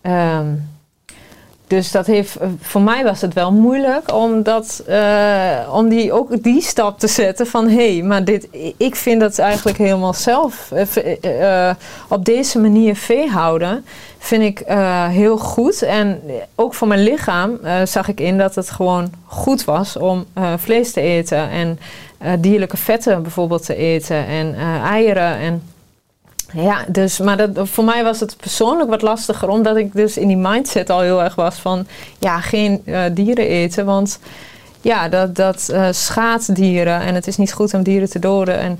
Ehm, 0.00 0.46
dus 1.66 1.90
dat 1.90 2.06
heeft, 2.06 2.36
voor 2.60 2.80
mij 2.80 3.04
was 3.04 3.20
het 3.20 3.34
wel 3.34 3.52
moeilijk 3.52 4.12
om, 4.12 4.42
dat, 4.42 4.82
eh, 4.86 5.72
om 5.72 5.88
die, 5.88 6.12
ook 6.12 6.42
die 6.42 6.62
stap 6.62 6.98
te 6.98 7.06
zetten 7.06 7.46
van 7.46 7.68
hé, 7.68 7.94
hey, 7.94 8.02
maar 8.02 8.24
dit, 8.24 8.48
ik 8.76 8.96
vind 8.96 9.20
dat 9.20 9.38
eigenlijk 9.38 9.78
helemaal 9.78 10.14
zelf 10.14 10.72
eh, 10.72 10.96
eh, 10.96 11.68
eh, 11.68 11.76
op 12.08 12.24
deze 12.24 12.58
manier 12.58 12.96
vee 12.96 13.28
houden 13.28 13.84
vind 14.24 14.42
ik 14.42 14.60
eh, 14.60 15.08
heel 15.08 15.38
goed. 15.38 15.82
En 15.82 16.20
ook 16.54 16.74
voor 16.74 16.88
mijn 16.88 17.02
lichaam 17.02 17.58
eh, 17.62 17.74
zag 17.84 18.08
ik 18.08 18.20
in 18.20 18.38
dat 18.38 18.54
het 18.54 18.70
gewoon 18.70 19.12
goed 19.26 19.64
was 19.64 19.96
om 19.96 20.24
eh, 20.32 20.52
vlees 20.56 20.92
te 20.92 21.00
eten 21.00 21.50
en 21.50 21.78
eh, 22.18 22.32
dierlijke 22.38 22.76
vetten 22.76 23.22
bijvoorbeeld 23.22 23.64
te 23.64 23.74
eten 23.74 24.26
en 24.26 24.54
eh, 24.54 24.82
eieren 24.82 25.36
en 25.38 25.62
ja, 26.54 26.84
dus, 26.88 27.18
maar 27.18 27.36
dat, 27.36 27.68
voor 27.68 27.84
mij 27.84 28.04
was 28.04 28.20
het 28.20 28.36
persoonlijk 28.36 28.90
wat 28.90 29.02
lastiger, 29.02 29.48
omdat 29.48 29.76
ik 29.76 29.92
dus 29.92 30.16
in 30.16 30.28
die 30.28 30.36
mindset 30.36 30.90
al 30.90 31.00
heel 31.00 31.22
erg 31.22 31.34
was 31.34 31.56
van, 31.56 31.86
ja, 32.18 32.40
geen 32.40 32.82
eh, 32.84 33.02
dieren 33.12 33.46
eten, 33.46 33.84
want 33.84 34.18
ja, 34.80 35.08
dat, 35.08 35.36
dat 35.36 35.68
eh, 35.68 35.88
schaadt 35.90 36.54
dieren 36.54 37.00
en 37.00 37.14
het 37.14 37.26
is 37.26 37.36
niet 37.36 37.52
goed 37.52 37.74
om 37.74 37.82
dieren 37.82 38.10
te 38.10 38.18
doden. 38.18 38.58
En, 38.58 38.78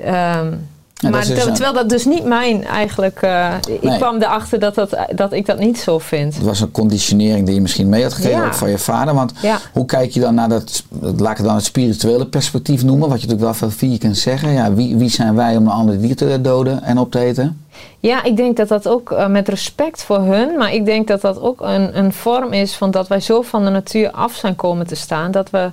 ehm, 0.00 0.52
Ja, 1.00 1.08
maar 1.08 1.26
dat 1.26 1.36
terwijl 1.54 1.72
dat 1.72 1.88
dus 1.88 2.04
niet 2.04 2.24
mijn 2.24 2.64
eigenlijk, 2.64 3.22
eh, 3.22 3.54
ik 3.68 3.82
Nee. 3.82 3.96
kwam 3.96 4.16
erachter 4.22 4.58
dat, 4.58 4.74
dat, 4.74 4.96
dat 5.14 5.32
ik 5.32 5.46
dat 5.46 5.58
niet 5.58 5.78
zo 5.78 5.98
vind. 5.98 6.34
Het 6.34 6.44
was 6.44 6.60
een 6.60 6.70
conditionering 6.70 7.46
die 7.46 7.54
je 7.54 7.60
misschien 7.60 7.88
mee 7.88 8.02
had 8.02 8.12
gekregen, 8.12 8.40
Ja. 8.40 8.46
ook 8.46 8.54
van 8.54 8.70
je 8.70 8.78
vader. 8.78 9.14
Want 9.14 9.32
Ja. 9.42 9.58
hoe 9.72 9.86
kijk 9.86 10.10
je 10.10 10.20
dan 10.20 10.34
naar 10.34 10.48
dat, 10.48 10.82
laat 11.00 11.30
ik 11.30 11.36
het 11.36 11.46
dan 11.46 11.54
het 11.54 11.64
spirituele 11.64 12.26
perspectief 12.26 12.84
noemen, 12.84 13.08
wat 13.08 13.20
je 13.20 13.26
natuurlijk 13.26 13.40
wel 13.58 13.68
veel 13.68 13.78
vier 13.78 13.98
kunt 13.98 14.18
zeggen. 14.18 14.52
Ja, 14.52 14.72
wie, 14.72 14.96
wie 14.96 15.08
zijn 15.10 15.34
wij 15.34 15.56
om 15.56 15.66
een 15.66 15.72
ander 15.72 16.00
dier 16.00 16.16
te 16.16 16.40
doden 16.40 16.82
en 16.82 16.98
op 16.98 17.10
te 17.10 17.18
eten? 17.18 17.64
Ja, 18.00 18.22
ik 18.24 18.36
denk 18.36 18.56
dat 18.56 18.68
dat 18.68 18.88
ook 18.88 19.10
eh, 19.12 19.26
met 19.26 19.48
respect 19.48 20.02
voor 20.02 20.20
hun, 20.20 20.56
maar 20.58 20.72
ik 20.74 20.84
denk 20.84 21.08
dat 21.08 21.20
dat 21.20 21.40
ook 21.40 21.60
een, 21.60 21.98
een 21.98 22.12
vorm 22.12 22.52
is 22.52 22.74
van 22.74 22.90
dat 22.90 23.08
wij 23.08 23.20
zo 23.20 23.42
van 23.42 23.64
de 23.64 23.70
natuur 23.70 24.10
af 24.10 24.34
zijn 24.34 24.56
komen 24.56 24.86
te 24.86 24.94
staan. 24.94 25.30
Dat 25.30 25.50
we, 25.50 25.70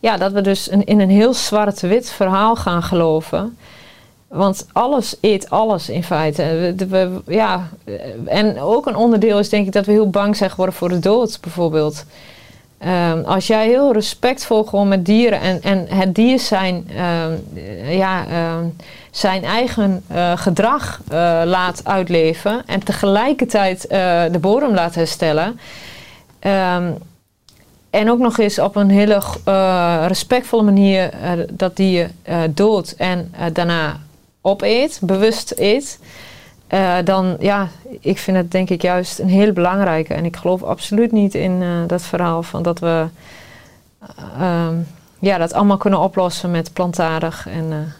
ja, 0.00 0.16
dat 0.16 0.32
we 0.32 0.40
dus 0.40 0.70
een, 0.70 0.84
in 0.84 1.00
een 1.00 1.10
heel 1.10 1.34
zwart-wit 1.34 2.10
verhaal 2.10 2.56
gaan 2.56 2.82
geloven. 2.82 3.56
Want 4.32 4.66
alles 4.72 5.16
eet 5.20 5.50
alles 5.50 5.88
in 5.88 6.04
feite. 6.04 6.74
Ja, 7.26 7.68
en 8.24 8.60
ook 8.60 8.86
een 8.86 8.96
onderdeel 8.96 9.38
is 9.38 9.48
denk 9.48 9.66
ik 9.66 9.72
dat 9.72 9.86
we 9.86 9.92
heel 9.92 10.10
bang 10.10 10.36
zijn 10.36 10.50
geworden 10.50 10.74
voor 10.74 10.88
de 10.88 10.98
dood 10.98 11.38
bijvoorbeeld. 11.40 12.04
Ehm, 12.78 13.22
als 13.24 13.46
jij 13.46 13.66
heel 13.66 13.92
respectvol 13.92 14.64
gewoon 14.64 14.88
met 14.88 15.06
dieren 15.06 15.40
en, 15.40 15.62
en 15.62 15.86
het 15.88 16.14
dier 16.14 16.38
zijn, 16.40 16.88
ehm, 16.96 17.32
eh, 17.54 17.96
ja, 17.96 18.26
ehm, 18.26 18.64
zijn 19.12 19.44
eigen 19.44 20.02
eh, 20.06 20.32
gedrag 20.36 21.00
eh, 21.08 21.42
laat 21.44 21.80
uitleven 21.84 22.62
en 22.66 22.84
tegelijkertijd 22.84 23.86
eh, 23.86 24.22
de 24.32 24.38
bodem 24.38 24.74
laat 24.74 24.94
herstellen. 24.94 25.60
en 27.90 28.10
ook 28.10 28.18
nog 28.18 28.38
eens 28.38 28.58
op 28.58 28.76
een 28.76 28.90
hele 28.90 29.20
respectvolle 30.06 30.62
manier 30.62 31.10
dat 31.50 31.76
dier 31.76 32.10
doodt 32.54 32.96
en 32.96 33.34
daarna 33.52 34.00
opeet, 34.42 34.98
bewust 35.02 35.52
eet. 35.56 35.98
Eh, 36.66 36.96
dan 37.04 37.36
ja, 37.40 37.68
ik 38.00 38.18
vind 38.18 38.36
het 38.36 38.50
denk 38.50 38.70
ik 38.70 38.82
juist 38.82 39.18
een 39.18 39.28
heel 39.28 39.52
belangrijke. 39.52 40.14
En 40.14 40.24
ik 40.24 40.36
geloof 40.36 40.62
absoluut 40.62 41.12
niet 41.12 41.34
in 41.34 41.62
eh, 41.62 41.68
dat 41.86 42.02
verhaal 42.02 42.42
van 42.42 42.62
dat 42.62 42.78
we 42.78 43.06
eh, 43.98 44.08
ehm, 44.40 44.74
ja, 45.18 45.38
dat 45.38 45.52
allemaal 45.52 45.76
kunnen 45.76 46.00
oplossen 46.00 46.50
met 46.50 46.72
plantaardig. 46.72 47.48
En, 47.48 47.94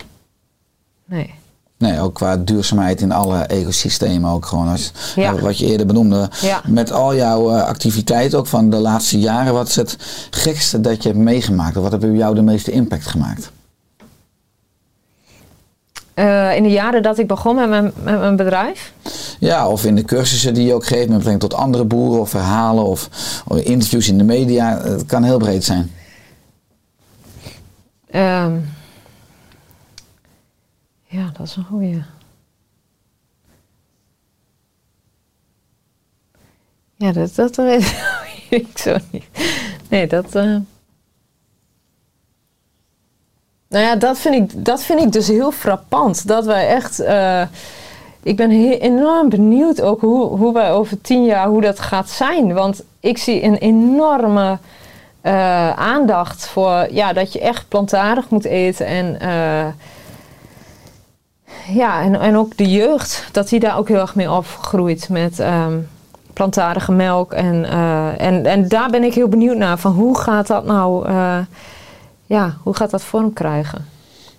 nee. 1.04 1.34
Nee, 1.82 2.00
ook 2.00 2.14
qua 2.14 2.36
duurzaamheid 2.36 3.00
in 3.00 3.12
alle 3.12 3.38
ecosystemen 3.38 4.30
ook 4.30 4.46
gewoon. 4.46 4.68
Als, 4.68 4.92
Ja. 5.14 5.34
Wat 5.34 5.58
je 5.58 5.66
eerder 5.66 5.86
benoemde. 5.86 6.30
Ja. 6.40 6.60
Met 6.66 6.92
al 6.92 7.14
jouw 7.14 7.50
eh, 7.50 7.62
activiteiten 7.62 8.38
ook 8.38 8.46
van 8.46 8.70
de 8.70 8.76
laatste 8.76 9.18
jaren. 9.18 9.52
Wat 9.52 9.68
is 9.68 9.76
het 9.76 9.96
gekste 10.30 10.80
dat 10.80 11.02
je 11.02 11.08
hebt 11.08 11.20
meegemaakt? 11.20 11.76
Of 11.76 11.82
wat 11.82 11.92
heeft 11.92 12.04
bij 12.04 12.12
jou 12.12 12.34
de 12.34 12.42
meeste 12.42 12.70
impact 12.70 13.06
gemaakt? 13.06 13.50
Eh, 16.14 16.56
in 16.56 16.62
de 16.62 16.68
jaren 16.70 17.02
dat 17.02 17.18
ik 17.18 17.26
begon 17.26 17.54
met 17.54 17.68
mijn, 17.68 17.84
met 18.02 18.18
mijn 18.18 18.36
bedrijf. 18.36 18.92
Ja, 19.38 19.68
of 19.68 19.84
in 19.84 19.94
de 19.94 20.04
cursussen 20.04 20.54
die 20.54 20.66
je 20.66 20.74
ook 20.74 20.86
geeft 20.86 21.08
met 21.08 21.16
betrekking 21.18 21.40
tot 21.50 21.54
andere 21.54 21.84
boeren 21.84 22.20
of 22.20 22.30
verhalen 22.30 22.84
of, 22.84 23.08
of 23.46 23.58
interviews 23.58 24.08
in 24.08 24.18
de 24.18 24.24
media. 24.24 24.80
Het 24.82 25.06
kan 25.06 25.22
heel 25.22 25.38
breed 25.38 25.64
zijn. 25.64 25.92
Ehm, 28.10 28.52
ja, 31.06 31.30
dat 31.38 31.46
is 31.46 31.56
een 31.56 31.64
goeie. 31.64 32.02
Ja, 36.96 37.12
dat, 37.12 37.34
dat 37.34 37.56
weet 37.56 37.94
ik 38.50 38.78
zo 38.78 38.96
niet. 39.10 39.24
Nee, 39.88 40.06
dat. 40.06 40.34
eh. 40.34 40.56
Nou 43.72 43.84
ja, 43.84 43.96
dat 43.96 44.18
vind, 44.18 44.34
ik, 44.34 44.64
dat 44.64 44.82
vind 44.82 45.00
ik 45.00 45.12
dus 45.12 45.28
heel 45.28 45.50
frappant. 45.52 46.26
Dat 46.28 46.44
wij 46.44 46.68
echt. 46.68 47.00
eh, 47.00 47.42
ik 48.22 48.36
ben 48.36 48.50
enorm 48.80 49.28
benieuwd 49.28 49.80
ook 49.80 50.00
hoe, 50.00 50.24
hoe 50.24 50.52
wij 50.52 50.72
over 50.72 51.00
tien 51.00 51.24
jaar 51.24 51.46
hoe 51.46 51.60
dat 51.60 51.80
gaat 51.80 52.10
zijn. 52.10 52.54
Want 52.54 52.82
ik 53.00 53.18
zie 53.18 53.42
een 53.42 53.56
enorme 53.56 54.58
eh, 55.20 55.70
aandacht 55.70 56.46
voor 56.46 56.86
ja, 56.90 57.12
dat 57.12 57.32
je 57.32 57.40
echt 57.40 57.68
plantaardig 57.68 58.28
moet 58.28 58.44
eten. 58.44 58.86
En, 58.86 59.20
eh, 59.20 59.66
ja, 61.74 62.02
en, 62.02 62.20
en 62.20 62.36
ook 62.36 62.56
de 62.56 62.70
jeugd, 62.70 63.28
dat 63.32 63.48
die 63.48 63.60
daar 63.60 63.78
ook 63.78 63.88
heel 63.88 64.00
erg 64.00 64.14
mee 64.14 64.30
opgroeit 64.30 65.08
met 65.08 65.38
ehm, 65.38 65.78
plantaardige 66.32 66.92
melk. 66.92 67.32
En, 67.32 67.64
en, 68.18 68.46
en 68.46 68.68
daar 68.68 68.90
ben 68.90 69.04
ik 69.04 69.14
heel 69.14 69.28
benieuwd 69.28 69.56
naar. 69.56 69.78
Van 69.78 69.92
hoe 69.92 70.18
gaat 70.18 70.46
dat 70.46 70.64
nou, 70.64 71.08
ja, 72.32 72.56
hoe 72.62 72.74
gaat 72.74 72.90
dat 72.90 73.02
vorm 73.02 73.32
krijgen? 73.32 73.84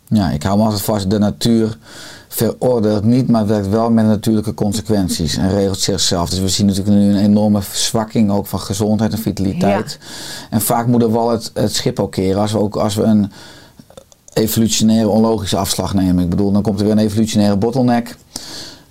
Ja, 0.07 0.29
ik 0.29 0.43
hou 0.43 0.57
me 0.57 0.63
altijd 0.63 0.81
vast. 0.81 1.09
De 1.09 1.17
natuur 1.17 1.77
veroordeelt 2.27 3.03
niet, 3.03 3.29
maar 3.29 3.47
werkt 3.47 3.69
wel 3.69 3.89
met 3.89 4.05
natuurlijke 4.05 4.53
consequenties 4.53 5.37
en 5.37 5.49
regelt 5.49 5.79
zichzelf. 5.79 6.29
Dus 6.29 6.39
we 6.39 6.47
zien 6.47 6.65
natuurlijk 6.65 6.95
nu 6.95 7.09
een 7.09 7.23
enorme 7.23 7.61
verzwakking 7.61 8.31
ook 8.31 8.45
van 8.45 8.59
gezondheid 8.59 9.11
en 9.11 9.17
vitaliteit. 9.17 9.99
En 10.49 10.61
vaak 10.61 10.87
moet 10.87 11.01
er 11.01 11.11
wel 11.11 11.29
het, 11.29 11.51
het 11.53 11.75
schip 11.75 11.99
ook 11.99 12.11
keren 12.11 12.41
als 12.41 12.51
we, 12.51 12.59
ook, 12.59 12.75
als 12.75 12.95
we 12.95 13.03
een 13.03 13.31
evolutionaire 14.33 15.09
onlogische 15.09 15.57
afslag 15.57 15.93
nemen. 15.93 16.23
Ik 16.23 16.29
bedoel, 16.29 16.51
dan 16.51 16.61
komt 16.61 16.79
er 16.79 16.85
weer 16.85 16.93
een 16.93 16.99
evolutionaire 16.99 17.57
bottleneck. 17.57 18.15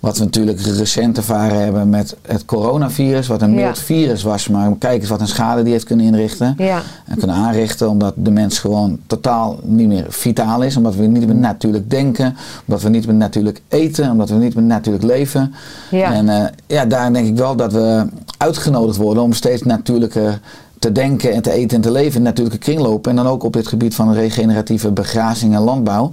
Wat 0.03 0.17
we 0.17 0.23
natuurlijk 0.23 0.61
recent 0.61 1.17
ervaren 1.17 1.59
hebben 1.59 1.89
met 1.89 2.15
het 2.21 2.45
coronavirus, 2.45 3.27
wat 3.27 3.41
een 3.41 3.53
Ja. 3.53 3.63
mild 3.65 3.79
virus 3.79 4.23
was, 4.23 4.47
maar 4.47 4.71
kijk 4.79 5.01
eens 5.01 5.09
wat 5.09 5.21
een 5.21 5.27
schade 5.27 5.63
die 5.63 5.71
heeft 5.71 5.83
kunnen 5.85 6.05
inrichten. 6.05 6.55
Ja, 6.57 6.81
En 7.05 7.17
kunnen 7.17 7.35
aanrichten 7.35 7.89
omdat 7.89 8.13
de 8.17 8.31
mens 8.31 8.59
gewoon 8.59 8.99
totaal 9.07 9.59
niet 9.63 9.87
meer 9.87 10.05
vitaal 10.09 10.61
is. 10.61 10.77
Omdat 10.77 10.95
we 10.95 11.05
niet 11.05 11.25
meer 11.25 11.35
natuurlijk 11.35 11.89
denken. 11.89 12.35
Omdat 12.65 12.81
we 12.83 12.89
niet 12.89 13.05
meer 13.05 13.15
natuurlijk 13.15 13.61
eten. 13.67 14.11
Omdat 14.11 14.29
we 14.29 14.35
niet 14.35 14.55
meer 14.55 14.63
natuurlijk 14.63 15.03
leven. 15.03 15.53
ja. 15.91 16.13
En 16.13 16.29
eh, 16.29 16.45
ja, 16.67 16.85
daar 16.85 17.13
denk 17.13 17.27
ik 17.27 17.37
wel 17.37 17.55
dat 17.55 17.73
we 17.73 18.05
uitgenodigd 18.37 18.97
worden 18.97 19.23
om 19.23 19.33
steeds 19.33 19.63
natuurlijker 19.63 20.39
te 20.83 20.91
denken 20.91 21.33
en 21.33 21.41
te 21.41 21.51
eten 21.51 21.75
en 21.75 21.81
te 21.81 21.91
leven 21.91 22.17
in 22.17 22.23
natuurlijke 22.23 22.57
kringlopen. 22.59 23.09
En 23.11 23.15
dan 23.17 23.27
ook 23.27 23.43
op 23.43 23.53
dit 23.53 23.67
gebied 23.67 23.95
van 23.95 24.13
regeneratieve 24.13 24.91
begrazing 24.91 25.55
en 25.55 25.61
landbouw. 25.61 26.11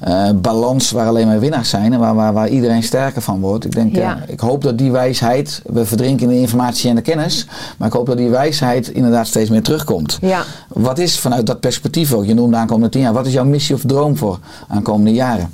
Eh, 0.00 0.30
balans 0.34 0.90
waar 0.90 1.06
alleen 1.06 1.26
maar 1.26 1.40
winnaars 1.40 1.68
zijn 1.70 1.92
en 1.92 1.98
waar, 1.98 2.14
waar, 2.14 2.32
waar 2.32 2.48
iedereen 2.48 2.82
sterker 2.82 3.22
van 3.22 3.40
wordt. 3.40 3.64
Ik, 3.64 3.72
denk, 3.74 3.96
Ja. 3.96 4.16
eh, 4.16 4.32
ik 4.32 4.40
hoop 4.40 4.62
dat 4.62 4.78
die 4.78 4.90
wijsheid, 4.92 5.62
we 5.66 5.84
verdrinken 5.86 6.26
in 6.30 6.34
de 6.34 6.40
informatie 6.40 6.90
en 6.90 6.96
de 6.96 7.02
kennis, 7.02 7.46
maar 7.78 7.88
ik 7.88 7.94
hoop 7.94 8.06
dat 8.06 8.16
die 8.16 8.28
wijsheid 8.28 8.88
inderdaad 8.88 9.26
steeds 9.26 9.50
meer 9.50 9.62
terugkomt. 9.62 10.18
ja. 10.20 10.42
Wat 10.68 10.98
is 10.98 11.18
vanuit 11.18 11.46
dat 11.46 11.60
perspectief 11.60 12.12
ook, 12.12 12.24
je 12.24 12.34
noemde 12.34 12.56
aankomende 12.56 12.88
tien 12.88 13.00
jaar, 13.00 13.12
wat 13.12 13.26
is 13.26 13.32
jouw 13.32 13.44
missie 13.44 13.74
of 13.74 13.82
droom 13.86 14.16
voor 14.16 14.38
aankomende 14.68 15.12
jaren? 15.12 15.50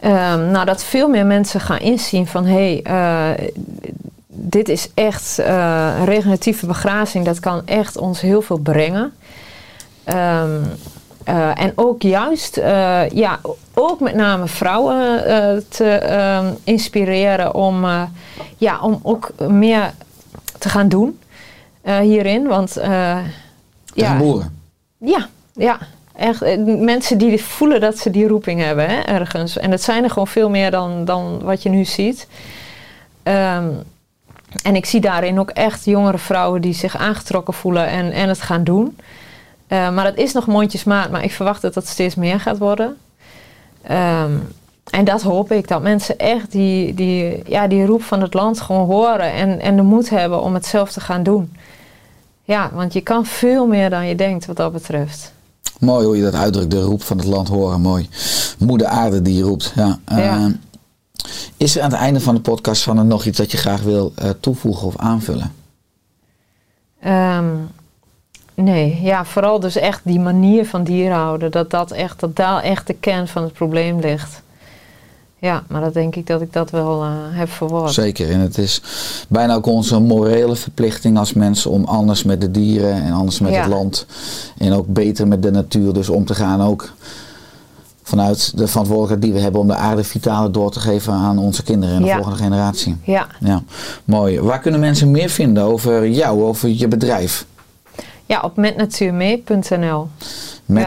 Ehm, 0.00 0.50
nou, 0.50 0.64
dat 0.64 0.82
veel 0.84 1.08
meer 1.08 1.26
mensen 1.26 1.60
gaan 1.60 1.78
inzien 1.78 2.26
van 2.26 2.44
hé, 2.44 2.80
hey, 2.82 3.32
eh, 3.36 3.46
dit 4.34 4.68
is 4.68 4.88
echt 4.94 5.38
eh, 5.38 6.02
regeneratieve 6.04 6.66
begrazing, 6.66 7.24
dat 7.24 7.40
kan 7.40 7.66
echt 7.66 7.96
ons 7.96 8.20
heel 8.20 8.42
veel 8.42 8.58
brengen. 8.58 9.12
Ehm, 10.04 10.62
eh, 11.24 11.60
en 11.60 11.72
ook 11.74 12.02
juist, 12.02 12.56
eh, 12.56 13.08
ja, 13.08 13.40
ook 13.74 14.00
met 14.00 14.14
name 14.14 14.46
vrouwen 14.46 15.22
te 15.68 15.84
ehm, 15.84 16.52
inspireren 16.64 17.54
om, 17.54 17.86
ja, 18.56 18.80
om 18.80 19.00
ook 19.02 19.30
meer 19.48 19.92
te 20.58 20.68
gaan 20.68 20.88
doen 20.88 21.18
hierin. 21.82 22.46
Want 22.46 22.72
Tegen 23.94 24.18
boeren. 24.18 24.60
ja, 24.98 25.28
ja. 25.54 25.78
Echt, 26.16 26.66
mensen 26.66 27.18
die 27.18 27.42
voelen 27.42 27.80
dat 27.80 27.98
ze 27.98 28.10
die 28.10 28.28
roeping 28.28 28.60
hebben 28.60 28.88
hè, 28.88 29.00
ergens. 29.00 29.58
En 29.58 29.70
het 29.70 29.82
zijn 29.82 30.04
er 30.04 30.10
gewoon 30.10 30.26
veel 30.26 30.50
meer 30.50 30.70
dan, 30.70 31.04
dan 31.04 31.40
wat 31.42 31.62
je 31.62 31.68
nu 31.68 31.84
ziet. 31.84 32.26
Ehm, 33.22 33.68
en 34.62 34.76
ik 34.76 34.86
zie 34.86 35.00
daarin 35.00 35.38
ook 35.38 35.50
echt 35.50 35.84
jongere 35.84 36.18
vrouwen 36.18 36.60
die 36.60 36.74
zich 36.74 36.96
aangetrokken 36.96 37.54
voelen 37.54 37.86
en, 37.86 38.12
en 38.12 38.28
het 38.28 38.40
gaan 38.40 38.64
doen. 38.64 38.96
Eh, 39.66 39.94
maar 39.94 40.04
dat 40.04 40.16
is 40.16 40.32
nog 40.32 40.46
mondjesmaat, 40.46 41.10
maar 41.10 41.24
ik 41.24 41.32
verwacht 41.32 41.62
dat 41.62 41.74
dat 41.74 41.86
steeds 41.86 42.14
meer 42.14 42.40
gaat 42.40 42.58
worden. 42.58 42.96
Ehm, 43.82 44.32
en 44.90 45.04
dat 45.04 45.22
hoop 45.22 45.52
ik, 45.52 45.68
dat 45.68 45.82
mensen 45.82 46.18
echt 46.18 46.50
die, 46.50 46.94
die, 46.94 47.42
ja, 47.46 47.66
die 47.66 47.86
roep 47.86 48.02
van 48.02 48.20
het 48.20 48.34
land 48.34 48.60
gewoon 48.60 48.86
horen 48.86 49.32
en, 49.32 49.60
en 49.60 49.76
de 49.76 49.82
moed 49.82 50.10
hebben 50.10 50.42
om 50.42 50.54
het 50.54 50.66
zelf 50.66 50.92
te 50.92 51.00
gaan 51.00 51.22
doen. 51.22 51.52
Ja, 52.44 52.70
want 52.72 52.92
je 52.92 53.00
kan 53.00 53.26
veel 53.26 53.66
meer 53.66 53.90
dan 53.90 54.06
je 54.06 54.14
denkt 54.14 54.46
wat 54.46 54.56
dat 54.56 54.72
betreft. 54.72 55.32
Mooi 55.78 56.06
hoe 56.06 56.16
je 56.16 56.22
dat 56.22 56.34
uitdrukt, 56.34 56.70
de 56.70 56.80
roep 56.80 57.02
van 57.02 57.18
het 57.18 57.26
land 57.26 57.48
horen, 57.48 57.80
mooi. 57.80 58.08
Moeder 58.58 58.86
aarde 58.86 59.22
die 59.22 59.42
roept. 59.42 59.72
Ja. 59.76 59.98
Ja. 60.06 60.16
Eh, 60.16 60.46
is 61.56 61.76
er 61.76 61.82
aan 61.82 61.90
het 61.90 62.00
einde 62.00 62.20
van 62.20 62.34
de 62.34 62.40
podcast 62.40 62.82
van 62.82 62.98
er 62.98 63.04
nog 63.04 63.24
iets 63.24 63.38
dat 63.38 63.50
je 63.50 63.56
graag 63.56 63.82
wil 63.82 64.12
eh, 64.14 64.30
toevoegen 64.40 64.86
of 64.86 64.96
aanvullen? 64.96 65.52
Ehm, 67.00 67.54
nee, 68.54 69.00
ja, 69.02 69.24
vooral 69.24 69.60
dus 69.60 69.76
echt 69.76 70.00
die 70.04 70.20
manier 70.20 70.66
van 70.66 70.84
dieren 70.84 71.16
houden. 71.16 71.50
Dat, 71.50 71.70
dat, 71.70 71.90
echt, 71.90 72.20
dat 72.20 72.36
daar 72.36 72.62
echt 72.62 72.86
de 72.86 72.94
kern 72.94 73.28
van 73.28 73.42
het 73.42 73.52
probleem 73.52 74.00
ligt. 74.00 74.42
Ja, 75.38 75.64
maar 75.68 75.80
dat 75.80 75.94
denk 75.94 76.16
ik 76.16 76.26
dat 76.26 76.40
ik 76.40 76.52
dat 76.52 76.70
wel 76.70 77.02
eh, 77.02 77.10
heb 77.30 77.48
verwoord. 77.48 77.92
Zeker. 77.92 78.30
En 78.30 78.40
het 78.40 78.58
is 78.58 78.82
bijna 79.28 79.54
ook 79.54 79.66
onze 79.66 80.00
morele 80.00 80.56
verplichting 80.56 81.18
als 81.18 81.32
mensen 81.32 81.70
om 81.70 81.84
anders 81.84 82.22
met 82.22 82.40
de 82.40 82.50
dieren 82.50 83.02
en 83.02 83.12
anders 83.12 83.40
met 83.40 83.52
Ja. 83.52 83.60
het 83.60 83.68
land. 83.70 84.06
En 84.58 84.72
ook 84.72 84.86
beter 84.86 85.28
met 85.28 85.42
de 85.42 85.50
natuur 85.50 85.92
dus 85.92 86.08
om 86.08 86.24
te 86.24 86.34
gaan. 86.34 86.62
Ook 86.62 86.92
vanuit 88.06 88.56
de 88.58 88.66
verantwoordelijkheid 88.66 89.22
die 89.22 89.32
we 89.32 89.40
hebben 89.40 89.60
om 89.60 89.66
de 89.66 89.74
aarde 89.74 90.04
vitale 90.04 90.50
door 90.50 90.70
te 90.70 90.80
geven 90.80 91.12
aan 91.12 91.38
onze 91.38 91.62
kinderen 91.62 91.94
en 91.94 92.00
de 92.02 92.06
Ja. 92.08 92.14
volgende 92.14 92.38
generatie. 92.38 92.96
Ja, 93.04 93.26
Ja, 93.40 93.62
mooi. 94.04 94.40
Waar 94.40 94.60
kunnen 94.60 94.80
mensen 94.80 95.10
meer 95.10 95.28
vinden 95.28 95.62
over 95.64 96.08
jou, 96.08 96.42
over 96.42 96.68
je 96.68 96.88
bedrijf? 96.88 97.46
ja 98.26 98.40
op 98.40 98.56
metnatuurmee.nl. 98.56 100.08
Met 100.66 100.86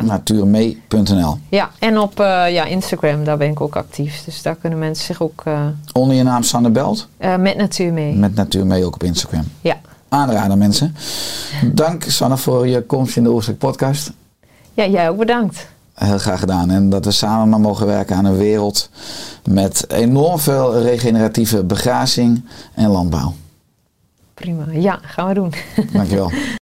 Ja. 1.50 1.70
en 1.80 2.00
op 2.00 2.20
eh, 2.20 2.52
ja, 2.54 2.66
Instagram, 2.66 3.24
daar 3.24 3.38
ben 3.38 3.50
ik 3.50 3.62
ook 3.62 3.76
actief. 3.76 4.24
Dus 4.26 4.42
daar 4.42 4.56
kunnen 4.56 4.80
mensen 4.80 5.06
zich 5.06 5.22
ook 5.22 5.42
eh 5.46 5.66
Onder 5.94 6.16
je 6.16 6.24
naam 6.24 6.44
Sanne 6.44 6.70
Belt. 6.70 7.08
eh, 7.18 7.36
met 7.36 7.58
natuur 7.58 7.94
mee. 7.94 8.14
Met 8.16 8.36
Natuurmee 8.36 8.86
ook 8.86 8.94
op 8.94 9.04
Instagram. 9.04 9.44
Ja. 9.62 9.76
Aanraden 10.10 10.58
mensen. 10.58 10.96
Dank 11.74 12.04
Sanne 12.04 12.38
voor 12.38 12.68
je 12.68 12.82
komst 12.82 13.18
in 13.18 13.24
de 13.24 13.30
Oerstek 13.30 13.58
podcast. 13.58 14.12
ja, 14.74 14.86
jij 14.88 15.10
ook 15.10 15.18
bedankt. 15.18 15.68
Heel 16.06 16.18
graag 16.18 16.40
gedaan. 16.40 16.70
En 16.70 16.90
dat 16.90 17.06
we 17.06 17.12
samen 17.12 17.50
maar 17.50 17.60
mogen 17.60 17.86
werken 17.86 18.16
aan 18.16 18.26
een 18.26 18.38
wereld 18.38 18.90
met 19.44 19.92
enorm 19.92 20.40
veel 20.40 20.82
regeneratieve 20.82 21.64
begrazing 21.64 22.46
en 22.74 22.90
landbouw. 22.90 23.34
Prima. 24.34 24.66
Ja, 24.72 25.00
gaan 25.02 25.28
we 25.28 25.34
doen. 25.34 25.54
Dankjewel. 25.94 26.32